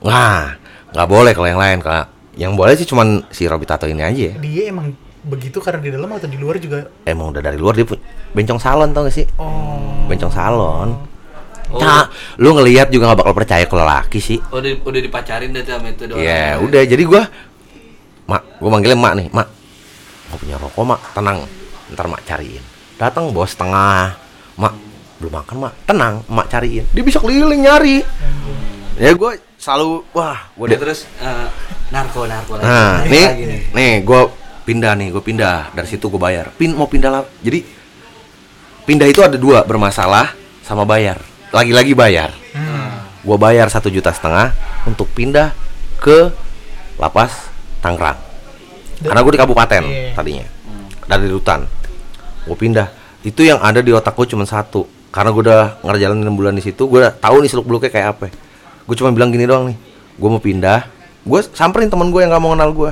nah 0.03 0.57
nggak 0.91 1.07
boleh 1.07 1.31
kalau 1.31 1.47
yang 1.47 1.61
lain 1.61 1.79
kak. 1.79 2.05
Yang 2.33 2.53
boleh 2.57 2.73
sih 2.73 2.87
cuman 2.87 3.07
si 3.29 3.45
Robi 3.45 3.63
Tato 3.63 3.85
ini 3.85 4.01
aja 4.01 4.33
dia 4.33 4.63
emang 4.65 4.89
begitu 5.23 5.61
karena 5.61 5.79
di 5.79 5.93
dalam 5.93 6.09
atau 6.11 6.25
di 6.25 6.35
luar 6.35 6.57
juga. 6.57 6.89
emang 7.05 7.29
udah 7.29 7.39
dari 7.39 7.55
luar 7.55 7.77
dia 7.77 7.85
pu- 7.85 8.01
bencong 8.33 8.59
salon 8.59 8.89
tau 8.91 9.05
gak 9.05 9.13
sih? 9.13 9.25
Oh. 9.37 10.03
bencong 10.09 10.33
salon. 10.33 10.89
Oh, 11.73 11.79
Nah, 11.79 12.05
lu 12.37 12.53
ngelihat 12.53 12.91
juga 12.91 13.09
gak 13.09 13.23
bakal 13.23 13.33
percaya 13.33 13.63
kalau 13.65 13.81
laki 13.81 14.19
sih. 14.19 14.37
Udah 14.51 14.83
udah 14.83 14.99
dipacarin 14.99 15.49
deh 15.49 15.63
sama 15.63 15.89
itu 15.89 16.05
doang. 16.05 16.19
Ya 16.19 16.59
udah. 16.59 16.83
Jadi 16.83 17.03
gua 17.07 17.23
mak 18.27 18.41
gua 18.59 18.69
manggilnya 18.69 18.99
mak 18.99 19.13
nih 19.17 19.27
mak. 19.31 19.47
Nggak 20.29 20.37
punya 20.37 20.55
rokok 20.59 20.83
mak. 20.85 20.99
Tenang 21.15 21.37
ntar 21.95 22.05
mak 22.11 22.21
cariin. 22.27 22.61
Datang 22.99 23.31
bos 23.31 23.53
tengah. 23.55 24.13
Mak 24.53 24.73
belum 25.23 25.33
makan 25.33 25.55
mak. 25.63 25.73
Tenang 25.87 26.13
mak 26.27 26.51
cariin. 26.51 26.83
Dia 26.91 27.03
bisa 27.03 27.23
keliling 27.23 27.63
nyari. 27.63 28.03
Ya 28.99 29.15
gua 29.15 29.39
selalu 29.55 30.03
wah 30.11 30.51
gua 30.53 30.67
Udah 30.67 30.75
deh 30.75 30.79
terus 30.83 31.07
eh, 31.17 31.47
narko 31.89 32.27
narko 32.27 32.59
lagi. 32.59 32.67
nah 32.67 32.99
Narko 32.99 33.07
nih 33.07 33.25
lagi 33.25 33.43
nih 33.71 33.93
gua 34.03 34.21
pindah 34.67 34.91
nih 34.99 35.07
gua 35.09 35.23
pindah. 35.23 35.57
Dari 35.71 35.87
situ 35.87 36.11
gua 36.11 36.27
bayar. 36.27 36.51
Pin 36.53 36.75
mau 36.75 36.91
pindah 36.91 37.09
lah 37.09 37.23
jadi 37.39 37.63
pindah 38.83 39.07
itu 39.07 39.23
ada 39.23 39.39
dua 39.39 39.63
bermasalah 39.63 40.35
sama 40.61 40.83
bayar. 40.83 41.23
Lagi-lagi 41.55 41.95
bayar. 41.95 42.35
Hmm. 42.51 43.07
gua 43.23 43.39
bayar 43.39 43.71
satu 43.71 43.87
juta 43.87 44.11
setengah 44.11 44.51
untuk 44.83 45.07
pindah 45.09 45.55
ke 45.97 46.27
lapas 46.99 47.49
Tangerang. 47.79 48.19
Karena 49.03 49.19
gue 49.19 49.31
di 49.35 49.39
kabupaten 49.39 49.83
Iya. 49.83 50.15
tadinya. 50.15 50.47
Dari 51.03 51.27
rutan 51.27 51.67
gue 52.43 52.55
pindah. 52.55 52.87
Itu 53.23 53.43
yang 53.43 53.59
ada 53.59 53.79
di 53.79 53.91
otak 53.91 54.15
gue 54.15 54.27
cuma 54.27 54.43
satu 54.43 54.87
karena 55.13 55.29
gue 55.29 55.43
udah 55.45 55.61
ngerjalanin 55.85 56.25
enam 56.25 56.33
bulan 56.33 56.57
di 56.57 56.65
situ 56.65 56.89
gue 56.89 56.97
udah 56.97 57.13
tahu 57.13 57.45
nih 57.45 57.49
seluk 57.53 57.69
beluknya 57.69 57.93
kayak 57.93 58.07
apa. 58.17 58.33
Gue 58.83 58.95
cuma 58.97 59.13
bilang 59.13 59.29
gini 59.29 59.45
doang 59.45 59.69
nih 59.69 59.77
gue 60.17 60.29
mau 60.29 60.41
pindah. 60.41 60.89
Gue 61.23 61.39
samperin 61.53 61.87
temen 61.87 62.09
gue 62.09 62.19
yang 62.19 62.33
nggak 62.33 62.41
mau 62.43 62.51
kenal 62.57 62.73
gue 62.73 62.91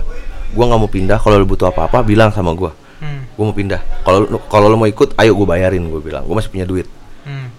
gue 0.51 0.65
nggak 0.67 0.81
mau 0.83 0.91
pindah 0.91 1.17
kalau 1.17 1.39
lu 1.39 1.47
butuh 1.47 1.71
apa 1.71 1.87
apa 1.87 2.03
bilang 2.05 2.29
sama 2.29 2.53
gue 2.53 2.71
Hmm. 3.01 3.25
gue 3.33 3.41
mau 3.41 3.55
pindah. 3.57 3.81
Kalau 4.05 4.29
kalau 4.45 4.69
lo 4.69 4.77
mau 4.77 4.85
ikut 4.85 5.17
ayo 5.17 5.33
gue 5.33 5.47
bayarin 5.49 5.81
gue 5.89 6.01
bilang. 6.05 6.21
Gue 6.21 6.37
masih 6.37 6.53
punya 6.53 6.69
duit. 6.69 6.85
Hmm. 7.25 7.49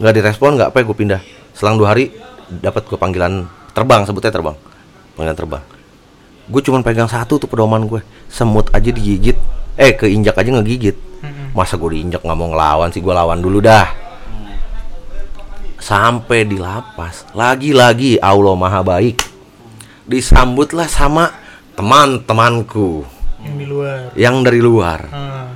nggak 0.00 0.12
direspon 0.16 0.56
nggak 0.56 0.72
apa 0.72 0.80
gue 0.80 0.96
pindah. 0.96 1.20
Selang 1.52 1.76
dua 1.76 1.92
hari 1.92 2.16
dapat 2.48 2.88
gue 2.88 2.96
panggilan 2.96 3.44
terbang 3.76 4.08
sebutnya 4.08 4.32
terbang. 4.32 4.56
Panggilan 5.20 5.36
terbang. 5.36 5.62
Gue 6.48 6.64
cuman 6.64 6.80
pegang 6.80 7.12
satu 7.12 7.36
tuh 7.36 7.44
pedoman 7.44 7.84
gue 7.84 8.00
semut 8.32 8.72
aja 8.72 8.88
digigit. 8.88 9.36
Eh 9.76 9.92
keinjak 9.92 10.32
aja 10.32 10.48
ngegigit. 10.48 10.96
Hmm. 11.20 11.27
Masa 11.50 11.74
gue 11.74 11.90
diinjak 11.90 12.20
nggak 12.20 12.34
mau 12.34 12.48
ngelawan 12.48 12.88
sih 12.88 12.98
gue 12.98 13.10
lawan 13.10 13.38
dulu 13.38 13.58
dah 13.58 13.86
sampai 15.78 16.42
di 16.44 16.56
lapas 16.56 17.24
lagi-lagi 17.32 18.18
Allah 18.18 18.54
maha 18.54 18.80
baik 18.80 19.22
disambutlah 20.04 20.86
sama 20.86 21.30
teman-temanku 21.72 23.06
Yang 23.38 23.54
di 23.54 23.66
luar. 23.66 24.00
yang 24.14 24.36
dari 24.42 24.58
luar 24.58 25.00
Hmm. 25.06 25.46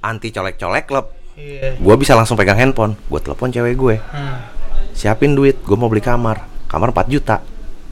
anti 0.00 0.28
colek-colek 0.28 0.84
klub 0.84 1.06
Iya. 1.34 1.76
gue 1.76 1.94
bisa 1.96 2.12
langsung 2.12 2.34
pegang 2.34 2.56
handphone 2.56 2.96
gue 2.98 3.20
telepon 3.20 3.48
cewek 3.48 3.74
gue 3.74 3.96
Hmm. 4.00 4.40
siapin 4.90 5.32
duit 5.32 5.60
gue 5.60 5.76
mau 5.76 5.86
beli 5.86 6.00
kamar 6.00 6.42
kamar 6.66 6.90
4 6.90 7.06
juta 7.06 7.38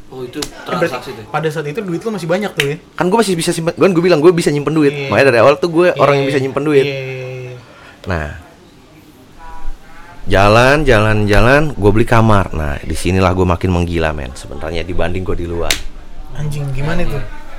Oh 0.09 0.22
itu 0.22 0.38
Eh, 0.38 0.49
transaksi 0.64 1.12
tuh. 1.12 1.28
pada 1.28 1.44
saat 1.47 1.66
itu 1.66 1.76
duit 1.78 2.01
lu 2.01 2.09
masih 2.09 2.24
banyak 2.24 2.49
tuh 2.51 2.64
ya? 2.64 2.76
kan 2.94 3.05
gue 3.05 3.18
masih 3.18 3.34
bisa 3.34 3.51
simpen 3.51 3.74
kan 3.74 3.90
gue 3.90 4.01
bilang 4.01 4.16
gue 4.16 4.32
bisa 4.32 4.49
nyimpen 4.49 4.72
duit 4.72 4.90
Iya. 4.90 5.07
makanya 5.07 5.26
dari 5.28 5.38
awal 5.38 5.55
tuh 5.57 5.68
gue 5.68 5.92
orang 5.94 6.16
yang 6.16 6.26
bisa 6.26 6.38
nyimpen 6.38 6.64
duit 6.64 6.82
iya, 6.82 6.97
iya. 6.97 7.26
Nah 8.07 8.38
jalan 10.26 10.82
jalan 10.82 11.22
jalan 11.24 11.62
gue 11.70 11.90
beli 11.92 12.02
kamar 12.04 12.50
nah 12.50 12.74
di 12.80 12.94
sinilah 12.94 13.30
gue 13.30 13.44
makin 13.44 13.70
menggila 13.72 14.11
men 14.11 14.30
sebenarnya 14.32 14.82
dibanding 14.82 15.22
gue 15.22 15.36
di 15.36 15.46
luar 15.46 15.70
Anjing 16.34 16.68
gimana 16.70 17.00
itu? 17.00 17.16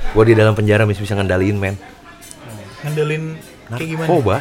gue 0.08 0.24
di 0.24 0.34
dalam 0.34 0.52
penjara 0.52 0.84
masih 0.84 1.02
bisa 1.02 1.12
ngendaliin 1.12 1.56
men 1.56 1.74
Ngandelin 2.78 3.24
kayak 3.70 3.88
gimana? 3.88 4.06
narkoba 4.06 4.36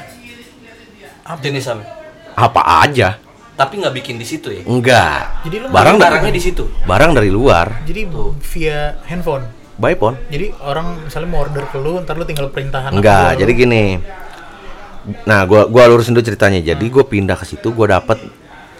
Apa? 1.25 1.39
Jenis 1.41 1.65
apa? 1.65 1.83
apa 2.35 2.61
aja 2.81 3.09
Tapi 3.57 3.81
nggak 3.81 3.95
bikin 3.95 4.15
di 4.15 4.23
situ 4.23 4.53
ya. 4.53 4.61
enggak 4.63 5.41
Jadi 5.43 5.55
lu 5.57 5.67
barang 5.67 5.97
barangnya 5.97 6.29
dari 6.29 6.37
di 6.37 6.43
situ. 6.43 6.63
barang 6.85 7.11
dari 7.11 7.27
luar 7.27 7.81
Jadi 7.83 8.01
via 8.53 8.79
handphone. 9.03 9.43
by 9.75 9.93
phone. 9.93 10.17
Jadi 10.27 10.53
orang 10.59 11.05
misalnya 11.05 11.25
mau 11.27 11.41
order 11.41 11.65
ke 11.65 11.77
lu, 11.77 12.01
ntar 12.01 12.13
lu 12.13 12.25
tinggal 12.25 12.49
perintahan. 12.49 12.89
Enggak, 12.91 13.33
lu- 13.33 13.39
jadi 13.39 13.51
gini. 13.55 13.85
Nah, 15.23 15.47
gua 15.47 15.65
gua 15.71 15.87
lurusin 15.87 16.11
dulu 16.11 16.25
ceritanya. 16.25 16.59
Jadi 16.59 16.91
gua 16.91 17.07
pindah 17.07 17.39
ke 17.39 17.47
situ, 17.47 17.71
gua 17.71 17.99
dapet 17.99 18.19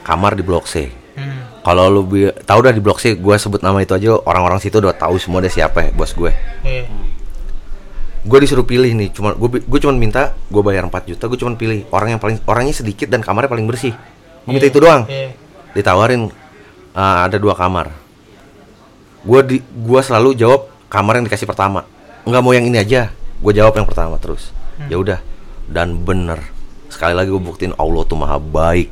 kamar 0.03 0.35
di 0.35 0.43
Blok 0.43 0.67
C. 0.67 0.91
Hmm. 1.15 1.47
Kalau 1.63 1.87
lu 1.91 2.01
tahu 2.43 2.59
dah 2.63 2.73
di 2.75 2.79
Blok 2.83 2.99
C, 2.99 3.15
gua 3.15 3.39
sebut 3.39 3.63
nama 3.63 3.79
itu 3.79 3.95
aja 3.95 4.15
orang-orang 4.27 4.59
situ 4.59 4.79
udah 4.79 4.95
tahu 4.95 5.15
semua 5.19 5.39
deh 5.39 5.51
siapa 5.51 5.87
ya, 5.87 5.89
bos 5.95 6.11
gue. 6.11 6.31
Iya. 6.63 6.87
Gue 8.27 8.39
disuruh 8.43 8.67
pilih 8.67 8.91
nih, 8.91 9.15
cuma 9.15 9.31
gue 9.31 9.63
gue 9.63 9.79
cuma 9.79 9.95
minta 9.95 10.35
gue 10.51 10.59
bayar 10.59 10.83
4 10.83 11.15
juta, 11.15 11.31
gue 11.31 11.39
cuma 11.39 11.55
pilih 11.55 11.87
orang 11.95 12.15
yang 12.15 12.19
paling 12.19 12.43
orangnya 12.43 12.75
sedikit 12.75 13.07
dan 13.07 13.23
kamarnya 13.23 13.47
paling 13.47 13.63
bersih. 13.63 13.95
Gue 14.43 14.51
minta 14.51 14.67
Iya, 14.67 14.71
itu 14.75 14.79
doang. 14.83 15.03
Iya. 15.07 15.31
Ditawarin 15.71 16.27
"Ah, 16.91 17.23
ada 17.23 17.39
dua 17.39 17.55
kamar. 17.55 17.87
Gue 19.23 19.39
di 19.43 19.57
gua 19.63 20.03
selalu 20.03 20.35
jawab 20.35 20.67
kamar 20.91 21.19
yang 21.19 21.25
dikasih 21.27 21.47
pertama. 21.47 21.87
Nggak 22.27 22.41
mau 22.43 22.51
yang 22.51 22.67
ini 22.67 22.79
aja. 22.79 23.11
Gue 23.39 23.55
jawab 23.55 23.75
yang 23.79 23.87
pertama 23.87 24.19
terus. 24.19 24.51
Ya 24.91 24.99
udah. 24.99 25.19
Dan 25.67 26.01
bener. 26.07 26.39
Sekali 26.87 27.13
lagi 27.13 27.29
gue 27.29 27.43
buktiin 27.43 27.75
Allah 27.75 28.03
tuh 28.07 28.17
maha 28.17 28.39
baik. 28.39 28.89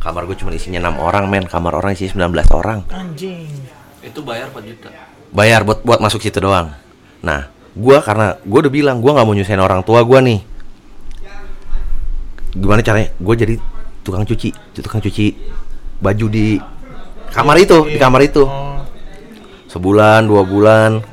Kamar 0.00 0.24
gue 0.24 0.36
cuma 0.40 0.50
isinya 0.56 0.80
enam 0.80 0.96
orang 0.98 1.28
men, 1.28 1.44
kamar 1.44 1.76
orang 1.76 1.92
isinya 1.92 2.26
19 2.26 2.48
orang. 2.56 2.80
Anjing. 2.88 3.52
Itu 4.00 4.24
bayar 4.24 4.48
4 4.50 4.64
juta. 4.64 4.88
bayar 5.28 5.64
buat 5.64 5.84
buat 5.84 6.00
masuk 6.00 6.24
situ 6.24 6.40
doang. 6.40 6.72
Nah, 7.20 7.52
gua 7.76 8.00
karena 8.00 8.40
gua 8.44 8.64
udah 8.64 8.72
bilang 8.72 8.96
gua 9.04 9.18
nggak 9.18 9.26
mau 9.28 9.36
nyusahin 9.36 9.60
orang 9.60 9.84
tua 9.84 10.00
gua 10.04 10.24
nih. 10.24 10.40
Gimana 12.56 12.80
caranya? 12.80 13.12
Gue 13.20 13.34
jadi 13.36 13.54
tukang 14.00 14.24
cuci, 14.24 14.50
tukang 14.80 15.04
cuci 15.04 15.36
baju 16.00 16.26
di 16.32 16.56
kamar 17.28 17.60
itu, 17.60 17.92
di 17.92 18.00
kamar 18.00 18.24
itu. 18.24 18.40
Oh. 18.42 18.82
Sebulan, 19.68 20.24
dua 20.24 20.42
bulan. 20.48 21.04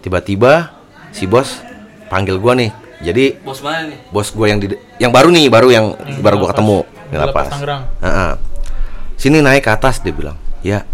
Tiba-tiba 0.00 0.72
si 1.12 1.28
bos 1.28 1.60
panggil 2.08 2.40
gua 2.40 2.56
nih. 2.56 2.72
Jadi 3.00 3.40
Bos 3.40 3.60
mana 3.60 3.88
nih? 3.88 3.98
bos 4.08 4.28
gue 4.28 4.46
yang 4.46 4.58
di 4.58 4.66
yang 4.96 5.08
baru 5.08 5.28
nih 5.28 5.48
baru 5.48 5.68
yang 5.68 5.86
Yang 5.96 6.20
baru 6.20 6.36
gue 6.36 6.48
ketemu 6.52 6.78
Di 7.06 7.16
lapas 7.16 7.48
Tangerang. 7.48 7.82
Heeh. 7.98 8.32
sini 9.16 9.38
naik 9.38 9.62
ke 9.62 9.70
atas 9.70 9.98
dia 9.98 10.12
bilang 10.12 10.36
ya 10.60 10.84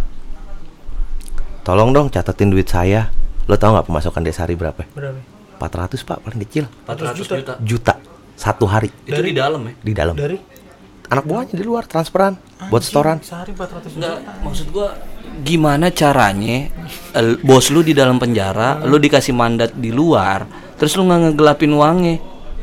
tolong 1.62 1.90
dong 1.90 2.06
catetin 2.06 2.48
duit 2.48 2.64
saya 2.64 3.10
lo 3.44 3.54
tau 3.54 3.70
nggak 3.72 3.86
pemasukan 3.86 4.22
desa 4.22 4.42
hari 4.42 4.54
berapa 4.54 4.82
Berapa? 4.88 5.18
400 5.56 5.98
pak 6.00 6.18
paling 6.20 6.40
kecil 6.42 6.64
400 6.84 7.16
juta. 7.16 7.34
juta. 7.36 7.52
juta 7.58 7.94
satu 8.34 8.64
hari 8.64 8.90
Itu 9.02 9.18
di 9.18 9.32
dalam 9.32 9.62
ya? 9.62 9.74
di 9.76 9.92
dalam 9.92 10.14
Dari 10.14 10.38
anak 11.06 11.24
buahnya 11.24 11.54
di 11.54 11.62
luar 11.62 11.84
transferan 11.84 12.34
buat 12.64 12.70
Anjing, 12.76 12.82
setoran 12.84 13.16
Sehari 13.20 13.50
400 13.52 13.94
Enggak, 13.94 14.16
juta. 14.16 14.32
maksud 14.42 14.66
gua 14.70 14.88
gimana 15.36 15.86
caranya 15.90 16.70
bos 17.40 17.68
lu 17.68 17.80
di 17.80 17.92
dalam 17.92 18.16
penjara, 18.16 18.80
lu 18.80 18.96
dikasih 18.96 19.30
mandat 19.30 19.70
di 19.70 19.90
luar, 19.90 20.48
terus 20.76 20.94
lu 20.96 21.04
nggak 21.08 21.20
ngegelapin 21.32 21.72
uangnya. 21.74 22.16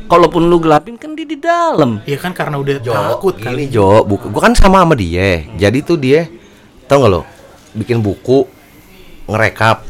Kalaupun 0.04 0.52
lu 0.52 0.60
gelapin 0.60 1.00
kan 1.00 1.16
dia 1.16 1.24
di 1.24 1.40
dalam. 1.40 2.04
Iya 2.04 2.20
kan 2.20 2.36
karena 2.36 2.60
udah 2.60 2.76
Jo, 2.76 2.92
takut 2.92 3.40
gini 3.40 3.44
kali. 3.44 3.64
Jo, 3.72 4.04
buku, 4.04 4.28
gua 4.28 4.42
kan 4.46 4.52
sama 4.52 4.84
sama 4.84 4.92
dia. 4.92 5.48
Jadi 5.56 5.80
tuh 5.80 5.96
dia, 5.96 6.28
tau 6.84 7.00
nggak 7.00 7.10
lo, 7.10 7.24
bikin 7.72 8.04
buku 8.04 8.44
ngerekap. 9.24 9.80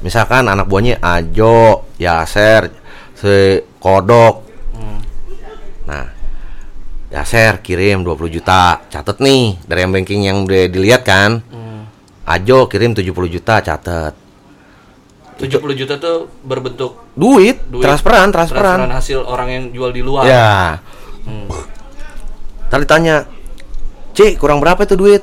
Misalkan 0.00 0.48
anak 0.48 0.64
buahnya 0.70 1.02
Ajo, 1.04 1.84
Yaser, 2.00 2.72
si 3.12 3.60
Kodok. 3.76 4.46
Nah, 5.84 6.06
Yaser 7.12 7.60
kirim 7.60 8.06
20 8.06 8.30
juta, 8.32 8.80
catet 8.88 9.20
nih 9.20 9.60
dari 9.68 9.80
yang 9.84 9.92
banking 9.92 10.20
yang 10.24 10.48
udah 10.48 10.64
dilihat 10.70 11.02
kan. 11.04 11.44
Ajo 12.28 12.68
kirim 12.72 12.96
70 12.96 13.28
juta, 13.28 13.60
catet. 13.60 14.27
70 15.38 15.54
juta 15.74 15.94
tuh 15.96 16.26
berbentuk 16.42 16.98
Duit, 17.14 17.62
duit 17.70 17.80
transferan, 17.80 18.34
transferan. 18.34 18.82
transferan 18.82 18.92
hasil 18.92 19.18
orang 19.22 19.48
yang 19.48 19.64
jual 19.70 19.90
di 19.90 20.02
luar. 20.02 20.26
Ya. 20.26 20.82
Tadi 22.68 22.84
tanya, 22.84 23.24
Cik 24.12 24.36
kurang 24.36 24.58
berapa 24.58 24.82
itu 24.82 24.98
duit? 24.98 25.22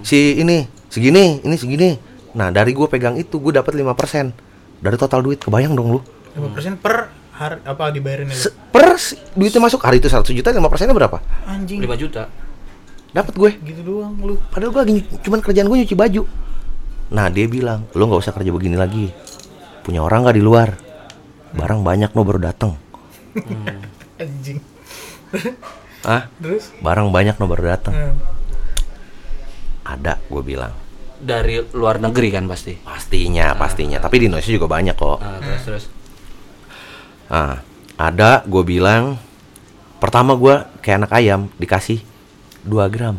Si 0.00 0.38
ini 0.38 0.64
segini, 0.86 1.42
ini 1.42 1.56
segini. 1.58 1.90
Nah 2.32 2.48
dari 2.48 2.70
gue 2.72 2.86
pegang 2.86 3.18
itu 3.18 3.36
gue 3.36 3.52
dapat 3.52 3.74
5% 3.74 4.32
dari 4.80 4.96
total 4.96 5.20
duit. 5.20 5.42
Kebayang 5.42 5.74
dong 5.74 5.98
lu? 5.98 6.00
5% 6.38 6.78
per 6.78 7.10
hari 7.34 7.58
apa 7.66 7.90
dibayarin? 7.90 8.30
Se- 8.30 8.54
per 8.70 8.96
duitnya 9.34 9.60
masuk 9.60 9.82
hari 9.82 9.98
itu 9.98 10.06
100 10.06 10.30
juta, 10.30 10.48
5 10.48 10.70
persennya 10.70 10.94
berapa? 10.94 11.18
Anjing. 11.44 11.82
5 11.82 11.90
juta. 11.98 12.30
Dapat 13.10 13.34
gue. 13.34 13.50
Gitu 13.60 13.82
doang 13.82 14.14
lu. 14.16 14.38
Padahal 14.48 14.70
gue 14.72 14.80
lagi 14.80 14.94
cuman 15.20 15.42
kerjaan 15.42 15.66
gue 15.66 15.78
nyuci 15.82 15.96
baju. 15.98 16.22
Nah 17.10 17.26
dia 17.26 17.50
bilang, 17.50 17.90
lo 17.92 18.06
nggak 18.06 18.22
usah 18.22 18.32
kerja 18.32 18.54
begini 18.54 18.78
lagi. 18.78 19.10
Punya 19.90 20.06
orang 20.06 20.22
nggak 20.22 20.38
di 20.38 20.44
luar? 20.46 20.70
Barang 21.50 21.82
banyak 21.82 22.14
no 22.14 22.22
baru 22.22 22.38
datang. 22.38 22.78
Anjing. 24.22 24.62
Ah, 26.06 26.30
Terus? 26.38 26.70
barang 26.78 27.10
banyak 27.10 27.34
no 27.42 27.50
baru 27.50 27.74
datang. 27.74 27.90
Hmm. 27.98 28.14
Ada, 29.82 30.22
gue 30.30 30.42
bilang. 30.46 30.70
Dari 31.18 31.58
luar 31.74 31.98
negeri 31.98 32.30
kan 32.30 32.46
pasti. 32.46 32.78
Pastinya, 32.78 33.50
pastinya. 33.58 33.98
Tapi 33.98 34.14
di 34.22 34.24
Indonesia 34.30 34.54
juga 34.54 34.70
banyak 34.70 34.94
kok. 34.94 35.18
Nah, 35.18 35.42
terus 35.42 35.62
terus. 35.66 35.84
Nah, 37.26 37.58
ada 37.98 38.46
gue 38.46 38.62
bilang 38.62 39.18
pertama 39.98 40.38
gue 40.38 40.54
kayak 40.86 41.02
anak 41.02 41.12
ayam 41.18 41.50
dikasih 41.58 41.98
2 42.62 42.94
gram. 42.94 43.18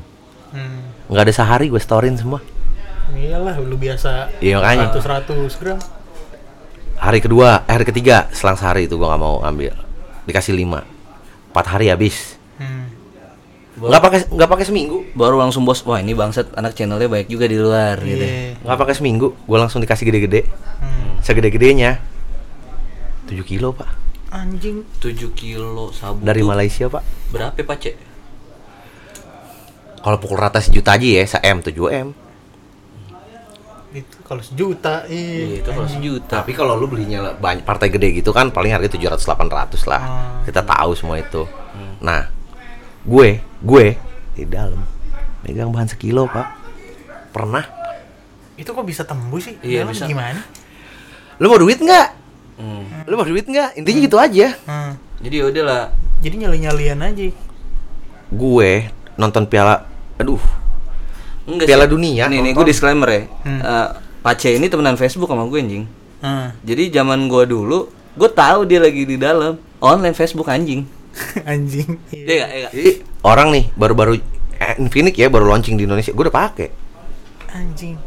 Hmm. 0.55 0.87
nggak 1.11 1.27
ada 1.27 1.33
sehari 1.35 1.67
gue 1.67 1.83
storin 1.83 2.15
semua. 2.15 2.39
Iyalah 3.11 3.59
lu 3.59 3.75
biasa 3.75 4.39
Iya, 4.39 4.63
makanya. 4.63 4.95
100 4.95 5.27
100 5.27 5.59
gram. 5.59 5.79
Hari 7.11 7.27
kedua, 7.27 7.67
eh, 7.67 7.75
hari 7.75 7.83
ketiga 7.83 8.31
selang 8.31 8.55
sehari 8.55 8.87
itu 8.87 8.95
gue 8.95 9.03
nggak 9.03 9.19
mau 9.19 9.43
ambil. 9.43 9.75
Dikasih 10.23 10.55
5 10.55 10.79
4 11.51 11.67
hari 11.67 11.91
habis. 11.91 12.39
Hmm. 12.55 12.87
Nggak 13.75 13.99
pakai 13.99 14.19
nggak 14.31 14.47
pakai 14.47 14.63
seminggu. 14.71 15.03
Baru 15.11 15.35
langsung 15.35 15.67
bos, 15.67 15.83
wah 15.83 15.99
ini 15.99 16.15
bangsat 16.15 16.55
anak 16.55 16.71
channelnya 16.71 17.11
baik 17.11 17.27
juga 17.27 17.51
di 17.51 17.59
luar 17.59 17.99
gitu. 17.99 18.15
Iya. 18.15 18.63
Nggak 18.63 18.79
pakai 18.79 18.95
seminggu, 18.95 19.27
gue 19.43 19.57
langsung 19.59 19.83
dikasih 19.83 20.07
gede-gede. 20.07 20.47
Hmm. 20.79 21.19
Segede-gedenya 21.19 21.99
7 23.27 23.43
kilo 23.43 23.75
pak 23.75 23.91
Anjing. 24.31 24.87
7 25.03 25.35
kilo 25.35 25.91
sabu. 25.91 26.23
dari 26.23 26.47
Malaysia 26.47 26.87
pak. 26.87 27.03
Berapa 27.27 27.59
Pak 27.59 27.77
Cek? 27.83 27.95
Kalau 29.99 30.15
pukul 30.15 30.39
rata 30.39 30.63
sejuta 30.63 30.95
aja 30.95 31.03
ya, 31.03 31.27
1 31.27 31.43
M 31.43 31.57
7 31.59 31.75
M. 31.91 32.07
Kalau 34.31 34.39
sejuta, 34.47 35.03
Iya, 35.11 35.19
iya. 35.43 35.57
itu 35.59 35.69
kalau 35.75 35.89
sejuta. 35.91 36.39
Tapi 36.39 36.55
kalau 36.55 36.79
lu 36.79 36.87
belinya 36.87 37.35
banyak 37.35 37.67
partai 37.67 37.91
gede 37.91 38.15
gitu 38.15 38.31
kan 38.31 38.47
paling 38.47 38.71
harga 38.71 38.87
700 38.95 39.19
800 39.19 39.91
lah. 39.91 39.99
Hmm. 39.99 40.47
Kita 40.47 40.63
tahu 40.63 40.95
semua 40.95 41.19
itu. 41.19 41.43
Nah, 41.99 42.31
gue, 43.03 43.43
gue 43.43 43.85
di 44.31 44.47
dalam 44.47 44.79
megang 45.43 45.67
bahan 45.75 45.91
sekilo, 45.91 46.31
Pak. 46.31 46.47
Pernah. 47.35 47.67
Itu 48.55 48.71
kok 48.71 48.87
bisa 48.87 49.03
tembus 49.03 49.51
sih? 49.51 49.59
Iya, 49.67 49.83
Dalam 49.83 49.91
bisa. 49.91 50.07
Gimana? 50.07 50.39
Lu 51.35 51.51
mau 51.51 51.59
duit 51.59 51.83
nggak? 51.83 52.07
Hmm. 52.55 52.87
Lu 53.11 53.19
mau 53.19 53.27
duit 53.27 53.43
nggak? 53.43 53.83
Intinya 53.83 53.99
gitu 53.99 54.15
aja. 54.15 54.47
Hmm. 54.63 54.95
Jadi 55.19 55.35
ya 55.43 55.45
udahlah. 55.51 55.83
Jadi 56.23 56.35
nyali-nyalian 56.39 57.03
aja. 57.03 57.27
Gue 58.31 58.87
nonton 59.19 59.43
piala 59.43 59.91
aduh, 60.15 60.39
Enggak 61.43 61.67
Piala 61.67 61.83
sih. 61.83 61.91
Dunia, 61.91 62.23
Nih, 62.31 62.39
nih 62.39 62.53
gue 62.55 62.65
disclaimer 62.69 63.09
ya. 63.11 63.21
Hmm. 63.43 63.59
Eh, 63.59 63.87
Pace 64.21 64.53
ini 64.53 64.69
temenan 64.69 64.97
Facebook 64.97 65.29
sama 65.29 65.49
gue 65.49 65.59
anjing. 65.59 65.85
Hmm. 66.21 66.53
Jadi 66.61 66.93
zaman 66.93 67.25
gue 67.25 67.43
dulu, 67.49 67.89
gue 68.13 68.29
tahu 68.29 68.69
dia 68.69 68.77
lagi 68.77 69.03
di 69.05 69.17
dalam 69.17 69.57
online 69.81 70.13
Facebook 70.13 70.45
anjing. 70.49 70.85
Anjing. 71.43 71.99
Iya? 72.07 72.47
Iya? 72.47 72.69
Jadi 72.71 72.91
orang 73.27 73.51
nih 73.51 73.65
baru-baru 73.75 74.15
eh, 74.63 74.79
Infinix 74.79 75.19
ya 75.19 75.27
baru 75.27 75.51
launching 75.51 75.75
di 75.75 75.83
Indonesia. 75.83 76.15
Gue 76.15 76.31
udah 76.31 76.37
pakai. 76.47 76.71
Anjing. 77.51 77.99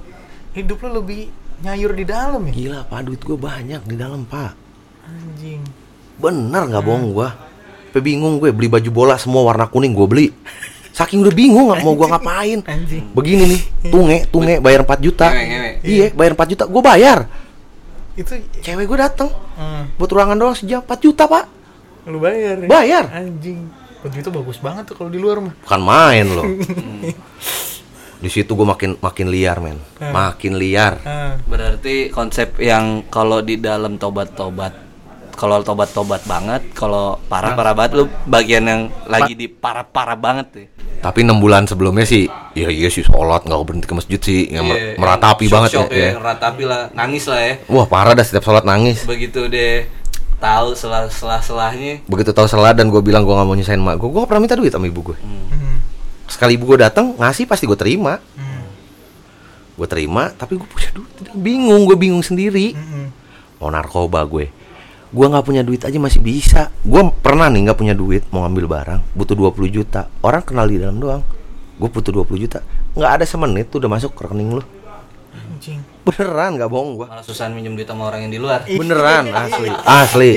Hidup 0.57 0.81
lu 0.89 1.05
lebih 1.05 1.29
nyayur 1.61 1.93
di 1.93 2.09
dalam 2.09 2.41
ya? 2.49 2.53
Gila, 2.57 2.81
Pak, 2.89 3.01
duit 3.05 3.21
gue 3.21 3.37
banyak 3.37 3.85
di 3.85 3.97
dalam, 4.01 4.25
Pak. 4.25 4.57
Anjing. 5.05 5.61
Bener 6.17 6.63
nggak 6.71 6.85
bohong 6.85 7.11
gua 7.11 7.35
Sampai 7.91 8.11
bingung 8.11 8.43
gue 8.43 8.51
beli 8.51 8.67
baju 8.67 8.91
bola 8.91 9.15
semua 9.15 9.47
warna 9.47 9.71
kuning 9.71 9.95
gue 9.95 10.07
beli 10.11 10.27
Saking 10.95 11.27
udah 11.27 11.35
bingung 11.35 11.67
nggak 11.67 11.83
mau 11.83 11.99
gua 11.99 12.07
ngapain 12.15 12.63
Anjing. 12.63 13.11
Begini 13.11 13.51
nih 13.51 13.61
Tunge, 13.91 14.19
tunge 14.31 14.63
bayar 14.63 14.87
4 14.87 14.95
juta 15.03 15.27
ngewe. 15.27 15.71
Iya 15.83 16.07
bayar 16.15 16.33
4 16.39 16.51
juta 16.55 16.65
Gue 16.71 16.83
bayar 16.87 17.19
Itu 18.15 18.39
Cewek 18.63 18.87
gue 18.87 18.99
dateng 19.03 19.27
hmm, 19.27 19.99
Buat 19.99 20.11
ruangan 20.15 20.39
doang 20.39 20.55
sejam 20.55 20.79
4 20.81 20.95
juta 21.03 21.27
pak 21.27 21.51
lu 22.05 22.21
bayar. 22.21 22.61
ya? 22.61 22.69
Bayar. 22.69 23.05
Anjing. 23.11 23.65
Baju 24.05 24.17
itu 24.21 24.31
bagus 24.31 24.59
banget 24.61 24.93
tuh 24.93 24.95
kalau 24.95 25.09
di 25.09 25.17
luar 25.17 25.41
mah. 25.41 25.57
Bukan 25.65 25.81
main 25.81 26.27
loh 26.29 26.45
Di 28.23 28.29
situ 28.29 28.53
gue 28.53 28.67
makin 28.69 29.01
makin 29.01 29.27
liar 29.29 29.59
men 29.59 29.81
Makin 29.99 30.55
liar 30.55 31.01
Ah. 31.03 31.35
Berarti 31.43 32.13
konsep 32.13 32.61
yang 32.61 33.09
kalau 33.09 33.41
di 33.41 33.57
dalam 33.57 33.97
tobat-tobat 33.97 34.85
kalau 35.35 35.67
tobat-tobat 35.67 36.23
banget, 36.31 36.63
kalau 36.79 37.19
parah-parah 37.27 37.75
banget 37.75 37.93
lu 37.99 38.05
bagian 38.23 38.65
yang 38.65 38.83
lagi 39.11 39.35
di 39.35 39.51
parah-parah 39.51 40.15
banget 40.15 40.47
tuh. 40.47 40.67
Tapi 41.05 41.21
enam 41.21 41.37
bulan 41.37 41.69
sebelumnya 41.69 42.09
sih, 42.09 42.25
ya 42.57 42.73
iya 42.73 42.89
sih 42.89 43.05
sholat 43.05 43.45
nggak 43.45 43.61
berhenti 43.61 43.85
ke 43.85 43.93
masjid 43.93 44.17
sih, 44.17 44.49
yang 44.49 44.65
mer- 44.65 44.81
Iya, 44.81 44.97
meratapi 44.97 45.45
yang 45.45 45.53
banget 45.53 45.69
ya. 45.69 45.77
shock-shock 45.77 45.93
ya. 45.93 46.11
meratapi 46.17 46.63
lah, 46.65 46.83
nangis 46.97 47.25
lah 47.29 47.41
ya. 47.45 47.53
Wah 47.69 47.85
parah 47.85 48.17
dah 48.17 48.25
setiap 48.25 48.41
sholat 48.43 48.65
nangis. 48.65 49.05
Begitu 49.05 49.45
deh 49.47 49.85
tahu 50.41 50.73
selah 50.73 51.05
selah 51.13 51.45
selahnya. 51.45 52.01
Begitu 52.05 52.33
tahu 52.33 52.49
salah 52.49 52.73
dan 52.73 52.89
gue 52.89 53.01
bilang 53.01 53.21
gue 53.23 53.33
nggak 53.33 53.45
mau 53.45 53.53
nyusahin 53.53 53.85
mak 53.85 54.01
gue, 54.01 54.09
gue 54.09 54.21
pernah 54.25 54.41
minta 54.41 54.57
duit 54.57 54.73
sama 54.73 54.89
ibu 54.89 55.13
gue. 55.13 55.17
Hmm. 55.21 55.77
Sekali 56.25 56.57
ibu 56.57 56.65
gue 56.65 56.81
datang 56.81 57.13
ngasih 57.15 57.45
pasti 57.45 57.69
gue 57.69 57.77
terima. 57.77 58.17
Hmm. 58.33 58.65
Gue 59.77 59.85
terima, 59.85 60.33
tapi 60.33 60.57
gue 60.57 60.65
punya 60.65 60.89
duit, 60.95 61.37
bingung, 61.37 61.85
gue 61.85 62.01
bingung 62.01 62.25
sendiri. 62.25 62.73
Hmm. 62.73 63.13
Mau 63.61 63.69
narkoba 63.69 64.25
gue, 64.25 64.49
gue 65.15 65.27
nggak 65.31 65.47
punya 65.47 65.63
duit 65.63 65.79
aja 65.87 65.95
masih 65.95 66.19
bisa. 66.19 66.75
Gue 66.83 67.07
pernah 67.23 67.47
nih 67.47 67.71
nggak 67.71 67.79
punya 67.79 67.95
duit 67.95 68.27
mau 68.35 68.43
ngambil 68.43 68.67
barang, 68.67 69.01
butuh 69.15 69.39
20 69.39 69.71
juta. 69.71 70.11
Orang 70.27 70.43
kenal 70.43 70.67
di 70.67 70.83
dalam 70.83 70.99
doang. 70.99 71.23
Gue 71.79 71.87
butuh 71.87 72.11
20 72.11 72.43
juta, 72.43 72.59
nggak 72.99 73.11
ada 73.23 73.25
semenit 73.27 73.71
tuh 73.71 73.79
udah 73.79 73.91
masuk 73.91 74.11
ke 74.15 74.27
rekening 74.27 74.59
lu. 74.59 74.63
Anjing. 75.35 75.79
Beneran 76.03 76.59
nggak 76.59 76.71
bohong 76.71 76.91
gue. 76.99 77.07
Malah 77.07 77.27
susah 77.27 77.47
minjem 77.51 77.79
duit 77.79 77.87
sama 77.87 78.11
orang 78.11 78.27
yang 78.27 78.33
di 78.35 78.39
luar. 78.43 78.67
Beneran 78.81 79.31
asli. 79.31 79.71
Asli. 79.71 80.31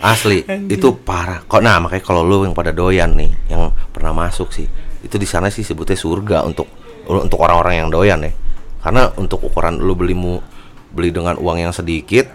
Asli. 0.00 0.38
Itu 0.72 0.96
parah. 1.04 1.44
Kok 1.44 1.60
nah 1.60 1.76
makanya 1.80 2.04
kalau 2.04 2.24
lu 2.24 2.48
yang 2.48 2.56
pada 2.56 2.72
doyan 2.72 3.12
nih, 3.12 3.30
yang 3.52 3.72
pernah 3.92 4.16
masuk 4.16 4.52
sih, 4.52 4.64
itu 5.04 5.16
di 5.20 5.28
sana 5.28 5.52
sih 5.52 5.64
sebutnya 5.64 5.96
surga 5.96 6.48
untuk 6.48 6.68
untuk 7.08 7.38
orang-orang 7.40 7.84
yang 7.84 7.88
doyan 7.92 8.24
ya. 8.24 8.32
Karena 8.80 9.12
untuk 9.20 9.44
ukuran 9.44 9.80
lu 9.80 9.92
beli 9.92 10.16
mu 10.16 10.40
beli 10.88 11.12
dengan 11.12 11.36
uang 11.36 11.60
yang 11.60 11.72
sedikit 11.72 12.28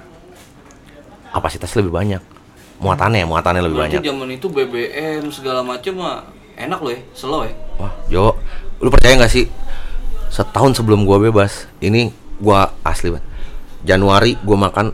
kapasitas 1.34 1.74
lebih 1.74 1.90
banyak. 1.90 2.22
Muatannya, 2.78 3.26
muatannya 3.26 3.62
lebih 3.66 3.78
Berarti 3.82 3.98
banyak. 3.98 4.06
zaman 4.06 4.30
itu 4.30 4.48
BBM 4.52 5.24
segala 5.34 5.66
macem 5.66 5.98
mah 5.98 6.30
enak 6.54 6.80
loh 6.80 6.92
ya, 6.94 7.02
slow 7.18 7.42
ya. 7.48 7.54
Wah, 7.82 7.94
Jo, 8.12 8.38
lu 8.78 8.94
percaya 8.94 9.18
nggak 9.18 9.32
sih? 9.34 9.50
Setahun 10.30 10.78
sebelum 10.78 11.06
gua 11.08 11.18
bebas, 11.18 11.66
ini 11.82 12.14
gua 12.38 12.74
asli 12.86 13.14
banget. 13.14 13.26
Januari 13.84 14.38
gua 14.46 14.70
makan 14.70 14.94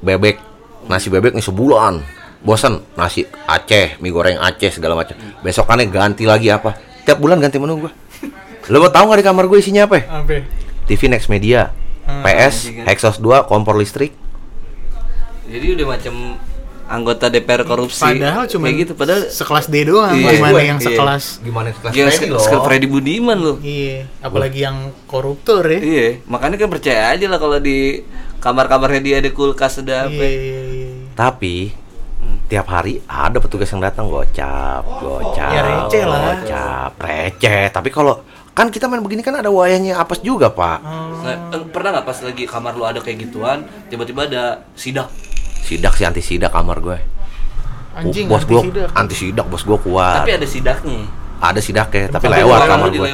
bebek, 0.00 0.40
nasi 0.88 1.12
bebek 1.12 1.36
nih 1.36 1.44
sebulan. 1.44 2.00
Bosan 2.38 2.86
nasi 2.94 3.26
Aceh, 3.50 3.98
mie 3.98 4.14
goreng 4.14 4.38
Aceh 4.38 4.70
segala 4.78 4.94
macam. 4.94 5.18
Besokannya 5.42 5.90
ganti 5.90 6.22
lagi 6.22 6.54
apa? 6.54 6.78
Tiap 7.02 7.18
bulan 7.18 7.42
ganti 7.42 7.58
menu 7.58 7.82
gua. 7.82 7.92
Lu 8.68 8.78
mau 8.78 8.92
tahu 8.92 9.10
nggak 9.10 9.18
di 9.18 9.26
kamar 9.26 9.44
gue 9.48 9.58
isinya 9.58 9.88
apa? 9.88 10.04
Apa? 10.04 10.44
TV 10.84 11.08
Next 11.08 11.32
Media, 11.32 11.72
PS. 12.04 12.68
Hexos 12.84 13.16
2, 13.16 13.48
kompor 13.48 13.80
listrik. 13.80 14.12
Jadi 15.48 15.66
udah 15.74 15.86
macam 15.88 16.14
anggota 16.88 17.28
DPR 17.28 17.62
korupsi. 17.68 18.00
Padahal 18.00 18.48
cuma 18.48 18.64
kayak 18.68 18.76
gitu 18.84 18.92
padahal 18.96 19.22
sekelas 19.28 19.66
D 19.68 19.76
doang. 19.84 20.16
Iya. 20.16 20.40
Gimana 20.40 20.52
Gue, 20.56 20.64
yang 20.64 20.80
iya. 20.80 20.86
sekelas? 20.88 21.24
Gimana 21.44 21.68
kelas 21.72 21.92
ya, 21.92 22.04
Freddy 22.08 22.28
loh? 22.32 22.40
sekal 22.40 22.60
Freddy 22.64 22.86
Budiman 22.88 23.38
loh. 23.38 23.56
Iya, 23.60 24.08
apalagi 24.24 24.64
yang 24.64 24.76
koruptor 25.04 25.64
ya. 25.68 25.80
Iya, 25.80 26.08
makanya 26.24 26.56
kan 26.56 26.68
percaya 26.72 27.12
aja 27.12 27.26
lah 27.28 27.38
kalau 27.38 27.60
di 27.60 28.00
kamar-kamarnya 28.40 29.00
dia 29.04 29.16
ada 29.20 29.30
kulkas 29.30 29.84
ada 29.84 30.08
apa. 30.08 30.16
Iya, 30.16 30.28
iya, 30.32 30.60
iya. 30.64 30.90
Tapi 31.12 31.76
tiap 32.48 32.64
hari 32.72 33.04
ada 33.04 33.36
petugas 33.36 33.68
yang 33.68 33.84
datang 33.84 34.08
gocap, 34.08 34.80
gocap, 35.04 35.52
Ya, 35.52 35.60
receh 35.60 36.04
lah. 36.08 36.40
gocap, 36.40 36.92
receh. 36.96 37.68
Tapi 37.68 37.88
kalau 37.92 38.24
kan 38.56 38.72
kita 38.72 38.88
main 38.90 39.04
begini 39.04 39.20
kan 39.20 39.36
ada 39.36 39.52
wayahnya 39.52 40.00
apes 40.00 40.24
juga 40.24 40.48
pak. 40.50 40.80
Nah, 40.82 41.52
eh, 41.52 41.62
pernah 41.68 42.00
nggak 42.00 42.06
pas 42.08 42.18
lagi 42.24 42.42
kamar 42.48 42.72
lu 42.74 42.88
ada 42.88 42.98
kayak 42.98 43.28
gituan, 43.28 43.68
tiba-tiba 43.86 44.24
ada 44.24 44.64
sidak. 44.72 45.12
Sidak 45.68 46.00
sih 46.00 46.08
anti 46.08 46.24
sidak 46.24 46.48
kamar 46.48 46.80
gue. 46.80 46.96
Anjing, 47.92 48.24
bos 48.24 48.48
gue 48.48 48.56
anti-sidak. 48.56 48.88
anti 48.96 49.14
sidak, 49.20 49.46
bos 49.52 49.62
gue 49.68 49.78
kuat. 49.84 50.24
Tapi 50.24 50.32
ada 50.32 50.46
sidaknya. 50.48 51.00
ada 51.38 51.60
sidaknya, 51.62 52.10
tapi 52.10 52.24
Tapi 52.24 52.40
lewat 52.40 52.60
kamar 52.64 52.88
gue. 52.88 53.10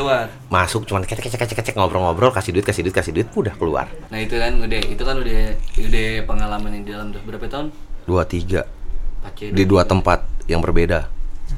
Masuk 0.48 0.86
cuman 0.86 1.02
kecek 1.02 1.26
kecek 1.26 1.40
kecek 1.42 1.56
kecek 1.60 1.74
ngobrol-ngobrol, 1.74 2.30
kasih 2.30 2.54
duit 2.54 2.62
kasih 2.62 2.86
duit 2.86 2.94
kasih 2.94 3.10
duit, 3.10 3.26
udah 3.34 3.58
keluar. 3.58 3.90
Nah 4.08 4.22
itu 4.22 4.38
kan 4.38 4.54
udah, 4.62 4.80
itu 4.80 5.02
kan 5.02 5.16
udah 5.18 5.40
udah 5.82 6.08
pengalaman 6.30 6.70
yang 6.78 6.84
di 6.86 6.90
dalam 6.94 7.06
tuh 7.10 7.20
berapa 7.26 7.44
tahun? 7.50 7.74
Dua 8.06 8.22
tiga 8.28 8.68
Pace 9.24 9.50
di 9.50 9.64
dua 9.64 9.88
tempat 9.88 10.20
yang 10.46 10.60
berbeda. 10.60 11.08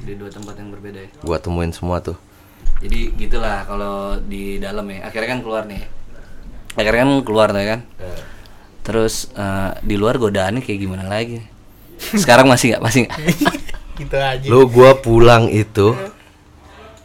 di 0.07 0.15
dua 0.15 0.31
tempat 0.31 0.55
yang 0.55 0.71
berbeda 0.71 0.99
ya. 1.03 1.11
Gua 1.27 1.39
temuin 1.43 1.75
semua 1.75 1.99
tuh. 1.99 2.15
Jadi 2.79 3.11
gitulah 3.19 3.67
kalau 3.67 4.17
di 4.23 4.63
dalam 4.63 4.87
ya. 4.87 5.11
Akhirnya 5.11 5.35
kan 5.35 5.41
keluar 5.43 5.63
nih. 5.67 5.83
Akhirnya 6.79 7.03
kan 7.03 7.11
keluar 7.27 7.49
tuh 7.51 7.59
kan. 7.67 7.81
Terus 8.87 9.35
eh, 9.35 9.71
di 9.83 9.99
luar 9.99 10.17
godaannya 10.17 10.63
kayak 10.63 10.79
gimana 10.79 11.05
lagi? 11.05 11.43
Sekarang 11.99 12.47
masih 12.47 12.73
nggak? 12.73 12.83
Masih 12.83 13.01
nggak? 13.05 13.19
Gitu 13.99 14.15
aja. 14.15 14.47
Lu 14.47 14.69
gua 14.69 14.95
pulang 14.95 15.49
itu, 15.49 15.97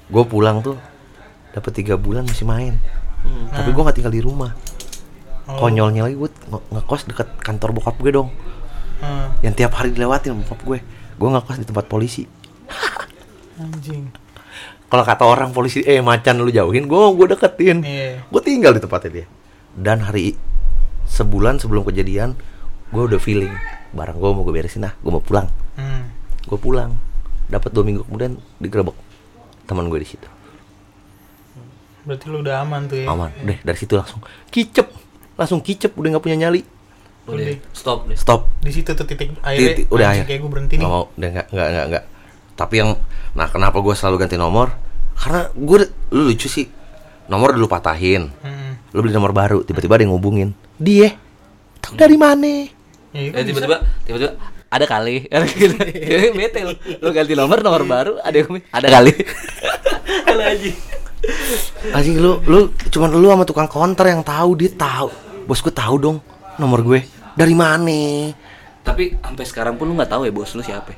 gua 0.08 0.24
pulang 0.24 0.60
tuh 0.60 0.76
dapat 1.52 1.72
tiga 1.74 1.96
bulan 1.96 2.24
masih 2.24 2.44
main. 2.44 2.76
Tapi 3.50 3.72
gua 3.72 3.88
nggak 3.88 3.98
tinggal 3.98 4.12
di 4.12 4.20
rumah. 4.20 4.52
Oh. 5.48 5.58
Konyolnya 5.58 6.06
lagi 6.06 6.16
gue 6.16 6.30
nge- 6.30 6.68
ngekos 6.70 7.02
deket 7.08 7.28
kantor 7.40 7.74
bokap 7.74 7.98
gue 7.98 8.14
dong. 8.14 8.30
Hmm, 9.02 9.34
Yang 9.42 9.54
tiap 9.58 9.74
hari 9.74 9.90
dilewatin 9.90 10.32
sama 10.32 10.46
bokap 10.46 10.60
gue. 10.64 10.80
Gue 11.18 11.28
ngekos 11.28 11.58
di 11.58 11.66
tempat 11.66 11.86
polisi. 11.88 12.24
anjing. 13.58 14.06
Kalau 14.86 15.02
kata 15.02 15.24
orang 15.24 15.50
polisi, 15.50 15.82
eh 15.82 16.00
macan 16.00 16.40
lu 16.40 16.52
jauhin, 16.52 16.86
gue 16.86 17.00
gue 17.16 17.26
deketin. 17.32 17.78
Iya. 17.82 18.22
Gue 18.28 18.42
tinggal 18.42 18.76
di 18.76 18.82
tempatnya 18.84 19.12
dia. 19.12 19.26
Dan 19.72 20.04
hari 20.04 20.36
sebulan 21.12 21.60
sebelum 21.60 21.84
kejadian, 21.84 22.40
gue 22.96 23.04
udah 23.04 23.20
feeling 23.20 23.52
barang 23.92 24.16
gue 24.16 24.30
mau 24.32 24.44
gue 24.48 24.56
beresin 24.56 24.88
ah, 24.88 24.96
gue 24.96 25.12
mau 25.12 25.20
pulang. 25.20 25.52
Hmm. 25.76 26.08
Gue 26.48 26.56
pulang. 26.56 26.96
Dapat 27.52 27.76
dua 27.76 27.84
minggu 27.84 28.08
kemudian 28.08 28.40
digerebek 28.64 28.96
teman 29.68 29.92
gue 29.92 30.00
di 30.00 30.08
situ. 30.08 30.28
Berarti 32.08 32.26
lu 32.32 32.42
udah 32.42 32.64
aman 32.64 32.88
tuh 32.88 33.04
ya. 33.04 33.08
Aman. 33.12 33.30
Udah 33.44 33.58
dari 33.62 33.78
situ 33.78 33.94
langsung 34.00 34.24
kicep, 34.48 34.88
langsung 35.36 35.60
kicep 35.60 35.92
udah 35.94 36.18
nggak 36.18 36.24
punya 36.24 36.48
nyali. 36.48 36.64
Udah, 37.30 37.54
stop 37.76 38.10
deh. 38.10 38.18
Stop. 38.18 38.50
Di 38.64 38.72
situ 38.74 38.96
tuh 38.96 39.06
titik 39.06 39.38
akhirnya. 39.44 39.78
Titik, 39.78 39.86
udah 39.94 40.08
akhir. 40.10 40.24
kayak 40.26 40.40
gue 40.42 40.52
berhenti 40.52 40.74
nih. 40.80 40.82
Nggak 40.82 40.94
mau, 40.96 41.06
udah 41.14 41.30
nggak 41.30 41.48
nggak 41.54 41.68
nggak 41.68 41.86
nggak. 41.92 42.04
Tapi 42.58 42.74
yang, 42.78 42.92
nah 43.38 43.48
kenapa 43.52 43.78
gue 43.80 43.94
selalu 43.94 44.16
ganti 44.26 44.38
nomor? 44.40 44.74
Karena 45.20 45.42
gue, 45.54 45.78
lu 46.18 46.22
lucu 46.34 46.48
sih. 46.50 46.66
Nomor 47.30 47.54
dulu 47.54 47.70
patahin. 47.70 48.34
Hmm. 48.42 48.82
Lu 48.92 49.06
beli 49.06 49.14
nomor 49.14 49.32
baru, 49.32 49.62
tiba-tiba 49.62 50.02
ada 50.02 50.04
yang 50.04 50.18
ngubungin. 50.18 50.52
Dia, 50.82 51.14
tahu 51.78 51.94
dari 51.94 52.18
mana? 52.18 52.66
Ya, 53.14 53.30
Eh 53.38 53.44
tiba-tiba 53.46 53.86
tiba-tiba 54.02 54.34
ada 54.72 54.86
kali. 54.90 55.30
Bete 56.42 56.60
lu. 56.66 56.74
Lu 56.98 57.14
ganti 57.14 57.38
nomor 57.38 57.62
nomor 57.62 57.86
baru 57.86 58.14
ada 58.18 58.38
ada 58.74 58.88
kali. 58.90 59.14
Aja. 60.42 60.72
Anjing 61.94 62.18
lu, 62.18 62.42
lu 62.50 62.74
cuman 62.90 63.14
lu 63.14 63.30
sama 63.30 63.46
tukang 63.46 63.70
counter 63.70 64.10
yang 64.10 64.26
tahu 64.26 64.58
dia 64.58 64.74
tahu. 64.74 65.14
Bos 65.46 65.62
gue 65.62 65.70
tahu 65.70 65.96
dong 66.02 66.18
nomor 66.58 66.82
gue. 66.82 67.06
Dari 67.38 67.54
mana? 67.54 68.34
Tapi 68.82 69.22
sampai 69.22 69.46
sekarang 69.46 69.78
pun 69.78 69.86
lu 69.86 69.94
nggak 69.94 70.10
tahu 70.10 70.26
ya 70.26 70.34
bos 70.34 70.50
lu 70.58 70.66
siapa. 70.66 70.98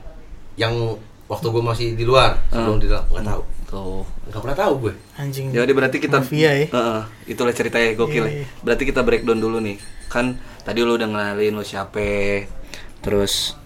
Yang 0.55 1.03
waktu 1.27 1.47
gue 1.51 1.63
masih 1.65 1.88
di 1.99 2.07
luar, 2.07 2.39
sebelum 2.47 2.79
di 2.79 2.88
dalam 2.88 3.03
nggak 3.11 3.25
tahu. 3.27 3.41
Tuh. 3.74 4.05
Nggak 4.30 4.41
pernah 4.45 4.57
tahu 4.57 4.74
gue. 4.80 4.93
Anjing. 5.17 5.49
Ya 5.49 5.65
udah 5.65 5.74
berarti 5.74 5.97
kita 5.97 6.21
Mafia 6.21 6.51
ya. 6.53 6.67
Heeh, 6.69 7.01
itulah 7.26 7.49
ceritanya 7.49 7.89
gokil 7.97 8.21
Iya, 8.21 8.30
ya. 8.30 8.38
iya. 8.38 8.47
Berarti 8.61 8.84
kita 8.86 9.01
breakdown 9.01 9.41
dulu 9.41 9.57
nih. 9.57 9.82
Kan 10.07 10.38
tadi 10.61 10.86
lu 10.86 10.93
udah 10.93 11.09
ngenalin 11.09 11.57
lu 11.57 11.65
siapa, 11.65 12.45
terus 13.01 13.57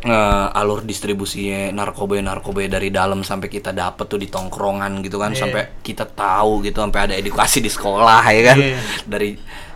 eh, 0.00 0.46
alur 0.56 0.80
distribusinya 0.80 1.74
narkoba 1.74 2.16
narkoba 2.16 2.64
dari 2.64 2.88
dalam 2.88 3.20
sampai 3.20 3.50
kita 3.50 3.74
dapet 3.74 4.06
tuh 4.06 4.16
di 4.16 4.30
tongkrongan 4.30 5.02
gitu 5.02 5.18
kan, 5.18 5.34
Iya. 5.34 5.40
sampai 5.44 5.62
kita 5.82 6.06
tahu 6.06 6.62
gitu, 6.64 6.78
sampai 6.80 7.10
ada 7.10 7.14
edukasi 7.18 7.58
di 7.60 7.68
sekolah 7.68 8.22
ya 8.30 8.42
kan. 8.54 8.56
Iya. 8.56 8.78
Dari 9.04 9.30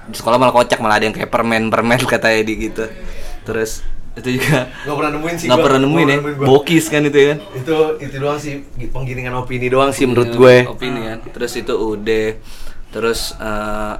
di 0.05 0.17
sekolah 0.17 0.37
malah 0.39 0.55
kocak 0.55 0.79
malah 0.79 0.97
ada 0.97 1.09
yang 1.09 1.17
kayak 1.17 1.29
permen 1.29 1.67
permen 1.69 1.99
katanya 2.15 2.41
di 2.47 2.55
gitu. 2.71 2.87
Terus 3.45 3.83
itu 4.15 4.39
juga 4.39 4.71
Nggak 4.87 4.95
pernah 4.95 5.11
nemuin 5.19 5.37
sih 5.37 5.47
nggak 5.51 5.59
gua. 5.59 5.67
pernah 5.67 5.81
nemuin 5.83 6.07
ya, 6.07 6.17
nemuin 6.23 6.35
gua. 6.39 6.47
bokis 6.47 6.85
kan 6.87 7.03
itu 7.03 7.19
ya 7.19 7.27
kan. 7.35 7.39
Itu 7.59 7.77
itu 7.99 8.17
doang 8.23 8.39
sih 8.39 8.55
penggiringan 8.89 9.35
opini 9.35 9.67
doang 9.67 9.91
sih 9.91 10.07
menurut 10.07 10.31
gue. 10.31 10.57
opini 10.71 11.01
kan 11.11 11.19
terus 11.35 11.53
itu 11.59 11.75
udah 11.75 12.27
terus 12.95 13.35
eh, 13.37 13.95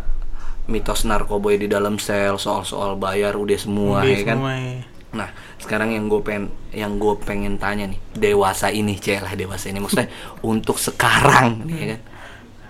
mitos 0.65 1.03
narkoba 1.05 1.59
di 1.59 1.67
dalam 1.67 1.99
sel 1.99 2.39
soal-soal 2.39 2.95
bayar 2.95 3.35
udah 3.35 3.59
semua 3.59 4.01
Udah 4.01 4.09
ya 4.09 4.19
kan 4.23 4.39
semua 4.39 4.55
ya. 4.55 4.81
nah 5.15 5.29
sekarang 5.59 5.95
yang 5.95 6.07
gue 6.07 6.21
pengen 6.23 6.45
yang 6.71 6.93
gue 6.97 7.15
pengen 7.21 7.55
tanya 7.59 7.91
nih 7.91 8.01
dewasa 8.15 8.71
ini 8.71 8.95
cek 8.97 9.21
lah 9.23 9.35
dewasa 9.35 9.69
ini 9.69 9.83
maksudnya 9.83 10.09
untuk 10.47 10.79
sekarang 10.79 11.67
nih 11.67 11.77
ya 11.77 11.87
kan 11.95 12.01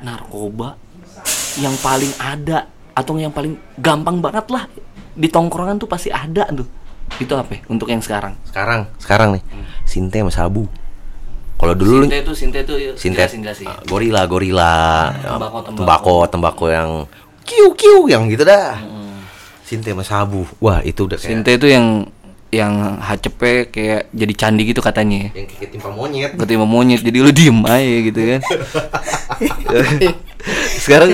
narkoba 0.00 0.80
yang 1.60 1.76
paling 1.78 2.12
ada 2.18 2.66
atau 2.92 3.14
yang 3.16 3.30
paling 3.30 3.54
gampang 3.78 4.18
banget 4.18 4.46
lah 4.50 4.64
di 5.14 5.28
tongkrongan 5.30 5.78
tuh 5.78 5.86
pasti 5.86 6.10
ada 6.10 6.48
tuh 6.50 6.66
itu 7.16 7.32
apa 7.32 7.50
ya? 7.54 7.60
untuk 7.66 7.86
yang 7.86 8.00
sekarang 8.00 8.34
Sekarang, 8.44 8.86
sekarang 8.98 9.28
nih. 9.38 9.42
Sinte 9.84 10.18
sama 10.18 10.32
sabu. 10.32 10.66
Kalau 11.54 11.72
dulu 11.72 12.02
lu 12.02 12.06
Sinte 12.06 12.18
itu 12.20 12.32
Sinte 12.34 12.58
itu 12.60 12.74
Sintet 12.98 13.30
jelasin 13.30 13.40
jelasin. 13.42 13.66
uh, 13.70 13.78
gorila 13.86 14.26
gorila 14.26 14.72
uh, 15.08 15.38
Tembakau, 15.38 15.60
tembakau. 15.62 15.74
tembakau 15.76 16.18
tembakau 16.26 16.66
yang 16.68 16.90
kiu 17.42 17.72
kiu 17.72 18.10
yang 18.10 18.26
gitu 18.26 18.42
dah 18.42 18.74
Sinte 19.62 19.94
sama 19.94 20.02
sabu 20.02 20.44
wah 20.58 20.82
itu 20.82 21.06
udah 21.06 21.16
kayak 21.16 21.30
Sinte 21.30 21.50
itu 21.54 21.66
yang 21.70 21.86
yang 22.50 23.02
HCP 23.02 23.66
kayak 23.66 24.14
jadi 24.14 24.34
candi 24.38 24.62
gitu 24.62 24.78
katanya. 24.78 25.26
Yang 25.34 25.58
kayak 25.58 25.70
timpa 25.74 25.90
monyet. 25.90 26.30
Ketimpa 26.38 26.62
monyet 26.62 27.02
jadi 27.02 27.18
lu 27.18 27.34
diem 27.34 27.58
aja 27.66 27.96
gitu 28.06 28.20
kan. 28.30 28.40
Sekarang 30.78 31.10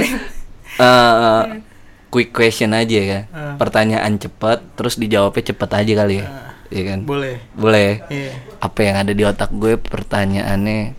eh, 0.77 1.43
quick 2.11 2.35
question 2.35 2.75
aja 2.75 2.99
kan. 3.07 3.23
Pertanyaan 3.57 4.19
cepat 4.19 4.61
terus 4.75 4.99
dijawabnya 4.99 5.55
cepet 5.55 5.71
aja 5.71 5.93
kali 6.05 6.15
ya. 6.21 6.27
Iya 6.71 6.83
kan? 6.95 6.99
Boleh. 7.07 7.37
Boleh. 7.55 7.91
Iya. 8.11 8.33
Apa 8.63 8.79
yang 8.87 8.97
ada 9.03 9.13
di 9.15 9.23
otak 9.27 9.51
gue 9.55 9.75
pertanyaannya 9.79 10.95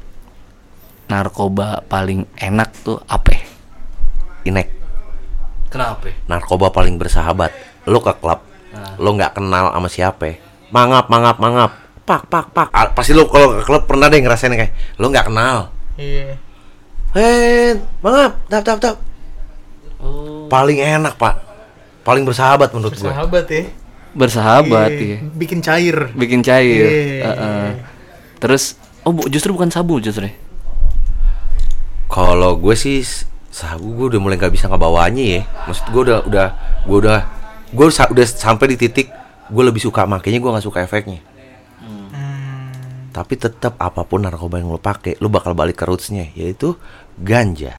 narkoba 1.08 1.84
paling 1.88 2.28
enak 2.40 2.70
tuh 2.84 3.00
apa? 3.08 3.36
Inek. 4.48 4.68
Kenapa? 5.72 6.12
Narkoba 6.28 6.72
paling 6.72 7.00
bersahabat. 7.00 7.52
Lu 7.88 8.04
ke 8.04 8.12
klub, 8.20 8.44
lu 9.00 9.16
nggak 9.16 9.40
kenal 9.40 9.72
sama 9.72 9.88
siapa. 9.88 10.36
Mangap, 10.72 11.08
mangap, 11.08 11.40
mangap. 11.40 11.72
Pak, 12.04 12.28
pak, 12.28 12.46
pak. 12.52 12.68
Ah, 12.76 12.92
Pasti 12.92 13.16
lu 13.16 13.28
kalau 13.32 13.60
ke 13.60 13.64
klub 13.64 13.88
pernah 13.88 14.12
deh 14.12 14.20
ngerasain 14.20 14.52
kayak 14.52 14.74
lu 15.00 15.08
nggak 15.08 15.32
kenal. 15.32 15.72
Iya. 15.96 16.36
Eh, 17.16 17.76
mangap, 18.04 18.40
tap, 18.48 18.64
tap, 18.64 18.80
tap. 18.80 18.96
Oh. 20.02 20.50
Paling 20.50 20.78
enak, 20.78 21.16
Pak. 21.16 21.36
Paling 22.02 22.26
bersahabat 22.26 22.74
menurut 22.74 22.98
gue. 22.98 23.06
Ya. 23.06 23.66
Bersahabat 24.12 24.92
Iya. 24.92 25.08
ya. 25.08 25.18
Bikin 25.32 25.60
cair. 25.62 25.98
Bikin 26.12 26.42
cair. 26.42 26.84
Iya. 26.84 27.24
Heeh. 27.24 27.68
Terus 28.42 28.76
oh 29.02 29.14
bu- 29.14 29.30
justru 29.30 29.54
bukan 29.54 29.70
sabu 29.70 30.02
justru. 30.02 30.28
ya? 30.28 30.34
Kalau 32.06 32.60
gue 32.60 32.76
sih 32.76 33.06
sabu 33.48 33.96
gue 33.96 34.16
udah 34.16 34.20
mulai 34.20 34.36
nggak 34.36 34.52
bisa 34.52 34.68
ngebawanya 34.68 35.24
ya. 35.24 35.42
Maksud 35.66 35.86
gue 35.90 36.02
udah 36.10 36.20
udah 36.28 36.48
gue 36.84 36.98
udah 37.00 37.20
gue 37.72 37.86
sa- 37.88 38.10
udah 38.12 38.26
sampai 38.28 38.76
di 38.76 38.78
titik 38.78 39.08
gue 39.48 39.64
lebih 39.64 39.80
suka 39.80 40.04
makanya 40.04 40.40
gue 40.40 40.52
nggak 40.52 40.66
suka 40.66 40.84
efeknya. 40.84 41.24
Hmm. 41.80 42.10
Tapi 43.12 43.34
tetap 43.36 43.76
apa 43.78 44.04
pun 44.04 44.24
narkoba 44.24 44.60
yang 44.60 44.72
lo 44.72 44.80
pakai, 44.80 45.20
lo 45.20 45.28
bakal 45.28 45.52
balik 45.52 45.76
ke 45.76 45.84
rootsnya, 45.84 46.32
yaitu 46.32 46.76
ganja. 47.16 47.76